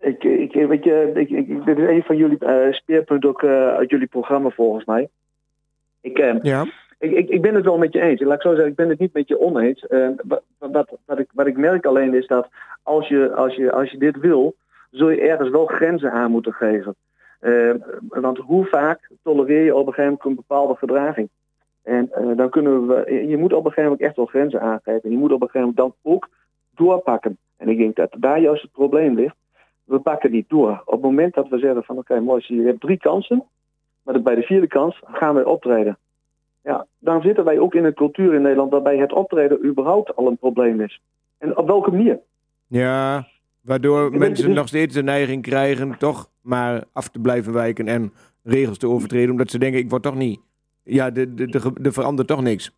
Ik, 0.00 0.24
ik, 0.24 0.52
weet 0.52 0.84
je, 0.84 1.10
ik, 1.14 1.30
ik, 1.30 1.64
dit 1.64 1.78
is 1.78 1.88
een 1.88 2.02
van 2.02 2.16
jullie 2.16 2.38
uh, 2.40 2.72
speerpunten 2.72 3.28
ook 3.28 3.44
uit 3.44 3.90
jullie 3.90 4.06
programma 4.06 4.50
volgens 4.50 4.84
mij. 4.84 5.08
Ik, 6.00 6.18
ja. 6.42 6.66
ik, 6.98 7.10
ik, 7.10 7.28
ik 7.28 7.42
ben 7.42 7.54
het 7.54 7.64
wel 7.64 7.78
met 7.78 7.92
je 7.92 8.00
eens. 8.00 8.20
Laat 8.20 8.34
ik 8.34 8.42
zo 8.42 8.50
zeggen, 8.50 8.70
ik 8.70 8.76
ben 8.76 8.88
het 8.88 8.98
niet 8.98 9.12
met 9.12 9.28
je 9.28 9.40
oneens. 9.40 9.86
wat, 10.22 10.42
wat, 10.58 10.98
wat, 11.04 11.18
ik, 11.18 11.28
wat 11.32 11.46
ik 11.46 11.56
merk 11.56 11.86
alleen 11.86 12.14
is 12.14 12.26
dat 12.26 12.48
als 12.82 13.08
je, 13.08 13.34
als, 13.34 13.54
je, 13.54 13.72
als 13.72 13.90
je 13.90 13.98
dit 13.98 14.18
wil, 14.18 14.54
zul 14.90 15.10
je 15.10 15.20
ergens 15.20 15.50
wel 15.50 15.66
grenzen 15.66 16.12
aan 16.12 16.30
moeten 16.30 16.52
geven. 16.52 16.94
Uh, 17.40 17.74
want 18.08 18.38
hoe 18.38 18.66
vaak 18.66 19.10
tolereer 19.22 19.64
je 19.64 19.74
op 19.74 19.86
een 19.86 19.92
gegeven 19.92 20.04
moment 20.04 20.24
een 20.24 20.34
bepaalde 20.34 20.74
gedraging? 20.74 21.28
En 21.82 22.10
uh, 22.20 22.36
dan 22.36 22.50
kunnen 22.50 22.86
we, 22.86 23.26
je 23.28 23.36
moet 23.36 23.52
op 23.52 23.64
een 23.64 23.72
gegeven 23.72 23.82
moment 23.82 24.00
echt 24.00 24.16
wel 24.16 24.26
grenzen 24.26 24.60
aangeven. 24.60 25.10
Je 25.10 25.16
moet 25.16 25.32
op 25.32 25.42
een 25.42 25.48
gegeven 25.48 25.74
moment 25.76 25.76
dan 25.76 26.12
ook 26.12 26.28
doorpakken. 26.74 27.38
En 27.56 27.68
ik 27.68 27.78
denk 27.78 27.96
dat 27.96 28.14
daar 28.18 28.40
juist 28.40 28.62
het 28.62 28.72
probleem 28.72 29.14
ligt. 29.14 29.36
We 29.84 29.98
pakken 29.98 30.30
niet 30.30 30.48
door. 30.48 30.82
Op 30.84 30.92
het 30.92 31.02
moment 31.02 31.34
dat 31.34 31.48
we 31.48 31.58
zeggen 31.58 31.84
van 31.84 31.98
oké, 31.98 32.20
mooi, 32.20 32.44
je 32.46 32.62
hebt 32.62 32.80
drie 32.80 32.98
kansen. 32.98 33.44
Maar 34.02 34.22
bij 34.22 34.34
de 34.34 34.42
vierde 34.42 34.66
kans 34.66 35.00
gaan 35.04 35.34
we 35.34 35.48
optreden. 35.48 35.98
Ja, 36.62 36.86
dan 36.98 37.22
zitten 37.22 37.44
wij 37.44 37.58
ook 37.58 37.74
in 37.74 37.84
een 37.84 37.94
cultuur 37.94 38.34
in 38.34 38.42
Nederland 38.42 38.70
waarbij 38.70 38.96
het 38.96 39.12
optreden 39.12 39.64
überhaupt 39.64 40.16
al 40.16 40.26
een 40.26 40.38
probleem 40.38 40.80
is. 40.80 41.00
En 41.38 41.56
op 41.56 41.66
welke 41.66 41.90
manier? 41.90 42.20
Ja, 42.66 43.26
waardoor 43.68 44.10
mensen 44.18 44.46
dus- 44.46 44.54
nog 44.54 44.68
steeds 44.68 44.94
de 44.94 45.02
neiging 45.02 45.42
krijgen 45.42 45.98
toch 45.98 46.30
maar 46.42 46.84
af 46.92 47.08
te 47.08 47.20
blijven 47.20 47.52
wijken 47.52 47.86
en 47.88 48.12
regels 48.42 48.78
te 48.78 48.88
overtreden, 48.88 49.30
omdat 49.30 49.50
ze 49.50 49.58
denken, 49.58 49.80
ik 49.80 49.90
word 49.90 50.02
toch 50.02 50.14
niet, 50.14 50.40
ja, 50.82 51.04
er 51.06 51.34
de, 51.34 51.46
de, 51.46 51.72
de, 51.80 51.92
verandert 51.92 52.28
toch 52.28 52.42
niks. 52.42 52.76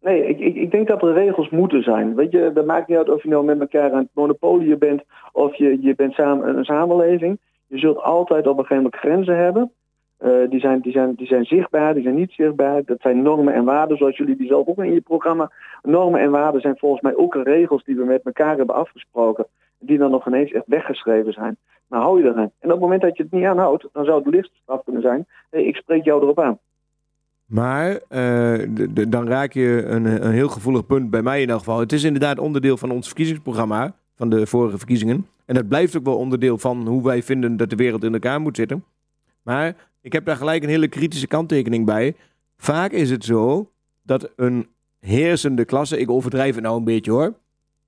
Nee, 0.00 0.26
ik, 0.26 0.38
ik, 0.38 0.54
ik 0.54 0.70
denk 0.70 0.88
dat 0.88 1.02
er 1.02 1.12
regels 1.12 1.48
moeten 1.48 1.82
zijn. 1.82 2.14
Weet 2.14 2.32
je, 2.32 2.50
dat 2.54 2.66
maakt 2.66 2.88
niet 2.88 2.98
uit 2.98 3.10
of 3.10 3.22
je 3.22 3.28
nou 3.28 3.44
met 3.44 3.60
elkaar 3.60 3.92
aan 3.92 3.98
het 3.98 4.08
monopolie 4.12 4.76
bent 4.76 5.02
of 5.32 5.54
je, 5.54 5.78
je 5.80 5.94
bent 5.94 6.12
samen 6.12 6.56
een 6.56 6.64
samenleving. 6.64 7.38
Je 7.66 7.78
zult 7.78 7.98
altijd 7.98 8.46
op 8.46 8.58
een 8.58 8.64
gegeven 8.64 8.76
moment 8.76 8.96
grenzen 8.96 9.36
hebben. 9.36 9.72
Eh, 10.16 10.30
die, 10.50 10.60
zijn, 10.60 10.80
die, 10.80 10.92
zijn, 10.92 11.14
die 11.14 11.26
zijn 11.26 11.44
zichtbaar, 11.44 11.94
die 11.94 12.02
zijn 12.02 12.14
niet 12.14 12.32
zichtbaar. 12.32 12.84
Dat 12.84 13.00
zijn 13.00 13.22
normen 13.22 13.54
en 13.54 13.64
waarden, 13.64 13.96
zoals 13.96 14.16
jullie 14.16 14.36
die 14.36 14.46
zelf 14.46 14.66
ook 14.66 14.78
in 14.78 14.92
je 14.92 15.00
programma. 15.00 15.50
Normen 15.82 16.20
en 16.20 16.30
waarden 16.30 16.60
zijn 16.60 16.78
volgens 16.78 17.02
mij 17.02 17.16
ook 17.16 17.34
regels 17.34 17.84
die 17.84 17.96
we 17.96 18.04
met 18.04 18.22
elkaar 18.22 18.56
hebben 18.56 18.74
afgesproken. 18.74 19.46
Die 19.86 19.98
dan 19.98 20.10
nog 20.10 20.26
ineens 20.26 20.52
echt 20.52 20.64
weggeschreven 20.66 21.32
zijn. 21.32 21.56
Maar 21.86 22.00
hou 22.00 22.22
je 22.22 22.28
eraan. 22.28 22.50
En 22.58 22.66
op 22.66 22.70
het 22.70 22.80
moment 22.80 23.02
dat 23.02 23.16
je 23.16 23.22
het 23.22 23.32
niet 23.32 23.44
aanhoudt, 23.44 23.88
dan 23.92 24.04
zou 24.04 24.22
het 24.24 24.34
licht 24.34 24.50
straf 24.62 24.84
kunnen 24.84 25.02
zijn. 25.02 25.26
Ik 25.50 25.76
spreek 25.76 26.04
jou 26.04 26.22
erop 26.22 26.40
aan. 26.40 26.58
Maar 27.46 27.90
eh, 27.90 27.98
de- 28.68 28.92
de- 28.92 29.08
dan 29.08 29.28
raak 29.28 29.52
je 29.52 29.84
een, 29.86 30.04
een 30.26 30.32
heel 30.32 30.48
gevoelig 30.48 30.86
punt 30.86 31.10
bij 31.10 31.22
mij 31.22 31.42
in 31.42 31.50
elk 31.50 31.58
geval. 31.58 31.78
Het 31.80 31.92
is 31.92 32.04
inderdaad 32.04 32.38
onderdeel 32.38 32.76
van 32.76 32.90
ons 32.90 33.06
verkiezingsprogramma 33.06 33.94
van 34.16 34.28
de 34.30 34.46
vorige 34.46 34.78
verkiezingen. 34.78 35.26
En 35.44 35.54
dat 35.54 35.68
blijft 35.68 35.96
ook 35.96 36.04
wel 36.04 36.16
onderdeel 36.16 36.58
van 36.58 36.86
hoe 36.86 37.02
wij 37.04 37.22
vinden 37.22 37.56
dat 37.56 37.70
de 37.70 37.76
wereld 37.76 38.04
in 38.04 38.12
elkaar 38.12 38.40
moet 38.40 38.56
zitten. 38.56 38.84
Maar 39.42 39.74
ik 40.00 40.12
heb 40.12 40.24
daar 40.24 40.36
gelijk 40.36 40.62
een 40.62 40.68
hele 40.68 40.88
kritische 40.88 41.26
kanttekening 41.26 41.86
bij. 41.86 42.14
Vaak 42.56 42.90
is 42.92 43.10
het 43.10 43.24
zo 43.24 43.70
dat 44.02 44.32
een 44.36 44.66
heersende 45.00 45.64
klasse, 45.64 45.98
ik 45.98 46.10
overdrijf 46.10 46.54
het 46.54 46.64
nou 46.64 46.76
een 46.78 46.84
beetje 46.84 47.10
hoor, 47.10 47.34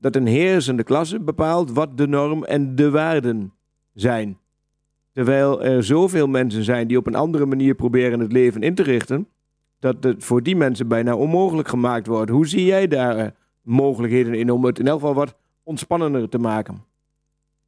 dat 0.06 0.16
een 0.16 0.26
heersende 0.26 0.82
klasse 0.82 1.20
bepaalt 1.20 1.72
wat 1.72 1.98
de 1.98 2.06
norm 2.06 2.44
en 2.44 2.74
de 2.74 2.90
waarden 2.90 3.52
zijn. 3.94 4.38
Terwijl 5.12 5.62
er 5.62 5.84
zoveel 5.84 6.26
mensen 6.28 6.62
zijn 6.62 6.86
die 6.86 6.96
op 6.96 7.06
een 7.06 7.14
andere 7.14 7.46
manier 7.46 7.74
proberen 7.74 8.20
het 8.20 8.32
leven 8.32 8.60
in 8.60 8.74
te 8.74 8.82
richten, 8.82 9.28
dat 9.80 9.96
het 10.00 10.24
voor 10.24 10.42
die 10.42 10.56
mensen 10.56 10.88
bijna 10.88 11.16
onmogelijk 11.16 11.68
gemaakt 11.68 12.06
wordt. 12.06 12.30
Hoe 12.30 12.46
zie 12.46 12.64
jij 12.64 12.86
daar 12.86 13.16
eh, 13.16 13.26
mogelijkheden 13.62 14.34
in 14.34 14.50
om 14.50 14.64
het 14.64 14.78
in 14.78 14.86
elk 14.86 15.00
geval 15.00 15.14
wat 15.14 15.36
ontspannender 15.64 16.28
te 16.28 16.38
maken? 16.38 16.84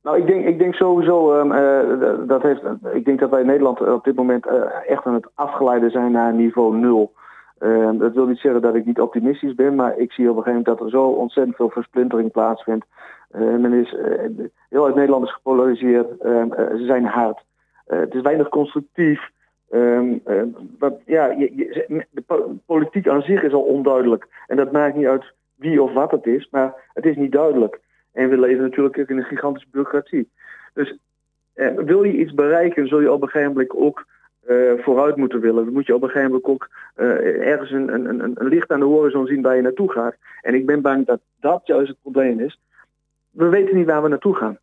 Nou, 0.03 0.19
ik 0.19 0.27
denk, 0.27 0.47
ik 0.47 0.59
denk 0.59 0.75
sowieso, 0.75 1.33
ehm, 1.33 1.53
eh, 1.53 2.29
dat 2.29 2.43
heeft, 2.43 2.63
ik 2.93 3.05
denk 3.05 3.21
dat 3.21 3.31
wij 3.31 3.41
in 3.41 3.47
Nederland 3.47 3.81
op 3.81 4.05
dit 4.05 4.17
moment 4.17 4.47
eh, 4.47 4.55
echt 4.87 5.05
aan 5.05 5.15
het 5.15 5.29
afgeleiden 5.35 5.91
zijn 5.91 6.13
naar 6.13 6.35
niveau 6.35 6.77
nul. 6.77 7.13
Ehm, 7.59 7.99
dat 7.99 8.15
wil 8.15 8.27
niet 8.27 8.39
zeggen 8.39 8.63
dat 8.63 8.75
ik 8.75 8.85
niet 8.85 9.01
optimistisch 9.01 9.55
ben, 9.55 9.75
maar 9.75 9.99
ik 9.99 10.13
zie 10.13 10.31
op 10.31 10.37
een 10.37 10.43
gegeven 10.43 10.59
moment 10.59 10.79
dat 10.79 10.81
er 10.81 10.91
zo 10.91 11.05
ontzettend 11.05 11.57
veel 11.57 11.71
versplintering 11.71 12.31
plaatsvindt. 12.31 12.87
Eh, 13.31 13.41
men 13.41 13.73
is, 13.73 13.95
eh, 13.95 14.47
heel 14.69 14.87
uit 14.87 14.95
Nederland 14.95 15.25
is 15.25 15.33
gepolariseerd, 15.33 16.21
ehm, 16.21 16.53
eh, 16.53 16.77
ze 16.77 16.85
zijn 16.85 17.05
hard. 17.05 17.45
Eh, 17.87 17.99
het 17.99 18.15
is 18.15 18.21
weinig 18.21 18.49
constructief. 18.49 19.31
Ehm, 19.71 20.19
wat, 20.79 21.01
ja, 21.07 21.29
de 21.29 22.23
po- 22.27 22.57
politiek 22.67 23.09
aan 23.09 23.23
zich 23.23 23.43
is 23.43 23.53
al 23.53 23.63
onduidelijk. 23.63 24.29
En 24.47 24.57
dat 24.57 24.73
maakt 24.73 24.97
niet 24.97 25.07
uit 25.07 25.33
wie 25.55 25.83
of 25.83 25.93
wat 25.93 26.11
het 26.11 26.27
is, 26.27 26.49
maar 26.51 26.75
het 26.93 27.05
is 27.05 27.17
niet 27.17 27.33
duidelijk. 27.33 27.81
En 28.13 28.29
we 28.29 28.39
leven 28.39 28.63
natuurlijk 28.63 28.99
ook 28.99 29.09
in 29.09 29.17
een 29.17 29.25
gigantische 29.25 29.69
bureaucratie. 29.71 30.31
Dus 30.75 30.99
wil 31.77 32.03
je 32.03 32.19
iets 32.19 32.35
bereiken, 32.35 32.89
zul 32.89 33.01
je 33.01 33.13
op 33.13 33.23
een 33.23 33.29
gegeven 33.29 33.53
moment 33.53 33.71
ook 33.71 34.07
eh, 34.47 34.73
vooruit 34.79 35.17
moeten 35.17 35.41
willen. 35.41 35.65
Dan 35.65 35.73
moet 35.73 35.87
je 35.87 35.95
op 35.95 36.03
een 36.03 36.09
gegeven 36.09 36.31
moment 36.31 36.49
ook 36.49 36.69
eh, 36.95 37.49
ergens 37.49 37.71
een, 37.71 37.95
een, 37.95 38.09
een, 38.09 38.21
een 38.35 38.49
licht 38.49 38.71
aan 38.71 38.81
de 38.81 38.87
horizon 38.87 39.27
zien 39.27 39.43
waar 39.43 39.57
je 39.57 39.63
naartoe 39.63 39.93
gaat. 39.93 40.17
En 40.41 40.55
ik 40.55 40.67
ben 40.67 40.81
bang 40.81 41.07
dat 41.07 41.21
dat 41.41 41.61
juist 41.65 41.89
het 41.89 42.01
probleem 42.03 42.41
is. 42.41 42.61
We 43.31 43.49
weten 43.49 43.77
niet 43.77 43.87
waar 43.87 44.03
we 44.03 44.09
naartoe 44.09 44.35
gaan. 44.35 44.59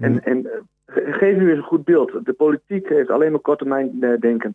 En, 0.00 0.22
en 0.24 0.46
eh, 0.52 0.58
ge- 0.86 1.12
geef 1.12 1.36
u 1.36 1.48
eens 1.48 1.58
een 1.58 1.64
goed 1.64 1.84
beeld. 1.84 2.24
De 2.24 2.32
politiek 2.32 2.88
heeft 2.88 3.10
alleen 3.10 3.30
maar 3.30 3.40
korte 3.40 3.64
termijn 3.64 4.18
denken. 4.20 4.54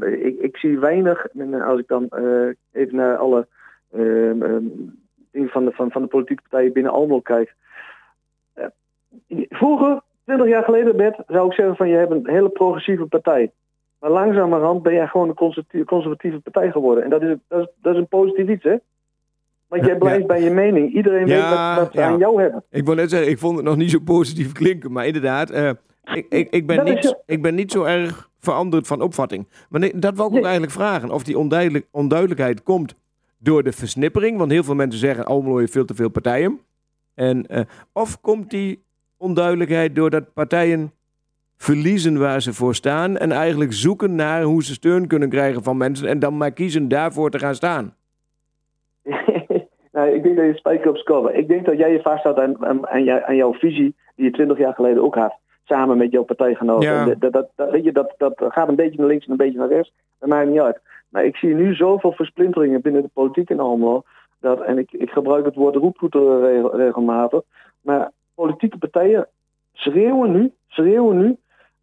Ik, 0.00 0.38
ik 0.38 0.56
zie 0.56 0.78
weinig, 0.78 1.26
als 1.64 1.80
ik 1.80 1.88
dan 1.88 2.08
even 2.72 2.96
naar 2.96 3.16
alle 3.16 3.46
dingen 5.30 5.50
van 5.50 5.64
de, 5.64 5.70
van, 5.70 5.90
van 5.90 6.02
de 6.02 6.08
politieke 6.08 6.42
partijen 6.42 6.72
binnen 6.72 6.92
Almelo 6.92 7.20
kijk. 7.20 7.54
Vroeger, 9.48 10.00
20 10.36 10.48
jaar 10.48 10.64
geleden, 10.64 10.96
Bert, 10.96 11.22
zou 11.26 11.46
ik 11.46 11.52
zeggen 11.52 11.76
van 11.76 11.88
je 11.88 11.96
hebt 11.96 12.10
een 12.10 12.28
hele 12.28 12.48
progressieve 12.48 13.06
partij. 13.06 13.50
Maar 14.00 14.10
langzamerhand 14.10 14.82
ben 14.82 14.92
jij 14.92 15.06
gewoon 15.06 15.28
een 15.28 15.84
conservatieve, 15.84 16.40
partij 16.40 16.70
geworden. 16.70 17.04
En 17.04 17.10
dat 17.10 17.22
is, 17.22 17.36
dat 17.48 17.60
is, 17.60 17.66
dat 17.82 17.92
is 17.94 17.98
een 18.00 18.08
positief 18.08 18.48
iets, 18.48 18.64
hè? 18.64 18.76
Want 19.68 19.84
jij 19.84 19.96
blijft 19.98 20.20
ja. 20.20 20.26
bij 20.26 20.42
je 20.42 20.50
mening. 20.50 20.94
Iedereen 20.94 21.26
Ja, 21.26 21.74
weet 21.74 21.84
wat, 21.84 21.92
ze 21.92 22.00
ja. 22.00 22.06
aan 22.06 22.18
jou 22.18 22.42
hebben. 22.42 22.64
Ik 22.70 22.84
wil 22.86 22.94
net 22.94 23.10
zeggen, 23.10 23.30
ik 23.30 23.38
vond 23.38 23.56
het 23.56 23.64
nog 23.64 23.76
niet 23.76 23.90
zo 23.90 23.98
positief 24.04 24.52
klinken, 24.52 24.92
maar 24.92 25.06
inderdaad, 25.06 25.50
eh, 25.50 25.70
ik, 26.04 26.26
ik, 26.28 26.50
ik, 26.50 26.66
ben 26.66 26.76
Dat 26.76 26.84
niet, 26.84 27.04
zo- 27.04 27.20
ik 27.26 27.42
ben 27.42 27.54
niet 27.54 27.72
zo 27.72 27.84
erg 27.84 28.30
veranderd 28.38 28.86
van 28.86 29.00
opvatting. 29.00 29.48
Maar 29.68 29.80
nee, 29.80 29.98
dat 29.98 30.16
wou 30.16 30.30
ik 30.30 30.36
ook 30.36 30.42
eigenlijk 30.42 30.72
vragen, 30.72 31.10
of 31.10 31.22
die 31.22 31.38
onduidelijk, 31.38 31.86
onduidelijkheid 31.90 32.62
komt 32.62 32.94
door 33.38 33.62
de 33.62 33.72
versnippering, 33.72 34.38
want 34.38 34.50
heel 34.50 34.64
veel 34.64 34.74
mensen 34.74 35.00
zeggen 35.00 35.24
Almelo 35.24 35.58
heeft 35.58 35.72
veel 35.72 35.84
te 35.84 35.94
veel 35.94 36.08
partijen. 36.10 36.60
En, 37.14 37.46
eh, 37.46 37.60
of 37.92 38.20
komt 38.20 38.50
die 38.50 38.82
onduidelijkheid 39.20 39.94
doordat 39.94 40.32
partijen 40.32 40.92
verliezen 41.56 42.18
waar 42.18 42.42
ze 42.42 42.52
voor 42.52 42.74
staan 42.74 43.16
en 43.16 43.32
eigenlijk 43.32 43.72
zoeken 43.72 44.14
naar 44.14 44.42
hoe 44.42 44.64
ze 44.64 44.72
steun 44.72 45.06
kunnen 45.06 45.28
krijgen 45.28 45.62
van 45.62 45.76
mensen 45.76 46.08
en 46.08 46.18
dan 46.18 46.36
maar 46.36 46.52
kiezen 46.52 46.88
daarvoor 46.88 47.30
te 47.30 47.38
gaan 47.38 47.54
staan. 47.54 47.94
nou, 49.92 50.08
ik 50.14 50.22
denk 50.22 50.36
dat 50.36 50.46
je 50.46 50.52
spijker 50.54 50.90
op 50.90 50.96
scoren. 50.96 51.36
Ik 51.36 51.48
denk 51.48 51.66
dat 51.66 51.78
jij 51.78 51.92
je 51.92 52.00
vasthoudt 52.00 52.38
aan, 52.38 52.66
aan, 52.66 52.88
aan, 52.88 53.04
jou- 53.04 53.22
aan 53.24 53.36
jouw 53.36 53.52
visie 53.52 53.94
die 54.16 54.24
je 54.24 54.30
20 54.30 54.58
jaar 54.58 54.74
geleden 54.74 55.02
ook 55.02 55.14
had. 55.14 55.34
Samen 55.64 55.96
met 55.96 56.10
jouw 56.12 56.22
partijgenoten. 56.22 56.88
Ja. 56.90 57.04
Dat, 57.04 57.32
dat, 57.32 57.48
dat, 57.54 57.70
weet 57.70 57.84
je, 57.84 57.92
dat, 57.92 58.14
dat 58.18 58.34
gaat 58.48 58.68
een 58.68 58.76
beetje 58.76 58.98
naar 58.98 59.06
links 59.06 59.24
en 59.24 59.30
een 59.30 59.36
beetje 59.36 59.58
naar 59.58 59.68
rechts. 59.68 59.92
Dat 60.18 60.28
maakt 60.28 60.48
niet 60.48 60.60
uit. 60.60 60.80
Maar 61.08 61.24
ik 61.24 61.36
zie 61.36 61.54
nu 61.54 61.74
zoveel 61.74 62.12
versplinteringen 62.12 62.80
binnen 62.80 63.02
de 63.02 63.10
politiek 63.12 63.50
in 63.50 63.60
Almelo. 63.60 64.02
Dat, 64.40 64.60
en 64.60 64.78
ik, 64.78 64.92
ik 64.92 65.10
gebruik 65.10 65.44
het 65.44 65.54
woord 65.54 65.74
roeptoeter 65.76 66.40
regel- 66.40 66.76
regelmatig. 66.76 67.40
Maar 67.80 68.10
politieke 68.40 68.78
partijen 68.78 69.28
schreeuwen 69.72 70.32
nu, 70.32 70.52
schreeuwen 70.68 71.16
nu 71.16 71.36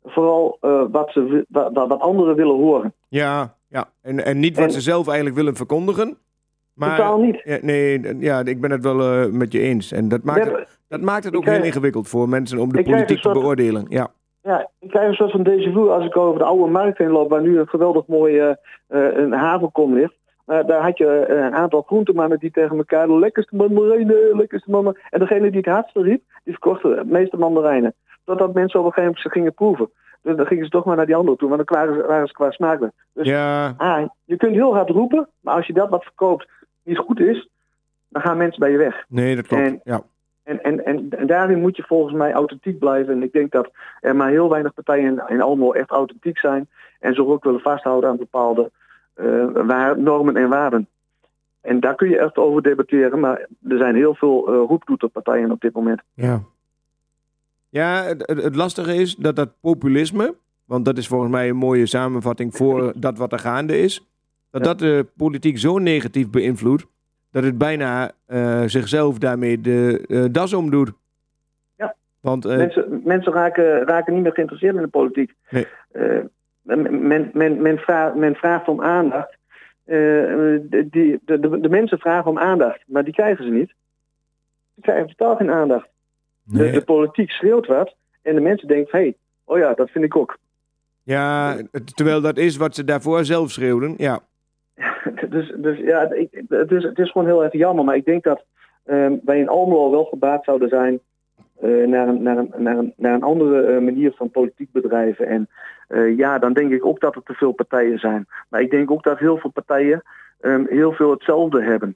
vooral 0.03 0.57
eh, 0.61 0.83
wat, 0.91 1.11
ze, 1.11 1.45
wat, 1.49 1.73
wat 1.73 1.99
anderen 1.99 2.35
willen 2.35 2.55
horen. 2.55 2.93
Ja, 3.07 3.55
ja. 3.67 3.85
En, 4.01 4.25
en 4.25 4.39
niet 4.39 4.55
wat 4.55 4.65
En- 4.65 4.71
ze 4.71 4.81
zelf 4.81 5.07
eigenlijk 5.07 5.37
willen 5.37 5.55
verkondigen. 5.55 6.17
Maar, 6.73 6.97
Totaal 6.97 7.19
niet. 7.19 7.41
Ja, 7.43 7.57
nee, 7.61 8.17
ja, 8.19 8.39
ik 8.45 8.61
ben 8.61 8.71
het 8.71 8.83
wel 8.83 8.99
eh, 9.01 9.31
met 9.31 9.51
je 9.51 9.59
eens. 9.59 9.91
En 9.91 10.07
dat 10.07 10.23
maakt, 10.23 10.45
het, 10.45 10.77
dat 10.87 11.01
maakt 11.01 11.23
het 11.23 11.35
ook 11.35 11.45
heel 11.45 11.63
ingewikkeld 11.63 12.07
voor 12.07 12.29
mensen 12.29 12.59
om 12.59 12.73
de 12.73 12.83
politiek 12.83 13.21
te 13.21 13.31
beoordelen. 13.31 13.85
Ja. 13.89 14.07
Ja, 14.43 14.69
ik 14.79 14.89
krijg 14.89 15.07
een 15.07 15.15
soort 15.15 15.31
van 15.31 15.47
déjà 15.47 15.71
vu 15.73 15.89
als 15.89 16.05
ik 16.05 16.17
over 16.17 16.39
de 16.39 16.45
oude 16.45 16.71
markt 16.71 16.97
heen 16.97 17.09
loop, 17.09 17.29
waar 17.29 17.41
nu 17.41 17.59
een 17.59 17.67
geweldig 17.67 18.07
mooie 18.07 18.59
eh, 18.87 19.17
een 19.17 19.31
havenkom 19.31 19.93
ligt. 19.93 20.13
Maar 20.47 20.65
daar 20.65 20.81
had 20.81 20.97
je 20.97 21.07
eh, 21.07 21.45
een 21.45 21.55
aantal 21.55 21.81
groentemannen 21.81 22.39
die 22.39 22.51
tegen 22.51 22.77
elkaar 22.77 23.07
de 23.07 23.19
lekkerste 23.19 23.55
mandarijnen, 23.55 24.35
lekkerste 24.37 24.71
mandarijnen. 24.71 25.09
En 25.09 25.19
degene 25.19 25.49
die 25.49 25.59
het 25.59 25.73
hardste 25.73 26.01
riep, 26.01 26.21
die 26.43 26.53
verkochten 26.53 26.95
de 26.95 27.05
meeste 27.05 27.37
mandarijnen. 27.37 27.93
Totdat 28.23 28.53
mensen 28.53 28.79
op 28.79 28.85
een 28.85 28.91
gegeven 28.93 29.03
moment 29.03 29.21
ze 29.21 29.29
gingen 29.29 29.53
proeven. 29.53 29.89
Dus 30.21 30.35
dan 30.35 30.45
gingen 30.45 30.63
ze 30.65 30.71
toch 30.71 30.85
maar 30.85 30.95
naar 30.95 31.05
die 31.05 31.15
andere 31.15 31.37
toe, 31.37 31.49
want 31.49 31.67
dan 31.67 31.77
waren 31.77 31.95
ze, 31.95 32.07
waren 32.07 32.27
ze 32.27 32.33
qua 32.33 32.51
smaak. 32.51 32.79
Dus 33.13 33.27
ja, 33.27 33.73
ah, 33.77 34.07
je 34.23 34.37
kunt 34.37 34.53
heel 34.53 34.75
hard 34.75 34.89
roepen, 34.89 35.27
maar 35.39 35.55
als 35.55 35.67
je 35.67 35.73
dat 35.73 35.89
wat 35.89 36.03
verkoopt 36.03 36.47
niet 36.83 36.97
goed 36.97 37.19
is, 37.19 37.49
dan 38.09 38.21
gaan 38.21 38.37
mensen 38.37 38.59
bij 38.59 38.71
je 38.71 38.77
weg. 38.77 39.05
nee, 39.07 39.35
dat 39.35 39.47
klopt. 39.47 39.63
En- 39.63 39.81
ja. 39.83 40.01
En, 40.43 40.63
en, 40.63 40.85
en, 40.85 41.09
en 41.09 41.27
daarin 41.27 41.61
moet 41.61 41.75
je 41.75 41.83
volgens 41.83 42.13
mij 42.13 42.33
authentiek 42.33 42.79
blijven. 42.79 43.13
En 43.13 43.23
ik 43.23 43.31
denk 43.31 43.51
dat 43.51 43.69
er 43.99 44.15
maar 44.15 44.29
heel 44.29 44.49
weinig 44.49 44.73
partijen 44.73 45.23
in, 45.27 45.41
Almelo 45.41 45.71
echt 45.71 45.89
authentiek 45.89 46.39
zijn. 46.39 46.69
En 46.99 47.13
zich 47.13 47.25
ook 47.25 47.43
willen 47.43 47.59
vasthouden 47.59 48.09
aan 48.09 48.17
bepaalde 48.17 48.71
waar, 49.53 49.99
normen 49.99 50.35
en 50.35 50.49
waarden. 50.49 50.87
En 51.61 51.79
daar 51.79 51.95
kun 51.95 52.09
je 52.09 52.17
echt 52.17 52.37
over 52.37 52.61
debatteren. 52.61 53.19
Maar 53.19 53.47
er 53.67 53.77
zijn 53.77 53.95
heel 53.95 54.15
veel 54.15 54.53
uh, 54.53 54.67
roeptoeterpartijen 54.67 55.51
op 55.51 55.61
dit 55.61 55.73
moment. 55.73 56.01
Ja, 56.13 56.41
ja 57.69 58.03
het, 58.03 58.27
het, 58.43 58.55
lastige 58.55 58.95
is 58.95 59.15
dat 59.15 59.35
dat 59.35 59.49
populisme, 59.61 60.35
want 60.65 60.85
dat 60.85 60.97
is 60.97 61.07
volgens 61.07 61.31
mij 61.31 61.49
een 61.49 61.55
mooie 61.55 61.85
samenvatting 61.85 62.55
voor 62.55 62.93
dat 62.95 63.17
wat 63.17 63.31
er 63.31 63.39
gaande 63.39 63.79
is, 63.79 64.07
dat 64.51 64.61
Ja. 64.61 64.67
dat 64.67 64.79
de 64.79 65.05
politiek 65.17 65.57
zo 65.57 65.77
negatief 65.77 66.29
beïnvloedt, 66.29 66.85
dat 67.31 67.43
het 67.43 67.57
bijna 67.57 68.11
eh, 68.25 68.63
zichzelf 68.65 69.17
daarmee 69.17 69.61
de 69.61 70.05
eh, 70.07 70.25
das 70.31 70.53
omdoet. 70.53 70.91
Ja. 71.75 71.95
Want 72.19 72.45
eh, 72.45 72.57
Mensen, 72.57 73.01
mensen 73.03 73.33
raken, 73.33 73.85
raken 73.85 74.13
niet 74.13 74.23
meer 74.23 74.33
geïnteresseerd 74.33 74.75
in 74.75 74.81
de 74.81 74.87
politiek. 74.87 75.33
Nee. 75.49 75.67
Eh, 76.67 76.77
men, 76.77 77.29
men, 77.33 77.61
men, 77.61 77.77
vraagt, 77.77 78.15
men 78.15 78.35
vraagt 78.35 78.67
om 78.67 78.81
aandacht. 78.81 79.37
Eh, 79.85 79.95
de, 79.95 80.87
die, 80.91 81.19
de, 81.25 81.39
de, 81.39 81.59
de 81.59 81.69
mensen 81.69 81.99
vragen 81.99 82.31
om 82.31 82.39
aandacht, 82.39 82.83
maar 82.85 83.03
die 83.03 83.13
krijgen 83.13 83.45
ze 83.45 83.51
niet. 83.51 83.73
Ze 84.75 84.81
krijgen 84.81 85.07
totaal 85.15 85.35
geen 85.35 85.51
aandacht. 85.51 85.87
De, 86.43 86.57
nee. 86.57 86.71
de 86.71 86.81
politiek 86.81 87.29
schreeuwt 87.29 87.67
wat 87.67 87.95
en 88.21 88.35
de 88.35 88.41
mensen 88.41 88.67
denken, 88.67 88.97
hé, 88.97 89.03
hey, 89.03 89.15
oh 89.43 89.57
ja, 89.57 89.73
dat 89.73 89.89
vind 89.89 90.05
ik 90.05 90.15
ook. 90.15 90.37
ja, 91.03 91.57
terwijl 91.95 92.21
dat 92.21 92.37
is 92.37 92.57
wat 92.57 92.75
ze 92.75 92.83
daarvoor 92.83 93.25
zelf 93.25 93.51
schreeuwden. 93.51 93.93
Ja, 93.97 94.19
dus 95.29 95.53
dus 95.57 95.77
ja, 95.77 96.11
ik, 96.11 96.43
het, 96.49 96.71
is, 96.71 96.83
het 96.83 96.99
is 96.99 97.11
gewoon 97.11 97.27
heel 97.27 97.43
erg 97.43 97.53
jammer, 97.53 97.85
maar 97.85 97.95
ik 97.95 98.05
denk 98.05 98.23
dat 98.23 98.43
ehm, 98.85 99.15
wij 99.23 99.39
in 99.39 99.49
Almelo 99.49 99.91
wel 99.91 100.05
gebaat 100.05 100.43
zouden 100.43 100.69
zijn 100.69 100.99
eh, 101.61 101.87
naar, 101.87 102.07
een, 102.07 102.23
naar, 102.23 102.45
naar, 102.57 102.83
naar 102.95 103.13
een 103.13 103.23
andere 103.23 103.61
eh, 103.61 103.81
manier 103.81 104.11
van 104.15 104.29
politiek 104.29 104.71
bedrijven. 104.71 105.27
En 105.27 105.49
eh, 105.87 106.17
ja, 106.17 106.39
dan 106.39 106.53
denk 106.53 106.71
ik 106.71 106.85
ook 106.85 106.99
dat 106.99 107.15
er 107.15 107.23
te 107.23 107.33
veel 107.33 107.51
partijen 107.51 107.99
zijn. 107.99 108.27
Maar 108.49 108.61
ik 108.61 108.71
denk 108.71 108.91
ook 108.91 109.03
dat 109.03 109.19
heel 109.19 109.37
veel 109.37 109.49
partijen 109.49 110.03
ehm, 110.39 110.65
heel 110.65 110.91
veel 110.91 111.11
hetzelfde 111.11 111.61
hebben. 111.63 111.95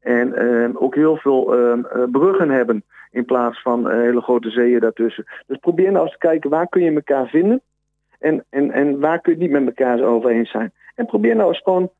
En 0.00 0.34
ehm, 0.34 0.70
ook 0.76 0.94
heel 0.94 1.16
veel 1.16 1.54
ehm, 1.54 1.84
eh, 1.84 2.02
bruggen 2.10 2.50
hebben 2.50 2.84
in 3.10 3.24
plaats 3.24 3.62
van 3.62 3.90
hele 3.90 4.20
grote 4.20 4.50
zeeën 4.50 4.80
daartussen. 4.80 5.24
Dus 5.46 5.58
probeer 5.58 5.92
nou 5.92 6.04
eens 6.04 6.12
te 6.12 6.18
kijken 6.18 6.50
waar 6.50 6.68
kun 6.68 6.82
je 6.82 6.92
elkaar 6.94 7.26
vinden 7.26 7.60
en, 8.18 8.44
en, 8.50 8.72
en 8.72 9.00
waar 9.00 9.20
kun 9.20 9.32
je 9.32 9.38
niet 9.38 9.50
met 9.50 9.66
elkaar 9.66 10.02
over 10.02 10.30
eens 10.30 10.50
zijn. 10.50 10.72
En 10.94 11.06
probeer 11.06 11.36
nou 11.36 11.48
eens 11.48 11.62
gewoon 11.62 11.90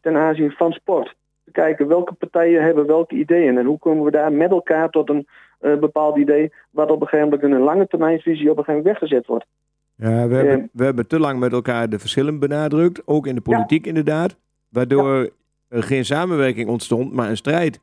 ten 0.00 0.16
aanzien 0.16 0.50
van 0.50 0.72
sport 0.72 1.14
kijken 1.54 1.86
welke 1.88 2.12
partijen 2.12 2.62
hebben 2.62 2.86
welke 2.86 3.14
ideeën 3.14 3.58
en 3.58 3.64
hoe 3.64 3.78
komen 3.78 4.04
we 4.04 4.10
daar 4.10 4.32
met 4.32 4.50
elkaar 4.50 4.90
tot 4.90 5.08
een 5.10 5.26
eh, 5.60 5.76
bepaald 5.78 6.16
idee 6.16 6.52
wat 6.70 6.90
op 6.90 7.00
een 7.00 7.06
gegeven 7.06 7.28
moment 7.30 7.42
in 7.48 7.52
een 7.52 7.64
lange 7.64 7.86
termijnvisie 7.86 8.50
op 8.50 8.58
een 8.58 8.64
gegeven 8.64 8.82
moment 8.82 9.00
weggezet 9.00 9.26
wordt. 9.26 9.46
Ja, 9.96 10.28
we 10.28 10.34
hebben, 10.34 10.70
we 10.72 10.84
hebben 10.84 11.06
te 11.06 11.18
lang 11.20 11.38
met 11.38 11.52
elkaar 11.52 11.88
de 11.88 11.98
verschillen 11.98 12.38
benadrukt. 12.38 13.02
Ook 13.04 13.26
in 13.26 13.34
de 13.34 13.40
politiek 13.40 13.86
inderdaad. 13.86 14.36
Waardoor 14.68 15.30
er 15.68 15.82
geen 15.82 16.04
samenwerking 16.04 16.68
ontstond, 16.68 17.12
maar 17.12 17.28
een 17.28 17.36
strijd. 17.36 17.80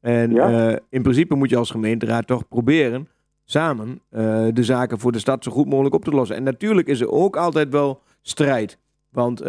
En 0.00 0.34
Ja. 0.34 0.68
eh, 0.70 0.76
in 0.88 1.02
principe 1.02 1.34
moet 1.34 1.50
je 1.50 1.56
als 1.56 1.70
gemeenteraad 1.70 2.26
toch 2.26 2.48
proberen 2.48 3.08
samen 3.44 4.00
eh, 4.10 4.46
de 4.52 4.62
zaken 4.64 4.98
voor 4.98 5.12
de 5.12 5.18
stad 5.18 5.44
zo 5.44 5.50
goed 5.50 5.68
mogelijk 5.68 5.94
op 5.94 6.04
te 6.04 6.10
lossen. 6.10 6.36
En 6.36 6.42
natuurlijk 6.42 6.88
is 6.88 7.00
er 7.00 7.10
ook 7.10 7.36
altijd 7.36 7.68
wel 7.68 8.00
strijd. 8.22 8.78
Want 9.10 9.42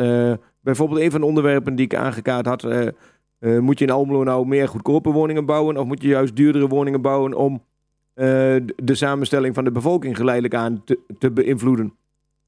bijvoorbeeld 0.61 0.99
een 1.01 1.11
van 1.11 1.19
de 1.21 1.27
onderwerpen 1.27 1.75
die 1.75 1.85
ik 1.85 1.95
aangekaart 1.95 2.45
had... 2.45 2.67
eh, 3.39 3.59
moet 3.59 3.79
je 3.79 3.85
in 3.85 3.91
Almelo 3.91 4.23
nou 4.23 4.47
meer 4.47 4.67
goedkope 4.67 5.11
woningen 5.11 5.45
bouwen... 5.45 5.77
of 5.77 5.85
moet 5.85 6.01
je 6.01 6.07
juist 6.07 6.35
duurdere 6.35 6.67
woningen 6.67 7.01
bouwen 7.01 7.33
om 7.33 7.53
eh, 8.13 8.25
de- 8.83 8.95
samenstelling 8.95 9.55
van 9.55 9.63
de 9.63 9.71
bevolking 9.71 10.15
geleidelijk 10.17 10.53
aan 10.53 10.83
te, 11.19 11.31
beïnvloeden? 11.31 11.93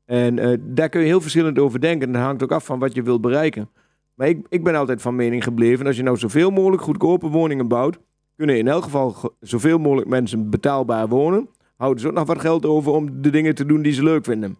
En 0.05 0.39
eh, 0.39 0.57
daar 0.61 0.89
kun 0.89 0.99
je 1.01 1.05
heel 1.05 1.21
verschillend 1.21 1.59
over 1.59 1.81
denken. 1.81 2.07
En 2.07 2.13
dat 2.13 2.21
hangt 2.21 2.43
ook 2.43 2.51
af 2.51 2.65
van 2.65 2.79
wat 2.79 2.95
je 2.95 3.03
wilt 3.03 3.21
bereiken. 3.21 3.69
Maar 4.13 4.27
ik, 4.27 4.45
ik 4.49 4.63
ben 4.63 4.75
altijd 4.75 5.01
van 5.01 5.15
mening 5.15 5.43
gebleven... 5.43 5.85
als 5.85 5.97
je 5.97 6.03
nou 6.03 6.17
zoveel 6.17 6.49
mogelijk 6.51 6.81
goedkope 6.81 7.27
woningen 7.27 7.67
bouwt... 7.67 7.99
kunnen 8.35 8.57
in 8.57 8.67
elk 8.67 8.83
geval 8.83 9.09
ge- 9.11 9.31
zoveel 9.39 9.77
mogelijk 9.77 10.07
mensen 10.07 10.49
betaalbaar 10.49 11.07
wonen. 11.07 11.47
Houden 11.77 12.01
ze 12.01 12.07
ook 12.07 12.13
nog 12.13 12.27
wat 12.27 12.39
geld 12.41 12.65
over 12.65 12.91
om 12.91 13.21
de 13.21 13.29
dingen 13.29 13.55
te 13.55 13.65
doen 13.65 13.81
die 13.81 13.93
ze 13.93 14.03
leuk 14.03 14.25
vinden. 14.25 14.57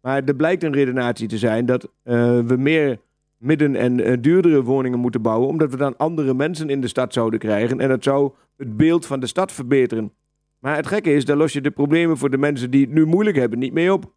Maar 0.00 0.24
er 0.24 0.34
blijkt 0.34 0.62
een 0.62 0.72
redenatie 0.72 1.28
te 1.28 1.38
zijn 1.38 1.66
dat 1.66 1.88
we 2.02 2.54
meer 2.58 2.98
midden- 3.38 3.76
en 3.76 4.00
eh, 4.00 4.16
duurdere 4.20 4.62
woningen 4.62 4.98
moeten 4.98 5.22
bouwen... 5.22 5.48
omdat 5.48 5.70
we 5.70 5.76
dan 5.76 5.96
andere 5.96 6.34
mensen 6.34 6.70
in 6.70 6.80
de 6.80 6.88
stad 6.88 7.12
zouden 7.12 7.38
krijgen. 7.38 7.80
En 7.80 7.88
dat 7.88 8.02
zou 8.04 8.32
het 8.56 8.76
beeld 8.76 9.06
van 9.06 9.20
de 9.20 9.26
stad 9.26 9.52
verbeteren. 9.52 10.12
Maar 10.58 10.76
het 10.76 10.86
gekke 10.86 11.12
is, 11.12 11.24
daar 11.24 11.36
los 11.36 11.52
je 11.52 11.60
de 11.60 11.70
problemen 11.70 12.16
voor 12.16 12.30
de 12.30 12.38
mensen 12.38 12.70
die 12.70 12.80
het 12.84 12.90
nu 12.94 13.06
moeilijk 13.06 13.36
hebben 13.36 13.58
niet 13.58 13.72
mee 13.72 13.92
op. 13.92 14.12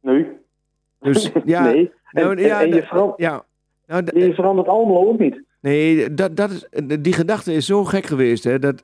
Nu? 0.00 0.26
Dus 1.00 1.30
ja, 1.44 1.64
nee. 1.64 1.90
En, 2.10 2.22
nou, 2.22 2.36
en- 2.36 2.44
ja, 2.44 2.60
en 2.60 2.68
je, 2.68 2.74
de- 2.74 2.82
veran- 2.82 3.14
ja. 3.16 3.44
Nou, 3.86 4.18
je 4.18 4.34
verandert 4.34 4.68
Almelo 4.68 5.08
ook 5.08 5.18
niet. 5.18 5.42
Nee, 5.60 6.14
dat, 6.14 6.36
dat 6.36 6.50
is, 6.50 6.66
die 7.00 7.12
gedachte 7.12 7.52
is 7.52 7.66
zo 7.66 7.84
gek 7.84 8.06
geweest. 8.06 8.44
Hè, 8.44 8.58
dat... 8.58 8.82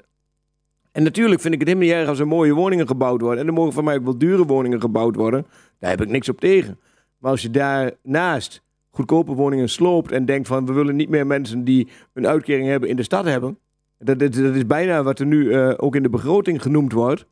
En 0.92 1.02
natuurlijk 1.02 1.40
vind 1.40 1.54
ik 1.54 1.60
het 1.60 1.68
helemaal 1.68 1.88
niet 1.88 1.98
erg 1.98 2.08
als 2.08 2.18
er 2.18 2.26
mooie 2.26 2.54
woningen 2.54 2.86
gebouwd 2.86 3.20
worden. 3.20 3.40
En 3.40 3.46
er 3.46 3.52
mogen 3.52 3.72
voor 3.72 3.84
mij 3.84 3.96
ook 3.96 4.04
wel 4.04 4.18
dure 4.18 4.44
woningen 4.46 4.80
gebouwd 4.80 5.16
worden. 5.16 5.46
Daar 5.78 5.90
heb 5.90 6.00
ik 6.00 6.08
niks 6.08 6.28
op 6.28 6.40
tegen. 6.40 6.78
Maar 7.18 7.30
als 7.30 7.42
je 7.42 7.50
daarnaast 7.50 8.62
goedkope 8.90 9.34
woningen 9.34 9.68
sloopt 9.68 10.12
en 10.12 10.24
denkt 10.24 10.48
van... 10.48 10.66
we 10.66 10.72
willen 10.72 10.96
niet 10.96 11.08
meer 11.08 11.26
mensen 11.26 11.64
die 11.64 11.88
een 12.12 12.26
uitkering 12.26 12.68
hebben 12.68 12.88
in 12.88 12.96
de 12.96 13.02
stad 13.02 13.24
hebben. 13.24 13.58
Dat, 13.98 14.20
is 14.36 14.66
bijna 14.66 15.02
wat 15.02 15.18
er 15.18 15.26
nu 15.26 15.52
eh, 15.52 15.74
ook 15.76 15.96
in 15.96 16.02
de 16.02 16.10
begroting 16.10 16.62
genoemd 16.62 16.92
wordt. 16.92 17.26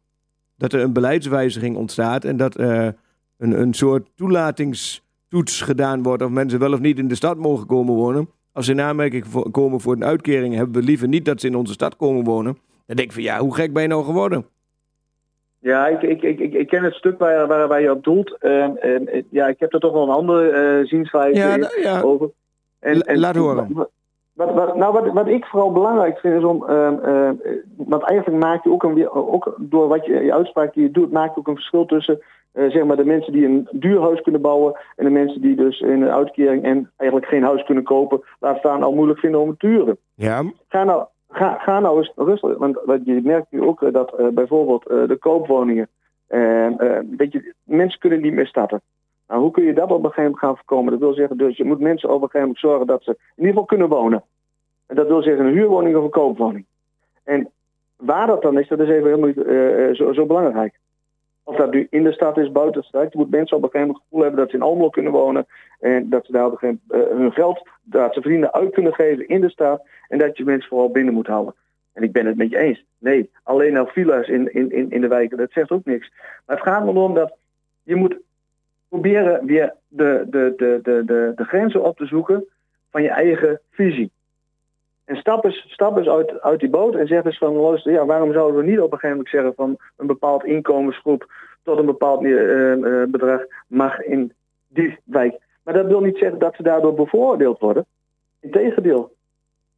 Dat 0.57 0.73
er 0.73 0.81
een 0.81 0.93
beleidswijziging 0.93 1.77
ontstaat 1.77 2.25
en 2.25 2.37
dat 2.37 2.57
eh, 2.57 2.89
een, 3.39 3.61
een 3.61 3.75
soort 3.75 4.09
toelatingstoets 4.15 5.61
gedaan 5.61 6.03
wordt... 6.03 6.23
of 6.23 6.31
mensen 6.31 6.59
wel 6.59 6.73
of 6.73 6.81
niet 6.81 6.99
in 6.99 7.09
de 7.09 7.15
stad 7.15 7.37
mogen 7.37 7.67
komen 7.67 7.95
wonen. 7.95 8.29
Als 8.53 8.67
ze 8.67 8.73
in 8.73 8.81
aanmerking 8.81 9.25
komen 9.51 9.81
voor 9.81 9.95
een 9.95 10.05
uitkering, 10.05 10.55
hebben 10.55 10.81
we 10.81 10.87
liever 10.87 11.09
niet 11.09 11.25
dat 11.25 11.41
ze 11.41 11.47
in 11.47 11.57
onze 11.57 11.73
stad 11.73 11.97
komen 11.97 12.25
wonen. 12.25 12.59
Dan 12.87 12.97
denk 12.97 13.09
ik 13.09 13.15
van 13.15 13.23
ja, 13.23 13.39
hoe 13.39 13.55
gek 13.55 13.73
ben 13.73 13.83
je 13.83 13.89
nou 13.89 14.05
geworden? 14.05 14.47
Ja, 15.59 15.87
ik, 15.87 16.03
ik, 16.03 16.23
ik, 16.23 16.55
ik, 16.55 16.69
ken 16.69 16.83
het 16.85 16.95
stuk 16.95 17.19
waar, 17.19 17.47
waar, 17.47 17.69
waar 17.69 17.81
je 17.81 17.91
op 17.91 18.05
doelt. 18.05 18.37
Ehm, 18.39 18.77
en, 18.77 19.09
eh, 19.09 19.23
ja, 19.31 19.47
ik 19.47 19.61
heb 19.61 19.73
er 19.73 19.81
toch 19.81 19.93
wel 19.93 20.03
een 20.03 20.15
andere 20.15 20.49
eh 20.51 20.87
zienswijze 20.87 21.39
Ja, 21.41 21.57
nou, 21.57 21.81
ja. 21.83 22.01
over. 22.01 22.31
La- 22.81 23.15
laat 23.17 23.37
horen. 23.37 23.69
Wat, 23.73 23.91
wat, 24.33 24.55
wat- 24.55 24.77
nou, 24.77 24.93
wat, 24.93 25.13
wat 25.13 25.27
ik 25.29 25.45
vooral 25.45 25.73
belangrijk 25.73 26.19
vind 26.19 26.35
is 26.35 26.45
om... 26.45 26.65
ehm, 26.69 26.99
ehm, 26.99 27.35
eh, 27.45 27.53
want 27.77 28.03
eigenlijk 28.03 28.43
maak 28.45 28.65
je 28.65 28.71
ook, 28.71 28.83
een, 28.83 28.95
weer- 28.95 29.13
ook 29.33 29.55
door 29.59 29.89
wat 29.89 30.07
je, 30.07 30.13
je 30.25 30.33
uitspraak 30.35 30.75
die 30.75 30.83
je 30.83 30.91
doet... 30.91 31.13
maak 31.13 31.33
je 31.35 31.39
ook 31.41 31.49
een 31.49 31.55
verschil 31.55 31.87
tussen 31.87 32.21
eh, 32.53 32.71
zeg 32.71 32.85
maar 32.85 32.97
de 32.97 33.05
mensen 33.05 33.33
die 33.33 33.45
een 33.47 33.69
duur 33.73 34.01
huis 34.01 34.21
kunnen 34.21 34.41
bouwen... 34.41 34.77
en 34.97 35.05
de 35.05 35.11
mensen 35.11 35.41
die 35.41 35.57
dus 35.57 35.81
in 35.81 36.03
een 36.03 36.11
uitkering 36.11 36.65
en 36.65 36.91
eigenlijk 36.97 37.31
geen 37.31 37.43
huis 37.43 37.65
kunnen 37.65 37.85
kopen... 37.85 38.23
laat 38.41 38.59
staan 38.59 38.83
al 38.83 38.93
moeilijk 38.95 39.19
vinden 39.19 39.41
om 39.41 39.49
het 39.49 39.59
te 39.59 39.67
huren. 39.67 39.99
Ja, 40.15 40.43
Ga 40.69 40.85
nou, 40.85 41.05
ga, 41.31 41.81
nou 41.81 41.99
eens 41.99 42.13
rustig. 42.17 42.57
Want 42.59 43.01
je 43.05 43.21
merkt 43.25 43.51
nu 43.51 43.63
ook 43.63 43.83
eh, 43.83 43.93
dat 43.93 44.15
eh, 44.15 44.29
bijvoorbeeld 44.29 44.87
eh, 44.87 45.09
de 45.09 45.17
koopwoningen. 45.17 45.89
eh, 46.27 46.67
eh, 46.67 47.05
dat 47.05 47.33
je, 47.33 47.55
mensen 47.63 48.01
kunnen 48.01 48.21
niet 48.21 48.33
meer 48.33 48.47
starten. 48.47 48.81
Nou, 49.29 49.41
hoe 49.41 49.51
kun 49.51 49.65
je 49.65 49.73
dat 49.75 49.85
op 49.91 49.91
een 49.91 50.05
gegeven 50.05 50.23
moment 50.23 50.39
gaan 50.41 50.55
voorkomen? 50.57 50.91
Dat 50.91 51.01
wil 51.01 51.13
zeggen, 51.13 51.37
dus 51.37 51.57
je 51.57 51.65
moet 51.65 51.81
mensen 51.81 52.09
op 52.09 52.15
een 52.15 52.21
gegeven 52.31 52.41
moment 52.41 52.59
zorgen 52.59 52.87
dat 52.87 53.03
ze 53.03 53.11
in 53.11 53.19
ieder 53.37 53.49
geval 53.51 53.65
kunnen 53.65 53.89
wonen. 53.89 54.23
En 54.87 54.97
dat 54.97 55.07
wil 55.07 55.23
zeggen 55.23 55.47
een 55.47 55.53
huurwoning 55.53 55.97
of 55.97 56.05
een 56.05 56.11
koopwoning. 56.11 56.65
En 57.25 57.51
waar 57.97 58.27
dat 58.27 58.43
dan 58.43 58.59
is, 58.59 58.69
dat 58.69 58.81
is 58.81 58.89
even 58.89 59.05
helemaal 59.11 59.29
niet 59.29 59.97
zo, 59.97 60.13
zo 60.13 60.27
belangrijk. 60.27 60.79
Of 61.49 61.57
dat 61.57 61.73
nu 61.73 61.87
in 61.91 62.03
de 62.03 62.13
stad 62.13 62.39
is, 62.39 62.53
buiten 62.53 62.81
de 62.81 62.87
stad. 62.87 63.13
Je 63.13 63.19
moet 63.19 63.31
mensen 63.31 63.57
op 63.57 63.63
een 63.63 63.71
gegeven 63.71 63.87
moment 63.87 64.05
gevoel 64.05 64.23
hebben 64.23 64.41
dat 64.41 64.51
ze 64.51 64.57
in 64.57 64.63
Almelo 64.63 64.89
kunnen 64.89 65.13
wonen. 65.13 65.47
En 65.81 66.09
dat 66.09 66.27
ze 66.27 66.33
daar 66.33 66.53
eh, 66.53 66.71
hun 66.89 67.33
geld, 67.33 67.69
dat 67.83 68.15
ze 68.15 68.21
vrienden 68.21 68.53
uit 68.53 68.73
kunnen 68.73 68.95
geven 68.95 69.29
in 69.29 69.41
de 69.41 69.51
stad. 69.51 69.87
En 70.09 70.19
dat 70.19 70.37
je 70.37 70.45
mensen 70.45 70.69
vooral 70.69 70.91
binnen 70.91 71.15
moet 71.15 71.27
houden. 71.27 71.55
En 71.93 72.03
ik 72.03 72.13
ben 72.13 72.27
het 72.27 72.37
met 72.37 72.51
je 72.51 72.59
eens. 72.59 72.85
Nee, 72.99 73.31
alleen 73.43 73.73
nou 73.73 73.89
villa's 73.91 74.29
in, 74.29 74.55
in, 74.55 74.71
in, 74.71 74.91
in 74.91 75.01
de 75.01 75.09
wijken, 75.09 75.37
dat 75.37 75.53
zegt 75.53 75.71
ook 75.71 75.85
niks. 75.85 76.13
Maar 76.47 76.57
het 76.57 76.67
gaat 76.67 76.89
erom 76.89 77.15
dat 77.15 77.37
je 77.83 77.95
moet 77.95 78.17
proberen 78.89 79.47
weer 79.47 79.75
de, 79.89 80.27
de, 80.31 80.53
de, 80.57 80.81
de, 80.83 81.05
de, 81.05 81.33
de 81.37 81.45
grenzen 81.45 81.85
op 81.85 81.97
te 81.97 82.07
zoeken 82.07 82.45
van 82.91 83.03
je 83.03 83.09
eigen 83.11 83.61
visie. 83.71 84.11
En 85.07 85.17
stap 85.17 85.45
eens, 85.45 85.65
stap 85.69 85.97
eens 85.97 86.09
uit, 86.09 86.41
uit 86.41 86.61
die 86.61 86.69
boot 86.71 86.95
en 86.95 87.07
zeg 87.07 87.25
eens 87.25 87.39
van, 87.39 87.53
luister, 87.55 87.93
ja, 87.93 88.07
waarom 88.07 88.33
zouden 88.33 88.61
we 88.61 88.71
niet 88.71 88.81
op 88.81 88.93
een 88.93 88.99
gegeven 88.99 89.09
moment 89.17 89.29
zeggen 89.29 89.55
van 89.55 89.77
een 89.97 90.07
bepaald 90.07 90.45
inkomensgroep 90.45 91.33
tot 91.63 91.79
een 91.79 91.87
bepaald 91.87 92.25
eh, 92.25 93.03
bedrag 93.09 93.41
mag 93.67 94.01
in 94.03 94.33
die 94.69 94.99
wijk. 95.05 95.39
Maar 95.65 95.75
dat 95.75 95.87
wil 95.87 96.01
niet 96.01 96.17
zeggen 96.19 96.39
dat 96.39 96.55
ze 96.55 96.63
daardoor 96.63 96.95
bevoordeeld 96.95 97.59
worden. 97.59 97.87
Integendeel. 98.41 99.13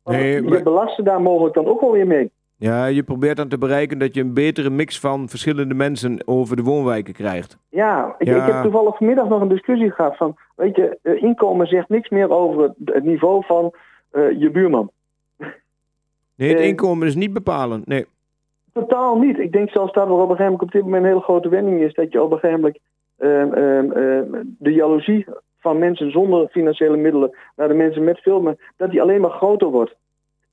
Nee, 0.05 0.35
je 0.35 0.43
maar- 0.43 0.62
belast 0.62 0.95
ze 0.95 1.03
daar 1.03 1.22
mogelijk 1.22 1.55
dan 1.55 1.66
ook 1.66 1.81
wel 1.81 1.93
weer 1.93 2.07
mee. 2.07 2.31
ja, 2.57 2.87
je 2.87 3.03
probeert 3.03 3.37
dan 3.37 3.49
te 3.49 3.59
bereiken 3.59 3.99
dat 3.99 4.14
je 4.14 4.20
een 4.20 4.35
betere 4.35 4.70
mix 4.70 5.01
van 5.01 5.29
verschillende 5.29 5.74
mensen 5.74 6.18
over 6.24 6.57
de 6.57 6.62
woonwijken 6.62 7.14
krijgt. 7.14 7.59
Ja, 7.68 8.14
ik, 8.18 8.26
Ja. 8.26 8.37
ik 8.47 8.53
heb 8.53 8.62
toevallig 8.62 8.97
vanmiddag 8.97 9.29
nog 9.29 9.41
een 9.41 9.49
discussie 9.49 9.91
gehad 9.91 10.16
van, 10.16 10.37
weet 10.57 10.76
je, 10.76 10.99
inkomen 11.20 11.66
zegt 11.66 11.89
niks 11.89 12.09
meer 12.09 12.31
over 12.31 12.62
het, 12.85 13.05
niveau 13.05 13.45
van 13.47 13.72
je 14.39 14.51
buurman. 14.53 14.91
Nee, 16.39 16.49
het 16.49 16.59
Eh, 16.59 16.66
inkomen 16.66 17.07
is 17.07 17.14
niet 17.14 17.32
bepalend. 17.32 17.86
Nee. 17.86 18.07
Totaal 18.72 19.18
niet. 19.18 19.39
Ik 19.39 19.53
denk 19.53 19.70
zelfs 19.70 19.93
dat 19.93 20.07
er 20.07 20.12
op 20.12 20.18
een 20.18 20.36
gegeven 20.36 20.45
moment 20.45 20.62
op 20.62 20.72
dit 20.72 20.82
moment 20.82 21.03
een 21.03 21.09
hele 21.09 21.20
grote 21.22 21.49
wending 21.49 21.80
is 21.80 21.95
dat 21.95 22.12
je 22.12 22.22
op 22.22 22.32
een 22.32 22.39
gegeven 22.39 22.61
moment 22.61 22.78
ehm, 23.18 23.53
ehm, 23.53 23.93
ehm, 23.93 24.43
de 24.59 24.72
jaloezie 24.72 25.26
van 25.59 25.78
mensen 25.78 26.11
zonder 26.11 26.49
financiële 26.49 26.97
middelen 26.97 27.36
naar 27.57 27.68
de 27.68 27.74
mensen 27.74 28.05
met 28.05 28.18
veel 28.18 28.41
meer, 28.41 28.72
dat 28.76 28.91
die 28.91 29.03
alleen 29.03 29.20
maar 29.20 29.30
groter 29.30 29.68
wordt. 29.68 29.95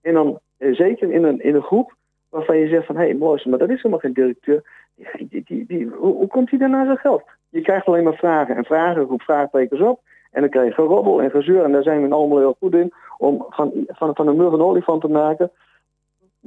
En 0.01 0.13
dan 0.13 0.39
eh, 0.57 0.73
zeker 0.73 1.11
in 1.11 1.23
een, 1.23 1.41
in 1.41 1.55
een 1.55 1.61
groep 1.61 1.93
waarvan 2.29 2.57
je 2.57 2.67
zegt 2.67 2.85
van 2.85 2.95
hé, 2.95 3.03
hey, 3.03 3.13
mooi, 3.15 3.41
maar 3.49 3.59
dat 3.59 3.69
is 3.69 3.75
helemaal 3.75 3.99
geen 3.99 4.13
directeur. 4.13 4.63
Die, 4.95 5.27
die, 5.29 5.43
die, 5.45 5.65
die- 5.67 5.89
hoe, 5.97 6.13
hoe 6.15 6.27
komt 6.27 6.49
hij 6.49 6.59
dan 6.59 6.69
naar 6.71 6.85
zijn 6.85 6.97
geld? 6.97 7.23
Je 7.49 7.61
krijgt 7.61 7.85
alleen 7.87 8.03
maar 8.03 8.15
vragen 8.15 8.55
en 8.55 8.65
vragen, 8.65 9.01
roep 9.03 9.21
vraagtekens 9.21 9.81
op. 9.81 9.99
En 10.31 10.41
dan 10.41 10.49
krijg 10.49 10.67
je 10.67 10.73
gerobbel 10.73 11.21
en 11.21 11.29
gezeur. 11.31 11.63
En 11.63 11.71
daar 11.71 11.83
zijn 11.83 12.07
we 12.07 12.15
allemaal 12.15 12.37
heel 12.37 12.55
goed 12.59 12.73
in. 12.75 12.93
Om 13.17 13.45
van, 13.49 13.71
van, 13.87 14.15
van 14.15 14.27
een 14.27 14.35
mug 14.35 14.51
een 14.51 14.61
olifant 14.61 15.01
te 15.01 15.07
maken. 15.07 15.51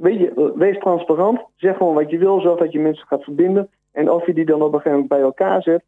Weet 0.01 0.19
je, 0.19 0.53
wees 0.55 0.77
transparant. 0.79 1.39
Zeg 1.55 1.77
gewoon 1.77 1.93
wat 1.93 2.09
je 2.09 2.17
wil. 2.17 2.41
Zorg 2.41 2.59
dat 2.59 2.71
je 2.71 2.79
mensen 2.79 3.07
gaat 3.07 3.23
verbinden. 3.23 3.69
En 3.91 4.11
of 4.11 4.25
je 4.25 4.33
die 4.33 4.45
dan 4.45 4.61
op 4.61 4.67
een 4.73 4.79
gegeven 4.79 4.91
moment 4.91 5.09
bij 5.09 5.19
elkaar 5.21 5.61
zet. 5.61 5.83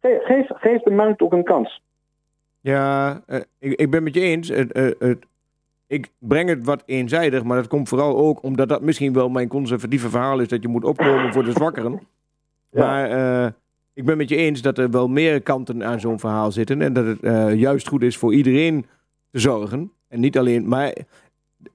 ge- 0.00 0.20
Geef, 0.24 0.46
geef 0.54 0.82
de 0.82 0.90
markt 0.90 1.20
ook 1.22 1.32
een 1.32 1.44
kans. 1.44 1.82
Ja, 2.60 3.20
eh, 3.26 3.40
ik, 3.58 3.72
ik 3.72 3.90
ben 3.90 4.02
met 4.02 4.14
je 4.14 4.20
eens. 4.20 4.48
Het, 4.48 4.72
eh, 4.72 4.84
het, 4.98 5.24
ik 5.86 6.08
breng 6.18 6.48
het 6.48 6.64
wat 6.64 6.82
eenzijdig, 6.86 7.42
maar 7.44 7.56
dat 7.56 7.66
komt 7.68 7.88
vooral 7.88 8.16
ook 8.16 8.42
omdat 8.42 8.68
dat 8.68 8.82
misschien 8.82 9.12
wel 9.12 9.28
mijn 9.28 9.48
conservatieve 9.48 10.08
verhaal 10.08 10.40
is 10.40 10.48
dat 10.48 10.62
je 10.62 10.68
moet 10.68 10.84
opkomen 10.84 11.32
voor 11.32 11.44
de 11.44 11.52
zwakkeren. 11.52 12.00
Ja. 12.70 12.86
Maar 12.86 13.10
eh, 13.10 13.50
ik 13.94 14.04
ben 14.04 14.16
met 14.16 14.28
je 14.28 14.36
eens 14.36 14.62
dat 14.62 14.78
er 14.78 14.90
wel 14.90 15.08
meer 15.08 15.42
kanten 15.42 15.84
aan 15.84 16.00
zo'n 16.00 16.18
verhaal 16.18 16.52
zitten 16.52 16.82
en 16.82 16.92
dat 16.92 17.06
het 17.06 17.20
eh, 17.22 17.54
juist 17.54 17.88
goed 17.88 18.02
is 18.02 18.16
voor 18.16 18.34
iedereen 18.34 18.86
te 19.30 19.38
zorgen. 19.38 19.92
En 20.08 20.20
niet 20.20 20.38
alleen, 20.38 20.68
maar 20.68 20.92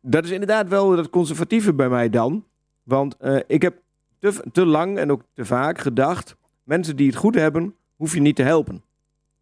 dat 0.01 0.23
is 0.23 0.31
inderdaad 0.31 0.67
wel 0.67 0.95
dat 0.95 1.09
conservatieve 1.09 1.73
bij 1.73 1.89
mij 1.89 2.09
dan. 2.09 2.45
Want 2.83 3.17
eh, 3.17 3.39
ik 3.47 3.61
heb 3.61 3.81
te, 4.19 4.43
te 4.51 4.65
lang 4.65 4.97
en 4.97 5.11
ook 5.11 5.21
te 5.33 5.45
vaak 5.45 5.79
gedacht... 5.79 6.35
mensen 6.63 6.95
die 6.95 7.07
het 7.07 7.15
goed 7.15 7.35
hebben, 7.35 7.75
hoef 7.95 8.13
je 8.13 8.21
niet 8.21 8.35
te 8.35 8.43
helpen. 8.43 8.83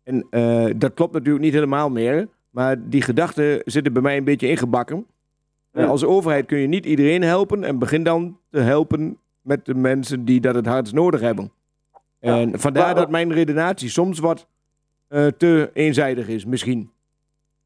En 0.03 0.27
eh, 0.29 0.65
dat 0.77 0.93
klopt 0.93 1.13
natuurlijk 1.13 1.43
niet 1.43 1.53
helemaal 1.53 1.89
meer. 1.89 2.27
Maar 2.49 2.89
die 2.89 3.01
gedachten 3.01 3.61
zitten 3.65 3.93
bij 3.93 4.01
mij 4.01 4.17
een 4.17 4.23
beetje 4.23 4.49
ingebakken. 4.49 5.05
Ja. 5.73 5.85
Als 5.85 6.03
overheid 6.03 6.45
kun 6.45 6.57
je 6.57 6.67
niet 6.67 6.85
iedereen 6.85 7.21
helpen. 7.21 7.63
En 7.63 7.79
begin 7.79 8.03
dan 8.03 8.37
te 8.49 8.59
helpen 8.59 9.17
met 9.41 9.65
de 9.65 9.75
mensen 9.75 10.25
die 10.25 10.39
dat 10.39 10.55
het 10.55 10.65
hardst 10.65 10.93
nodig 10.93 11.19
hebben. 11.19 11.51
En 12.19 12.59
vandaar 12.59 12.95
dat 12.95 13.09
mijn 13.09 13.33
redenatie 13.33 13.89
soms 13.89 14.19
wat 14.19 14.47
eh, 15.07 15.27
te 15.27 15.69
eenzijdig 15.73 16.27
is, 16.27 16.45
misschien. 16.45 16.91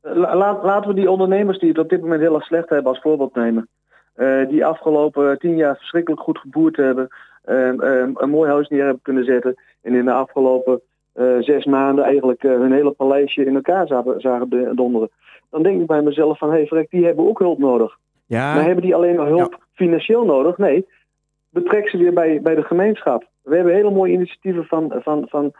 La- 0.03 0.35
laat- 0.35 0.63
laten 0.63 0.89
we 0.89 0.95
die 0.95 1.09
ondernemers 1.11 1.59
die 1.59 1.69
het 1.69 1.77
op 1.77 1.89
dit 1.89 2.01
moment 2.01 2.21
heel 2.21 2.35
erg 2.35 2.43
slecht 2.45 2.69
hebben 2.69 2.91
als 2.91 3.01
voorbeeld 3.01 3.35
nemen. 3.35 3.67
Eh, 4.13 4.47
die 4.49 4.65
afgelopen 4.65 5.39
tien 5.39 5.55
jaar 5.55 5.75
verschrikkelijk 5.77 6.21
goed 6.21 6.37
geboerd 6.37 6.75
hebben. 6.75 7.07
ehm, 7.43 7.79
ehm, 7.81 8.11
een 8.13 8.29
mooi 8.29 8.49
huis 8.51 8.67
neer 8.67 8.83
hebben 8.83 9.01
kunnen 9.01 9.23
zetten. 9.25 9.55
En 9.81 9.93
in 9.93 10.05
de 10.05 10.11
afgelopen 10.11 10.81
eh, 11.13 11.25
zes 11.39 11.65
maanden 11.65 12.03
eigenlijk 12.05 12.43
eh, 12.43 12.51
hun 12.51 12.71
hele 12.71 12.91
paleisje 12.91 13.45
in 13.45 13.55
elkaar 13.55 13.87
zagen, 13.87 14.21
zagen 14.21 14.49
de- 14.49 14.71
donderen. 14.75 15.09
Dan 15.49 15.63
denk 15.63 15.81
ik 15.81 15.87
bij 15.87 16.01
mezelf 16.01 16.37
van, 16.37 16.49
hé 16.49 16.55
hey, 16.55 16.67
vrek, 16.67 16.89
die 16.89 17.05
hebben 17.05 17.27
ook 17.27 17.39
hulp 17.39 17.57
nodig. 17.57 17.97
Ja, 18.25 18.53
Maar 18.53 18.63
hebben 18.63 18.83
die 18.83 18.95
alleen 18.95 19.15
maar 19.15 19.27
hulp 19.27 19.57
financieel 19.73 20.25
nodig? 20.25 20.57
Nee, 20.57 20.87
betrek 21.49 21.89
ze 21.89 21.97
weer 21.97 22.13
bij, 22.13 22.41
bij 22.41 22.55
de 22.55 22.63
gemeenschap. 22.63 23.23
We 23.41 23.55
hebben 23.55 23.73
hele 23.73 23.91
mooie 23.91 24.13
initiatieven 24.13 24.65
van, 24.65 24.93
van, 25.03 25.25
van 25.29 25.51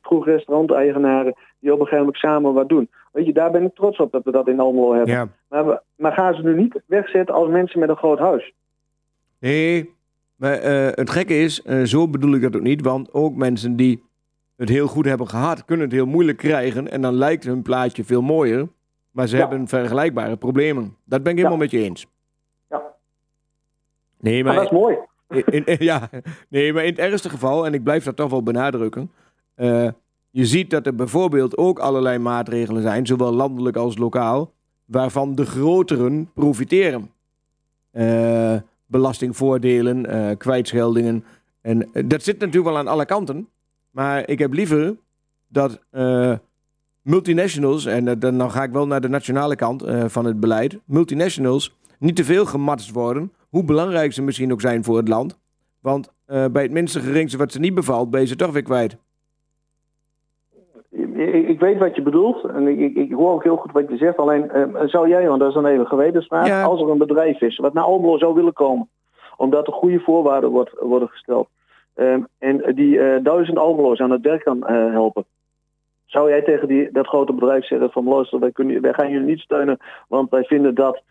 kroeg-restaurant-eigenaren 0.00 1.34
die 1.60 1.72
op 1.72 1.80
een 1.80 1.84
gegeven 1.86 1.98
moment 2.04 2.16
samen 2.16 2.52
wat 2.52 2.68
doen. 2.68 2.90
Weet 3.12 3.26
je, 3.26 3.32
daar 3.32 3.50
ben 3.50 3.64
ik 3.64 3.74
trots 3.74 3.98
op 3.98 4.12
dat 4.12 4.24
we 4.24 4.30
dat 4.30 4.48
in 4.48 4.60
Almelo 4.60 4.94
hebben. 4.94 5.14
ja. 5.14 5.28
Maar, 5.48 5.66
we- 5.66 5.80
maar 5.96 6.12
gaan 6.12 6.34
ze 6.34 6.42
nu 6.42 6.56
niet 6.56 6.80
wegzetten 6.86 7.34
als 7.34 7.48
mensen 7.48 7.80
met 7.80 7.88
een 7.88 7.96
groot 7.96 8.18
huis? 8.18 8.52
Nee, 9.38 9.94
maar 10.36 10.52
eh, 10.52 10.86
het 10.94 11.10
gekke 11.10 11.34
is, 11.38 11.62
eh, 11.62 11.82
zo 11.82 12.08
bedoel 12.08 12.34
ik 12.34 12.42
dat 12.42 12.56
ook 12.56 12.62
niet. 12.62 12.82
Want 12.82 13.12
ook 13.12 13.34
mensen 13.34 13.76
die 13.76 14.02
het 14.56 14.68
heel 14.68 14.86
goed 14.86 15.04
hebben 15.04 15.28
gehad, 15.28 15.64
kunnen 15.64 15.84
het 15.86 15.94
heel 15.94 16.06
moeilijk 16.06 16.38
krijgen. 16.38 16.90
En 16.90 17.02
dan 17.02 17.14
lijkt 17.14 17.44
hun 17.44 17.62
plaatje 17.62 18.04
veel 18.04 18.22
mooier. 18.22 18.68
Maar 19.10 19.26
ze 19.26 19.36
Ja. 19.36 19.48
hebben 19.48 19.68
vergelijkbare 19.68 20.36
problemen. 20.36 20.96
Dat 21.04 21.22
ben 21.22 21.32
ik 21.32 21.38
helemaal 21.38 21.58
met 21.58 21.70
je 21.70 21.78
eens. 21.82 22.06
Ja. 22.68 22.82
Nee, 24.20 24.44
Maar 24.44 24.54
maar, 24.54 24.62
dat 24.62 24.72
is 24.72 24.78
mooi. 24.78 24.96
In, 25.30 25.64
ja, 25.78 26.10
nee, 26.48 26.72
maar 26.72 26.84
in 26.84 26.90
het 26.90 26.98
ergste 26.98 27.28
geval, 27.28 27.66
en 27.66 27.74
ik 27.74 27.82
blijf 27.82 28.04
dat 28.04 28.16
toch 28.16 28.30
wel 28.30 28.42
benadrukken. 28.42 29.10
eh, 29.54 29.88
je 30.30 30.46
ziet 30.46 30.70
dat 30.70 30.86
er 30.86 30.94
bijvoorbeeld 30.94 31.56
ook 31.56 31.78
allerlei 31.78 32.18
maatregelen 32.18 32.82
zijn, 32.82 33.06
zowel 33.06 33.32
landelijk 33.32 33.76
als 33.76 33.98
lokaal, 33.98 34.52
waarvan 34.84 35.34
de 35.34 35.46
groteren 35.46 36.30
profiteren. 36.34 37.10
Eh, 37.90 38.56
belastingvoordelen, 38.86 40.06
eh, 40.06 40.36
kwijtscheldingen. 40.36 41.24
En 41.60 41.88
dat 42.06 42.22
zit 42.22 42.38
natuurlijk 42.38 42.66
wel 42.66 42.78
aan 42.78 42.88
alle 42.88 43.04
kanten. 43.04 43.48
Maar 43.90 44.28
ik 44.28 44.38
heb 44.38 44.52
liever 44.52 44.96
dat 45.48 45.80
multinationals, 47.02 47.86
en 47.86 48.18
dan, 48.18 48.50
ga 48.50 48.62
ik 48.62 48.72
wel 48.72 48.86
naar 48.86 49.00
de 49.00 49.08
nationale 49.08 49.56
kant 49.56 49.84
van 50.06 50.24
het 50.24 50.40
beleid, 50.40 50.78
multinationals 50.84 51.76
niet 51.98 52.16
te 52.16 52.24
veel 52.24 52.46
gematst 52.46 52.90
worden, 52.90 53.32
hoe 53.50 53.64
belangrijk 53.64 54.12
ze 54.12 54.22
misschien 54.22 54.52
ook 54.52 54.60
zijn 54.60 54.84
voor 54.84 54.96
het 54.96 55.08
land. 55.08 55.38
Want 55.80 56.12
eh, 56.26 56.44
bij 56.52 56.62
het 56.62 56.72
minste 56.72 57.00
geringste 57.00 57.38
wat 57.38 57.52
ze 57.52 57.58
niet 57.60 57.74
bevalt, 57.74 58.10
ben 58.10 58.20
je 58.20 58.26
ze 58.26 58.36
toch 58.36 58.52
weer 58.52 58.62
kwijt. 58.62 58.96
Ik, 60.90 61.48
ik 61.48 61.60
weet 61.60 61.78
wat 61.78 61.96
je 61.96 62.02
bedoelt 62.02 62.44
en 62.44 62.68
ik, 62.68 62.78
ik, 62.78 62.94
ik 62.96 63.12
hoor 63.12 63.32
ook 63.32 63.42
heel 63.42 63.56
goed 63.56 63.72
wat 63.72 63.88
je 63.88 63.96
zegt. 63.96 64.16
Alleen 64.16 64.50
eh, 64.50 64.82
zou 64.86 65.08
jij, 65.08 65.28
want 65.28 65.40
dat 65.40 65.48
is 65.48 65.54
dan 65.54 65.66
even 65.66 65.80
een 65.80 65.86
gewetensvraag, 65.86 66.46
Ja. 66.46 66.62
als 66.62 66.80
er 66.80 66.90
een 66.90 66.98
bedrijf 66.98 67.40
is 67.40 67.56
wat 67.56 67.72
naar 67.72 67.84
Almelo 67.84 68.18
zou 68.18 68.34
willen 68.34 68.52
komen, 68.52 68.88
omdat 69.36 69.66
er 69.66 69.72
goede 69.72 70.00
voorwaarden 70.00 70.50
wordt, 70.50 70.72
worden 70.80 71.08
gesteld 71.08 71.48
ehm, 71.94 72.20
en 72.38 72.74
die 72.74 73.00
eh, 73.00 73.24
duizend 73.24 73.58
Almelo's 73.58 73.98
aan 74.00 74.10
het 74.10 74.22
werk 74.22 74.44
kan 74.44 74.66
helpen. 74.70 75.24
Zou 76.06 76.28
jij 76.28 76.42
tegen 76.42 76.68
die, 76.68 76.90
dat 76.92 77.06
grote 77.06 77.32
bedrijf 77.32 77.64
zeggen 77.66 77.90
van 77.90 78.04
luister, 78.04 78.38
wij, 78.38 78.52
kunnen, 78.52 78.80
wij 78.80 78.92
gaan 78.92 79.10
jullie 79.10 79.26
niet 79.26 79.38
steunen, 79.40 79.78
want 80.08 80.30
wij 80.30 80.44
vinden 80.44 80.74
dat. 80.74 81.02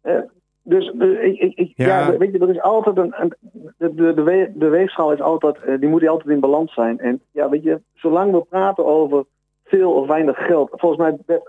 Eh, 0.00 0.14
dus 0.62 0.92
eh, 0.98 1.24
ik, 1.24 1.38
ik, 1.40 1.56
ik- 1.56 1.72
Ja. 1.76 1.86
ja. 2.10 2.16
weet 2.16 2.32
je, 2.32 2.38
er 2.38 2.50
is 2.50 2.60
altijd 2.60 2.96
een. 2.96 3.14
een 3.16 3.34
de, 3.78 3.94
de, 3.94 4.14
de, 4.14 4.22
we- 4.22 4.52
de 4.54 4.68
weegschaal 4.68 5.12
is 5.12 5.20
altijd, 5.20 5.56
eh, 5.62 5.78
die 5.80 5.88
moet 5.88 6.08
altijd 6.08 6.28
in 6.30 6.40
balans 6.40 6.74
zijn. 6.74 6.98
En 6.98 7.20
ja, 7.30 7.48
weet 7.48 7.62
je, 7.62 7.80
zolang 7.94 8.32
we 8.32 8.40
praten 8.48 8.86
over 8.86 9.24
veel 9.64 9.92
of 9.92 10.06
weinig 10.06 10.46
geld, 10.46 10.70
volgens 10.72 11.00
mij 11.00 11.40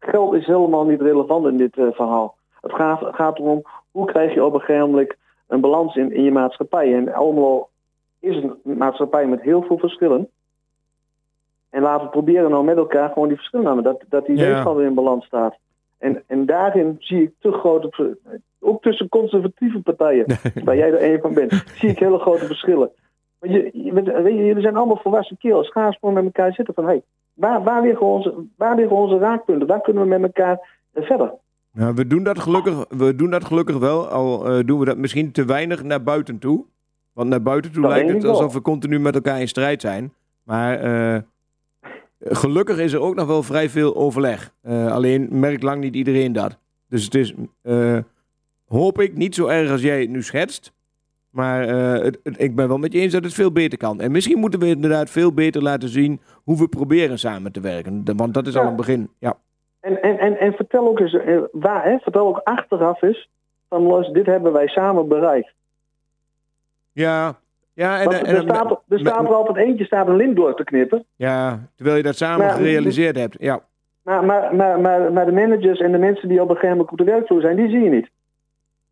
geld 0.00 0.34
is 0.34 0.46
helemaal 0.46 0.84
niet 0.84 1.00
relevant 1.00 1.46
in 1.46 1.56
dit 1.56 1.76
eh, 1.76 1.86
verhaal. 1.92 2.36
Het 2.60 2.72
gaat, 2.72 3.00
het 3.00 3.14
gaat 3.14 3.38
erom 3.38 3.62
hoe 3.90 4.06
krijg 4.06 4.34
je 4.34 4.44
op 4.44 4.54
een 4.54 4.60
gegeven 4.60 4.90
moment 4.90 5.14
een 5.46 5.60
balans 5.60 5.96
in, 5.96 6.12
in 6.12 6.22
je 6.22 6.32
maatschappij. 6.32 6.94
En 6.94 7.12
Almelo 7.14 7.68
is 8.20 8.36
een 8.36 8.56
maatschappij 8.62 9.26
met 9.26 9.40
heel 9.40 9.62
veel 9.62 9.78
verschillen. 9.78 10.28
En 11.70 11.82
laten 11.82 12.04
we 12.04 12.10
proberen 12.10 12.50
nou 12.50 12.64
met 12.64 12.76
elkaar 12.76 13.08
gewoon 13.12 13.28
die 13.28 13.36
verschillen 13.36 13.64
namen. 13.66 13.84
Dat, 13.84 14.04
dat 14.08 14.26
die 14.26 14.36
Ja. 14.36 14.44
weegschaal 14.46 14.76
weer 14.76 14.86
in 14.86 14.94
balans 14.94 15.24
staat. 15.26 15.56
En, 16.02 16.22
en 16.26 16.46
daarin 16.46 16.96
zie 16.98 17.22
ik 17.22 17.32
te 17.38 17.52
grote, 17.52 18.18
ook 18.60 18.82
tussen 18.82 19.08
conservatieve 19.08 19.80
partijen, 19.80 20.26
waar 20.64 20.76
jij 20.76 20.92
er 20.92 21.12
een 21.12 21.20
van 21.20 21.34
bent, 21.34 21.64
zie 21.74 21.88
ik 21.88 21.98
hele 21.98 22.18
grote 22.18 22.46
verschillen. 22.46 22.90
Want 23.38 23.52
je, 23.52 23.70
je, 23.72 23.92
weet 23.92 24.04
weet 24.04 24.36
je, 24.36 24.44
jullie 24.44 24.62
zijn 24.62 24.76
allemaal 24.76 25.00
volwassen 25.02 25.38
kerels. 25.38 25.70
Ga 25.70 25.86
eens 25.86 25.98
met 26.00 26.24
elkaar 26.24 26.52
zitten 26.52 26.74
van, 26.74 26.84
hé, 26.84 26.90
hey, 26.90 27.02
waar, 27.34 27.62
waar, 27.62 27.82
liggen 27.82 28.06
onze, 28.06 28.34
waar 28.56 28.76
liggen 28.76 28.96
onze 28.96 29.18
raakpunten? 29.18 29.66
Waar 29.66 29.80
kunnen 29.80 30.02
we 30.02 30.08
met 30.08 30.22
elkaar 30.22 30.80
verder? 30.94 31.32
Nou, 31.72 31.94
we, 31.94 32.06
doen 32.06 32.22
dat 32.22 32.38
gelukkig, 32.38 32.84
we 32.88 33.14
doen 33.14 33.30
dat 33.30 33.44
gelukkig 33.44 33.78
wel, 33.78 34.08
al 34.08 34.48
eh, 34.48 34.64
doen 34.64 34.78
we 34.78 34.84
dat 34.84 34.96
misschien 34.96 35.32
te 35.32 35.44
weinig 35.44 35.82
naar 35.82 36.02
buiten 36.02 36.38
toe. 36.38 36.64
Want 37.12 37.28
naar 37.28 37.42
buiten 37.42 37.72
toe 37.72 37.82
Dat 37.82 37.90
lijkt 37.90 38.12
het 38.12 38.22
wel. 38.22 38.32
alsof 38.32 38.52
we 38.52 38.62
continu 38.62 39.00
met 39.00 39.14
elkaar 39.14 39.40
in 39.40 39.48
strijd 39.48 39.80
zijn. 39.80 40.12
Maar 40.42 40.78
eh, 40.80 41.20
gelukkig 42.24 42.78
is 42.78 42.92
er 42.92 43.00
ook 43.00 43.14
nog 43.14 43.26
wel 43.26 43.42
vrij 43.42 43.68
veel 43.68 43.96
overleg. 43.96 44.52
Eh, 44.62 44.92
alleen 44.92 45.28
merkt 45.30 45.62
lang 45.62 45.80
niet 45.80 45.94
iedereen 45.94 46.32
dat. 46.32 46.58
Dus 46.88 47.04
het 47.04 47.14
is, 47.14 47.34
eh, 47.62 47.98
hoop 48.68 49.00
ik, 49.00 49.16
niet 49.16 49.34
zo 49.34 49.46
erg 49.46 49.70
als 49.70 49.82
jij 49.82 50.00
het 50.00 50.10
nu 50.10 50.22
schetst. 50.22 50.72
Maar 51.30 51.68
eh, 51.68 52.02
het, 52.04 52.18
het- 52.22 52.40
ik 52.40 52.54
ben 52.56 52.68
wel 52.68 52.78
met 52.78 52.92
je 52.92 53.00
eens 53.00 53.12
dat 53.12 53.24
het 53.24 53.34
veel 53.34 53.52
beter 53.52 53.78
kan. 53.78 54.00
En 54.00 54.10
misschien 54.12 54.38
moeten 54.38 54.60
we 54.60 54.66
inderdaad 54.66 55.10
veel 55.10 55.32
beter 55.32 55.62
laten 55.62 55.88
zien 55.88 56.20
hoe 56.44 56.58
we 56.58 56.68
proberen 56.68 57.18
samen 57.18 57.52
te 57.52 57.60
werken. 57.60 58.16
Want 58.16 58.34
dat 58.34 58.46
is 58.46 58.56
al 58.56 58.66
een 58.66 58.76
begin. 58.76 59.10
Ja. 59.18 59.36
En, 59.80 60.02
en, 60.02 60.18
en, 60.18 60.38
en 60.38 60.52
vertel 60.52 60.88
ook 60.88 61.00
eens, 61.00 61.16
waar, 61.52 61.84
hè, 61.84 61.98
vertel 61.98 62.26
ook 62.26 62.40
achteraf 62.44 63.02
eens, 63.02 63.28
van 63.68 64.08
dit 64.12 64.26
hebben 64.26 64.52
wij 64.52 64.66
samen 64.68 65.08
bereikt. 65.08 65.52
Ja, 66.92 67.38
ja 67.74 67.98
en, 67.98 68.04
Want 68.04 68.16
en- 68.16 68.26
er 68.26 68.36
en- 68.36 68.42
staat, 68.42 68.80
er 68.88 68.98
staat 68.98 69.24
er 69.24 69.34
altijd 69.34 69.66
eentje 69.66 69.84
staat 69.84 70.08
een 70.08 70.16
lint 70.16 70.36
door 70.36 70.54
te 70.54 70.64
knippen. 70.64 71.04
Ja, 71.16 71.58
terwijl 71.76 71.96
je 71.96 72.02
dat 72.02 72.16
samen 72.16 72.46
Maar- 72.46 72.54
gerealiseerd 72.56 73.16
hebt. 73.16 73.36
Ja, 73.38 73.60
Maar, 74.02 74.24
maar, 74.24 74.54
maar, 74.54 74.80
maar, 74.80 75.12
maar 75.12 75.26
de 75.26 75.32
managers 75.32 75.80
en 75.80 75.92
de 75.92 75.98
mensen 75.98 76.28
die 76.28 76.40
op 76.42 76.48
een 76.48 76.54
gegeven 76.54 76.76
moment 76.76 76.92
op 76.92 76.98
de 76.98 77.12
werkvloer 77.12 77.40
zijn, 77.40 77.56
die 77.56 77.68
zie 77.68 77.80
je 77.80 77.90
niet. 77.90 78.10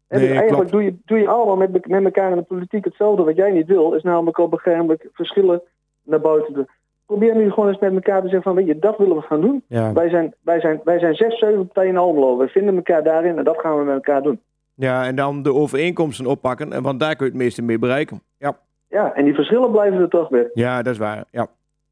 En 0.08 0.18
Nee, 0.18 0.28
dus 0.28 0.36
eigenlijk 0.38 0.70
klopt. 0.70 0.70
doe 0.70 0.82
je, 0.82 0.94
doe 1.04 1.18
je 1.18 1.28
allemaal 1.28 1.56
met, 1.56 1.86
met 1.88 2.04
elkaar 2.04 2.30
in 2.30 2.36
de 2.36 2.42
politiek 2.42 2.84
hetzelfde. 2.84 3.22
Wat 3.24 3.36
jij 3.36 3.50
niet 3.50 3.66
wil, 3.66 3.92
is 3.94 4.02
namelijk 4.02 4.38
op 4.38 4.52
een 4.52 4.58
gegeven 4.58 4.80
moment 4.86 5.02
verschillen 5.12 5.62
naar 6.02 6.20
buiten 6.20 6.54
te... 6.54 6.66
Probeer 7.06 7.36
nu 7.36 7.50
gewoon 7.50 7.68
eens 7.68 7.78
met 7.78 7.92
elkaar 7.94 8.16
te 8.22 8.28
zeggen 8.28 8.42
van, 8.42 8.54
weet 8.54 8.66
je, 8.66 8.78
dat 8.78 8.98
willen 8.98 9.16
we 9.16 9.22
gaan 9.22 9.40
doen. 9.40 9.62
ja. 9.66 9.92
Wij 9.92 10.08
zijn, 10.08 10.34
wij 10.42 10.60
zijn, 10.60 10.80
wij 10.84 10.98
zijn 10.98 11.14
zes, 11.14 11.38
zeven 11.38 11.64
partijen 11.66 11.90
in 11.90 11.96
Almelo. 11.96 12.36
We 12.36 12.48
vinden 12.48 12.76
elkaar 12.76 13.02
daarin 13.02 13.38
en 13.38 13.44
dat 13.44 13.58
gaan 13.60 13.78
we 13.78 13.84
met 13.84 13.94
elkaar 13.94 14.22
doen. 14.22 14.40
ja, 14.74 15.04
en 15.06 15.14
dan 15.16 15.42
de 15.42 15.54
overeenkomsten 15.54 16.26
oppakken. 16.26 16.72
En 16.72 16.82
want 16.82 17.00
daar 17.00 17.16
kun 17.16 17.26
je 17.26 17.32
het 17.32 17.40
meeste 17.40 17.62
mee 17.62 17.78
bereiken. 17.78 18.22
Ja, 18.38 18.56
Ja, 18.90 19.14
en 19.14 19.24
die 19.24 19.34
verschillen 19.34 19.70
blijven 19.70 20.00
er 20.00 20.08
toch 20.08 20.28
weer. 20.28 20.50
ja 20.54 20.82
dat 20.82 20.92
is 20.92 20.98
waar. 20.98 21.24
Ja. 21.30 21.46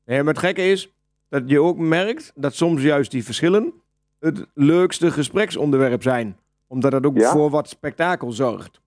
Nee, 0.04 0.22
maar 0.22 0.34
het 0.34 0.42
gekke 0.42 0.62
is 0.62 0.92
dat 1.28 1.42
je 1.46 1.60
ook 1.60 1.78
merkt 1.78 2.32
dat 2.34 2.54
soms 2.54 2.82
juist 2.82 3.10
die 3.10 3.24
verschillen 3.24 3.72
het 4.20 4.46
leukste 4.54 5.10
gespreksonderwerp 5.10 6.02
zijn. 6.02 6.36
Omdat 6.66 6.90
dat 6.90 7.06
ook 7.06 7.18
Ja? 7.18 7.30
voor 7.30 7.50
wat 7.50 7.68
spektakel 7.68 8.30
zorgt. 8.32 8.80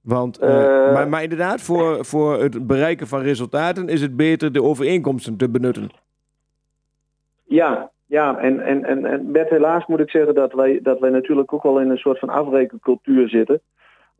Want, 0.00 0.38
eh, 0.38 0.86
Eh. 0.86 0.92
maar, 0.92 1.08
maar 1.08 1.22
inderdaad, 1.22 1.60
voor, 1.60 2.04
voor 2.04 2.42
het 2.42 2.66
bereiken 2.66 3.06
van 3.06 3.20
resultaten 3.20 3.88
is 3.88 4.00
het 4.00 4.16
beter 4.16 4.52
de 4.52 4.62
overeenkomsten 4.62 5.36
te 5.36 5.48
benutten. 5.48 5.88
Ja, 7.44 7.90
ja 8.06 8.38
en, 8.38 8.60
en, 8.60 8.84
en, 8.84 9.04
en 9.04 9.32
Bert, 9.32 9.50
helaas 9.50 9.86
moet 9.86 10.00
ik 10.00 10.10
zeggen 10.10 10.34
dat 10.34 10.52
wij, 10.52 10.80
dat 10.82 10.98
wij 10.98 11.10
natuurlijk 11.10 11.52
ook 11.52 11.62
wel 11.62 11.80
in 11.80 11.90
een 11.90 11.96
soort 11.98 12.18
van 12.18 12.28
afrekencultuur 12.28 13.28
zitten. 13.28 13.60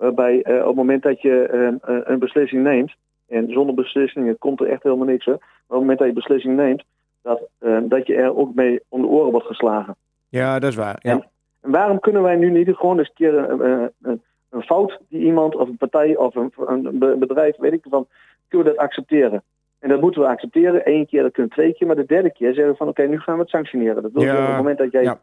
Waarbij 0.00 0.42
eh, 0.42 0.60
op 0.60 0.66
het 0.66 0.74
moment 0.76 1.02
dat 1.02 1.20
je 1.22 1.46
eh, 1.46 1.96
eh, 1.96 2.00
een 2.04 2.18
beslissing 2.18 2.62
neemt, 2.62 2.94
en 3.28 3.52
zonder 3.52 3.74
beslissingen 3.74 4.38
komt 4.38 4.60
er 4.60 4.66
echt 4.68 4.82
helemaal 4.82 5.06
niks, 5.06 5.24
hè, 5.24 5.30
maar 5.30 5.40
op 5.40 5.68
het 5.68 5.78
moment 5.80 5.98
dat 5.98 6.08
je 6.08 6.14
beslissing 6.14 6.56
neemt, 6.56 6.84
dat, 7.22 7.48
dat 7.82 8.06
je 8.06 8.14
er 8.14 8.36
ook 8.36 8.54
mee 8.54 8.80
om 8.88 9.00
de 9.00 9.06
oren 9.06 9.30
wordt 9.30 9.46
geslagen. 9.46 9.96
Ja, 10.28 10.58
dat 10.58 10.70
is 10.70 10.76
waar. 10.76 10.98
Ja. 11.02 11.10
En 11.10 11.24
waarom 11.70 12.00
kunnen 12.00 12.22
wij 12.22 12.36
nu 12.36 12.50
niet 12.50 12.76
gewoon 12.76 12.98
eens 12.98 13.08
een 13.08 13.14
keer 13.14 13.34
een, 13.34 13.60
een, 13.70 13.90
een, 14.02 14.22
een 14.50 14.62
fout 14.62 14.98
die 15.08 15.20
iemand 15.24 15.54
of 15.56 15.68
een 15.68 15.76
partij 15.76 16.16
of 16.16 16.34
een, 16.34 16.52
een 16.66 16.98
be- 16.98 17.16
bedrijf, 17.18 17.56
weet 17.56 17.72
ik 17.72 17.84
van, 17.90 18.06
kunnen 18.48 18.66
we 18.68 18.74
dat 18.74 18.82
accepteren? 18.84 19.42
En 19.78 19.88
dat 19.88 20.00
moeten 20.00 20.20
we 20.22 20.28
accepteren. 20.28 20.80
Eén 20.84 21.06
keer, 21.06 21.22
dat 21.22 21.32
kunnen 21.32 21.50
we 21.50 21.56
twee 21.56 21.74
keer, 21.74 21.86
maar 21.86 21.96
de 21.96 22.06
derde 22.06 22.32
keer 22.32 22.54
zeggen 22.54 22.72
we 22.72 22.78
van 22.78 22.88
oké, 22.88 23.02
nu 23.02 23.18
gaan 23.20 23.34
we 23.34 23.40
het 23.40 23.50
sanctioneren. 23.50 24.02
Dat 24.02 24.12
wil 24.12 24.22
Ja, 24.22 24.40
op 24.40 24.46
het 24.46 24.56
moment 24.56 24.78
dat 24.78 24.92
jij. 24.92 25.02
ja. 25.02 25.20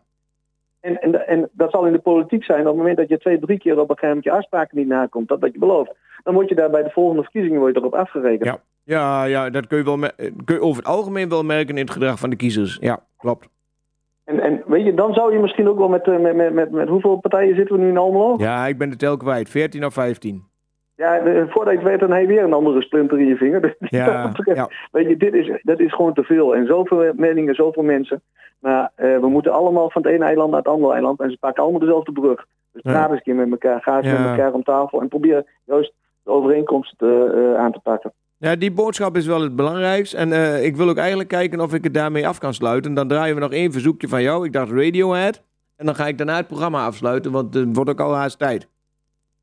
En, 0.87 1.01
en, 1.01 1.27
en 1.27 1.49
dat 1.51 1.71
zal 1.71 1.85
in 1.85 1.91
de 1.91 1.99
politiek 1.99 2.43
zijn. 2.43 2.59
Op 2.59 2.65
het 2.65 2.75
moment 2.75 2.97
dat 2.97 3.09
je 3.09 3.17
twee, 3.17 3.39
drie 3.39 3.57
keer 3.57 3.79
op 3.79 3.89
een 3.89 3.97
gegeven 3.97 4.07
moment 4.07 4.23
je 4.25 4.31
afspraken 4.31 4.77
niet 4.77 4.87
nakomt, 4.87 5.27
dat 5.27 5.39
wat 5.39 5.53
je 5.53 5.59
belooft, 5.59 5.91
dan 6.23 6.33
word 6.33 6.49
je 6.49 6.55
daar 6.55 6.69
bij 6.69 6.83
de 6.83 6.89
volgende 6.89 7.21
verkiezingen 7.21 7.59
word 7.59 7.73
je 7.73 7.79
erop 7.79 7.95
afgerekend. 7.95 8.45
Ja. 8.45 8.59
Ja, 8.83 9.23
ja, 9.23 9.49
dat 9.49 9.67
kun 9.67 9.77
je, 9.77 9.83
wel 9.83 9.97
kun 10.45 10.55
je 10.55 10.61
over 10.61 10.83
het 10.83 10.91
algemeen 10.91 11.29
wel 11.29 11.43
merken 11.43 11.75
in 11.75 11.81
het 11.81 11.91
gedrag 11.91 12.19
van 12.19 12.29
de 12.29 12.35
kiezers. 12.35 12.77
Ja, 12.79 12.99
klopt. 13.17 13.49
En, 14.23 14.39
en 14.39 14.63
weet 14.65 14.85
je, 14.85 14.93
dan 14.93 15.13
zou 15.13 15.33
je 15.33 15.39
misschien 15.39 15.67
ook 15.67 15.77
wel 15.77 15.89
met, 15.89 16.07
eh, 16.07 16.19
met, 16.19 16.35
met, 16.35 16.53
met, 16.53 16.71
met 16.71 16.87
hoeveel 16.87 17.15
partijen 17.15 17.55
zitten 17.55 17.75
we 17.75 17.81
nu 17.81 17.89
in 17.89 17.97
Almelo? 17.97 18.35
Ja, 18.37 18.67
ik 18.67 18.77
ben 18.77 18.89
de 18.89 18.95
tel 18.95 19.17
kwijt. 19.17 19.49
14 19.49 19.85
of 19.85 19.93
15. 19.93 20.43
Ja, 20.97 21.19
de, 21.19 21.45
voordat 21.49 21.73
je 21.73 21.79
het 21.79 21.87
weet, 21.89 21.99
dan 21.99 22.11
heb 22.11 22.21
je 22.21 22.27
weer 22.27 22.43
een 22.43 22.53
andere 22.53 22.81
splinter 22.81 23.19
in 23.19 23.27
je 23.27 23.35
vinger. 23.35 23.61
Dus 23.79 23.89
Ja, 23.89 24.31
ja. 24.43 24.69
Weet 24.91 25.07
je, 25.09 25.17
dit 25.17 25.33
is, 25.33 25.59
dat 25.63 25.79
is 25.79 25.93
gewoon 25.93 26.13
te 26.13 26.23
veel. 26.23 26.55
En 26.55 26.65
zoveel 26.65 27.11
meningen, 27.15 27.55
zoveel 27.55 27.83
mensen. 27.83 28.21
Maar 28.59 28.91
eh, 28.95 29.17
we 29.19 29.27
moeten 29.27 29.51
allemaal 29.51 29.89
van 29.89 30.01
het 30.01 30.11
ene 30.11 30.25
eiland 30.25 30.49
naar 30.49 30.59
het 30.59 30.67
andere 30.67 30.93
eiland. 30.93 31.19
En 31.19 31.31
ze 31.31 31.37
pakken 31.37 31.63
allemaal 31.63 31.79
dezelfde 31.81 32.11
brug. 32.11 32.45
Dus 32.71 32.81
Ja. 32.83 32.91
praat 32.91 33.07
eens 33.09 33.17
een 33.17 33.23
keer 33.23 33.35
met 33.35 33.51
elkaar. 33.51 33.81
Ga 33.81 33.97
eens 33.97 34.07
met 34.19 34.27
elkaar 34.27 34.53
om 34.53 34.63
tafel. 34.63 35.01
En 35.01 35.07
probeer 35.07 35.45
juist 35.65 35.93
de 36.23 36.31
overeenkomsten 36.31 36.97
te, 36.97 37.31
eh, 37.53 37.59
aan 37.61 37.71
te 37.71 37.79
pakken. 37.83 38.13
Ja, 38.37 38.55
die 38.55 38.71
boodschap 38.71 39.15
is 39.15 39.25
wel 39.25 39.41
het 39.41 39.55
belangrijkste. 39.55 40.17
En 40.17 40.31
eh, 40.31 40.65
ik 40.65 40.75
wil 40.75 40.89
ook 40.89 40.97
eigenlijk 40.97 41.29
kijken 41.29 41.59
of 41.59 41.73
ik 41.73 41.83
het 41.83 41.93
daarmee 41.93 42.27
af 42.27 42.37
kan 42.37 42.53
sluiten. 42.53 42.93
Dan 42.93 43.07
draaien 43.07 43.35
we 43.35 43.41
nog 43.41 43.51
één 43.51 43.71
verzoekje 43.71 44.07
van 44.07 44.21
jou. 44.21 44.45
Ik 44.45 44.53
dacht 44.53 44.71
Radiohead. 44.71 45.43
En 45.75 45.85
dan 45.85 45.95
ga 45.95 46.07
ik 46.07 46.17
daarna 46.17 46.35
het 46.35 46.47
programma 46.47 46.85
afsluiten, 46.85 47.31
want 47.31 47.53
het 47.53 47.75
wordt 47.75 47.89
ook 47.89 47.99
al 47.99 48.13
haast 48.15 48.39
tijd. 48.39 48.67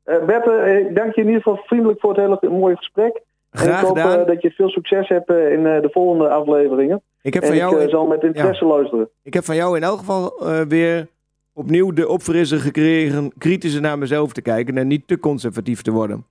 Eh 0.05 0.25
Bert, 0.25 0.47
eh, 0.47 0.77
ik 0.79 0.95
dank 0.95 1.15
je 1.15 1.21
in 1.21 1.27
ieder 1.27 1.41
geval 1.41 1.63
vriendelijk 1.65 1.99
voor 1.99 2.09
het 2.09 2.19
hele 2.19 2.55
mooie 2.59 2.75
gesprek. 2.75 3.15
en 3.15 3.59
Graag 3.59 3.81
ik 3.81 3.87
hoop 3.87 3.97
gedaan. 3.97 4.19
eh, 4.19 4.27
dat 4.27 4.41
je 4.41 4.51
veel 4.51 4.69
succes 4.69 5.07
hebt 5.07 5.29
in 5.29 5.63
de 5.63 5.89
volgende 5.91 6.29
afleveringen. 6.29 7.01
Ik 7.21 7.33
heb 7.33 7.43
en 7.43 7.47
van 7.49 7.57
ik 7.57 7.63
jou... 7.63 7.81
eh, 7.81 7.89
zal 7.89 8.05
met 8.07 8.23
interesse 8.23 8.65
luisteren. 8.65 9.09
Ik 9.23 9.33
heb 9.33 9.43
van 9.43 9.55
jou 9.55 9.75
in 9.77 9.83
elk 9.83 9.97
geval 9.99 10.33
weer 10.67 11.07
opnieuw 11.53 11.91
de 11.93 12.07
opfrisser 12.07 12.59
gekregen 12.59 13.31
kritischer 13.37 13.81
naar 13.81 13.97
mezelf 13.97 14.33
te 14.33 14.41
kijken 14.41 14.77
en 14.77 14.87
niet 14.87 15.07
te 15.07 15.19
conservatief 15.19 15.81
te 15.81 15.91
worden. 15.91 16.25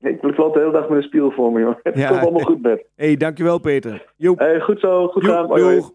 Ik 0.00 0.36
loop 0.36 0.54
de 0.54 0.60
hele 0.60 0.72
dag 0.72 0.88
met 0.88 0.98
een 0.98 1.04
spiegel 1.04 1.30
voor 1.30 1.52
me, 1.52 1.60
joh. 1.60 1.74
Het 1.82 1.98
Ja. 1.98 2.08
komt 2.08 2.20
allemaal 2.20 2.44
goed, 2.44 2.62
Bert. 2.62 2.84
Hé, 2.96 3.06
hey, 3.06 3.16
dankjewel 3.16 3.58
Peter. 3.58 4.06
Joep. 4.16 4.38
Hey, 4.38 4.60
goed 4.60 4.80
zo, 4.80 5.06
goed 5.08 5.24
Joep, 5.24 5.50
gedaan. 5.50 5.90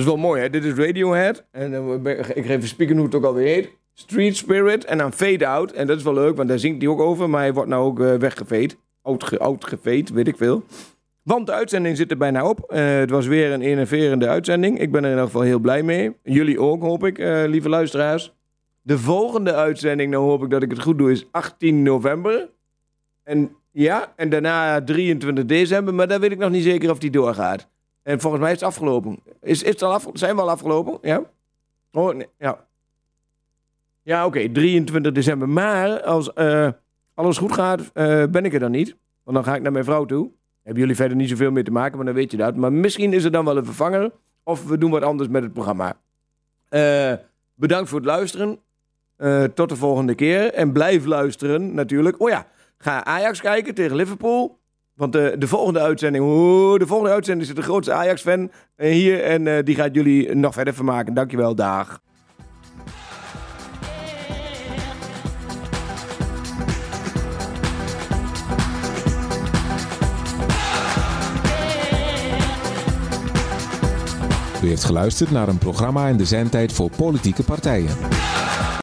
Dat 0.00 0.08
is 0.08 0.14
wel 0.14 0.30
mooi, 0.30 0.40
hè? 0.40 0.50
Dit 0.50 0.64
is 0.64 0.74
Radiohead. 0.74 1.44
En 1.50 1.74
eh, 1.74 2.18
ik 2.34 2.46
geef 2.46 2.62
een 2.62 2.68
speaker 2.68 2.96
hoe 2.96 3.04
het 3.04 3.14
ook 3.14 3.24
alweer 3.24 3.46
heet. 3.46 3.70
Street 3.92 4.36
Spirit 4.36 4.84
en 4.84 4.98
dan 4.98 5.12
Fade 5.12 5.46
Out. 5.46 5.72
En 5.72 5.86
dat 5.86 5.96
is 5.96 6.02
wel 6.02 6.14
leuk, 6.14 6.36
want 6.36 6.48
daar 6.48 6.58
zingt 6.58 6.82
hij 6.82 6.90
ook 6.90 7.00
over. 7.00 7.30
Maar 7.30 7.40
hij 7.40 7.52
wordt 7.52 7.68
nou 7.68 7.84
ook 7.84 8.00
eh, 8.00 8.14
weggeveed. 8.14 8.76
Oud, 9.02 9.38
oudgeveed, 9.38 10.10
weet 10.10 10.28
ik 10.28 10.36
veel. 10.36 10.62
Want 11.22 11.46
de 11.46 11.52
uitzending 11.52 11.96
zit 11.96 12.10
er 12.10 12.16
bijna 12.16 12.48
op. 12.48 12.60
Eh, 12.60 12.84
het 12.84 13.10
was 13.10 13.26
weer 13.26 13.52
een 13.52 13.62
enerverende 13.62 14.28
uitzending. 14.28 14.78
Ik 14.80 14.90
ben 14.90 15.00
er 15.00 15.06
in 15.06 15.14
ieder 15.14 15.26
geval 15.26 15.42
heel 15.42 15.58
blij 15.58 15.82
mee. 15.82 16.16
Jullie 16.22 16.60
ook, 16.60 16.82
hoop 16.82 17.04
ik, 17.04 17.18
lieve 17.46 17.68
luisteraars. 17.68 18.32
De 18.82 18.98
volgende 18.98 19.54
uitzending, 19.54 20.10
nou 20.10 20.24
hoop 20.24 20.42
ik 20.42 20.50
dat 20.50 20.62
ik 20.62 20.70
het 20.70 20.82
goed 20.82 20.98
doe, 20.98 21.10
is 21.10 21.26
18 21.30 21.82
november. 21.82 22.48
En 23.22 23.56
ja, 23.70 24.12
en 24.16 24.30
daarna 24.30 24.82
23 24.84 25.44
december. 25.44 25.94
Maar 25.94 26.08
daar 26.08 26.20
weet 26.20 26.32
ik 26.32 26.38
nog 26.38 26.50
niet 26.50 26.64
zeker 26.64 26.90
of 26.90 26.98
die 26.98 27.10
doorgaat. 27.10 27.68
En 28.02 28.20
volgens 28.20 28.42
mij 28.42 28.52
is 28.52 28.60
het 28.60 28.68
afgelopen. 28.68 29.18
Is, 29.40 29.62
is 29.62 29.72
het 29.72 29.82
al 29.82 29.92
af, 29.92 30.08
zijn 30.12 30.36
we 30.36 30.42
al 30.42 30.50
afgelopen? 30.50 30.98
Ja? 31.02 31.22
Oh, 31.92 32.14
nee, 32.14 32.28
ja. 32.38 32.64
Ja, 34.02 34.26
oké, 34.26 34.48
23 34.48 35.12
december. 35.12 35.48
Maar 35.48 36.02
als 36.02 36.32
eh, 36.32 36.68
alles 37.14 37.38
goed 37.38 37.52
gaat, 37.52 37.90
eh, 37.94 38.24
ben 38.24 38.44
ik 38.44 38.52
er 38.52 38.60
dan 38.60 38.70
niet. 38.70 38.96
Want 39.22 39.36
dan 39.36 39.44
ga 39.44 39.54
ik 39.54 39.62
naar 39.62 39.72
mijn 39.72 39.84
vrouw 39.84 40.04
toe. 40.04 40.30
Hebben 40.62 40.80
jullie 40.80 40.96
verder 40.96 41.16
niet 41.16 41.28
zoveel 41.28 41.50
mee 41.50 41.62
te 41.62 41.70
maken, 41.70 41.96
maar 41.96 42.06
dan 42.06 42.14
weet 42.14 42.30
je 42.30 42.36
dat. 42.36 42.56
Maar 42.56 42.72
misschien 42.72 43.12
is 43.12 43.24
er 43.24 43.30
dan 43.30 43.44
wel 43.44 43.56
een 43.56 43.64
vervanger. 43.64 44.12
Of 44.42 44.66
we 44.66 44.78
doen 44.78 44.90
wat 44.90 45.02
anders 45.02 45.28
met 45.28 45.42
het 45.42 45.52
programma. 45.52 45.96
Eh, 46.68 47.12
bedankt 47.54 47.88
voor 47.88 47.98
het 47.98 48.08
luisteren. 48.08 48.58
Tot 49.54 49.68
de 49.68 49.76
volgende 49.76 50.14
keer. 50.14 50.52
En 50.52 50.72
blijf 50.72 51.04
luisteren 51.04 51.74
natuurlijk. 51.74 52.20
Oh 52.20 52.28
ja, 52.28 52.46
ga 52.78 53.04
Ajax 53.04 53.40
kijken 53.40 53.74
tegen 53.74 53.96
Liverpool. 53.96 54.59
Want 55.00 55.12
de, 55.12 55.34
de 55.38 55.48
volgende 55.48 55.80
uitzending, 55.80 56.24
oeh, 56.24 56.78
de 56.78 56.86
volgende 56.86 57.12
uitzending 57.14 57.46
zit 57.46 57.56
de 57.56 57.62
grootste 57.62 57.92
Ajax-fan 57.92 58.50
eh, 58.76 58.90
hier. 58.90 59.22
En 59.22 59.46
eh, 59.46 59.64
die 59.64 59.74
gaat 59.74 59.94
jullie 59.94 60.34
nog 60.34 60.54
verder 60.54 60.74
vermaken. 60.74 61.14
Dankjewel, 61.14 61.54
dag. 61.54 62.00
U 74.62 74.68
heeft 74.68 74.84
geluisterd 74.84 75.30
naar 75.30 75.48
een 75.48 75.58
programma 75.58 76.06
in 76.06 76.16
de 76.16 76.24
zendtijd 76.24 76.72
voor 76.72 76.90
politieke 76.96 77.42
partijen. 77.42 78.19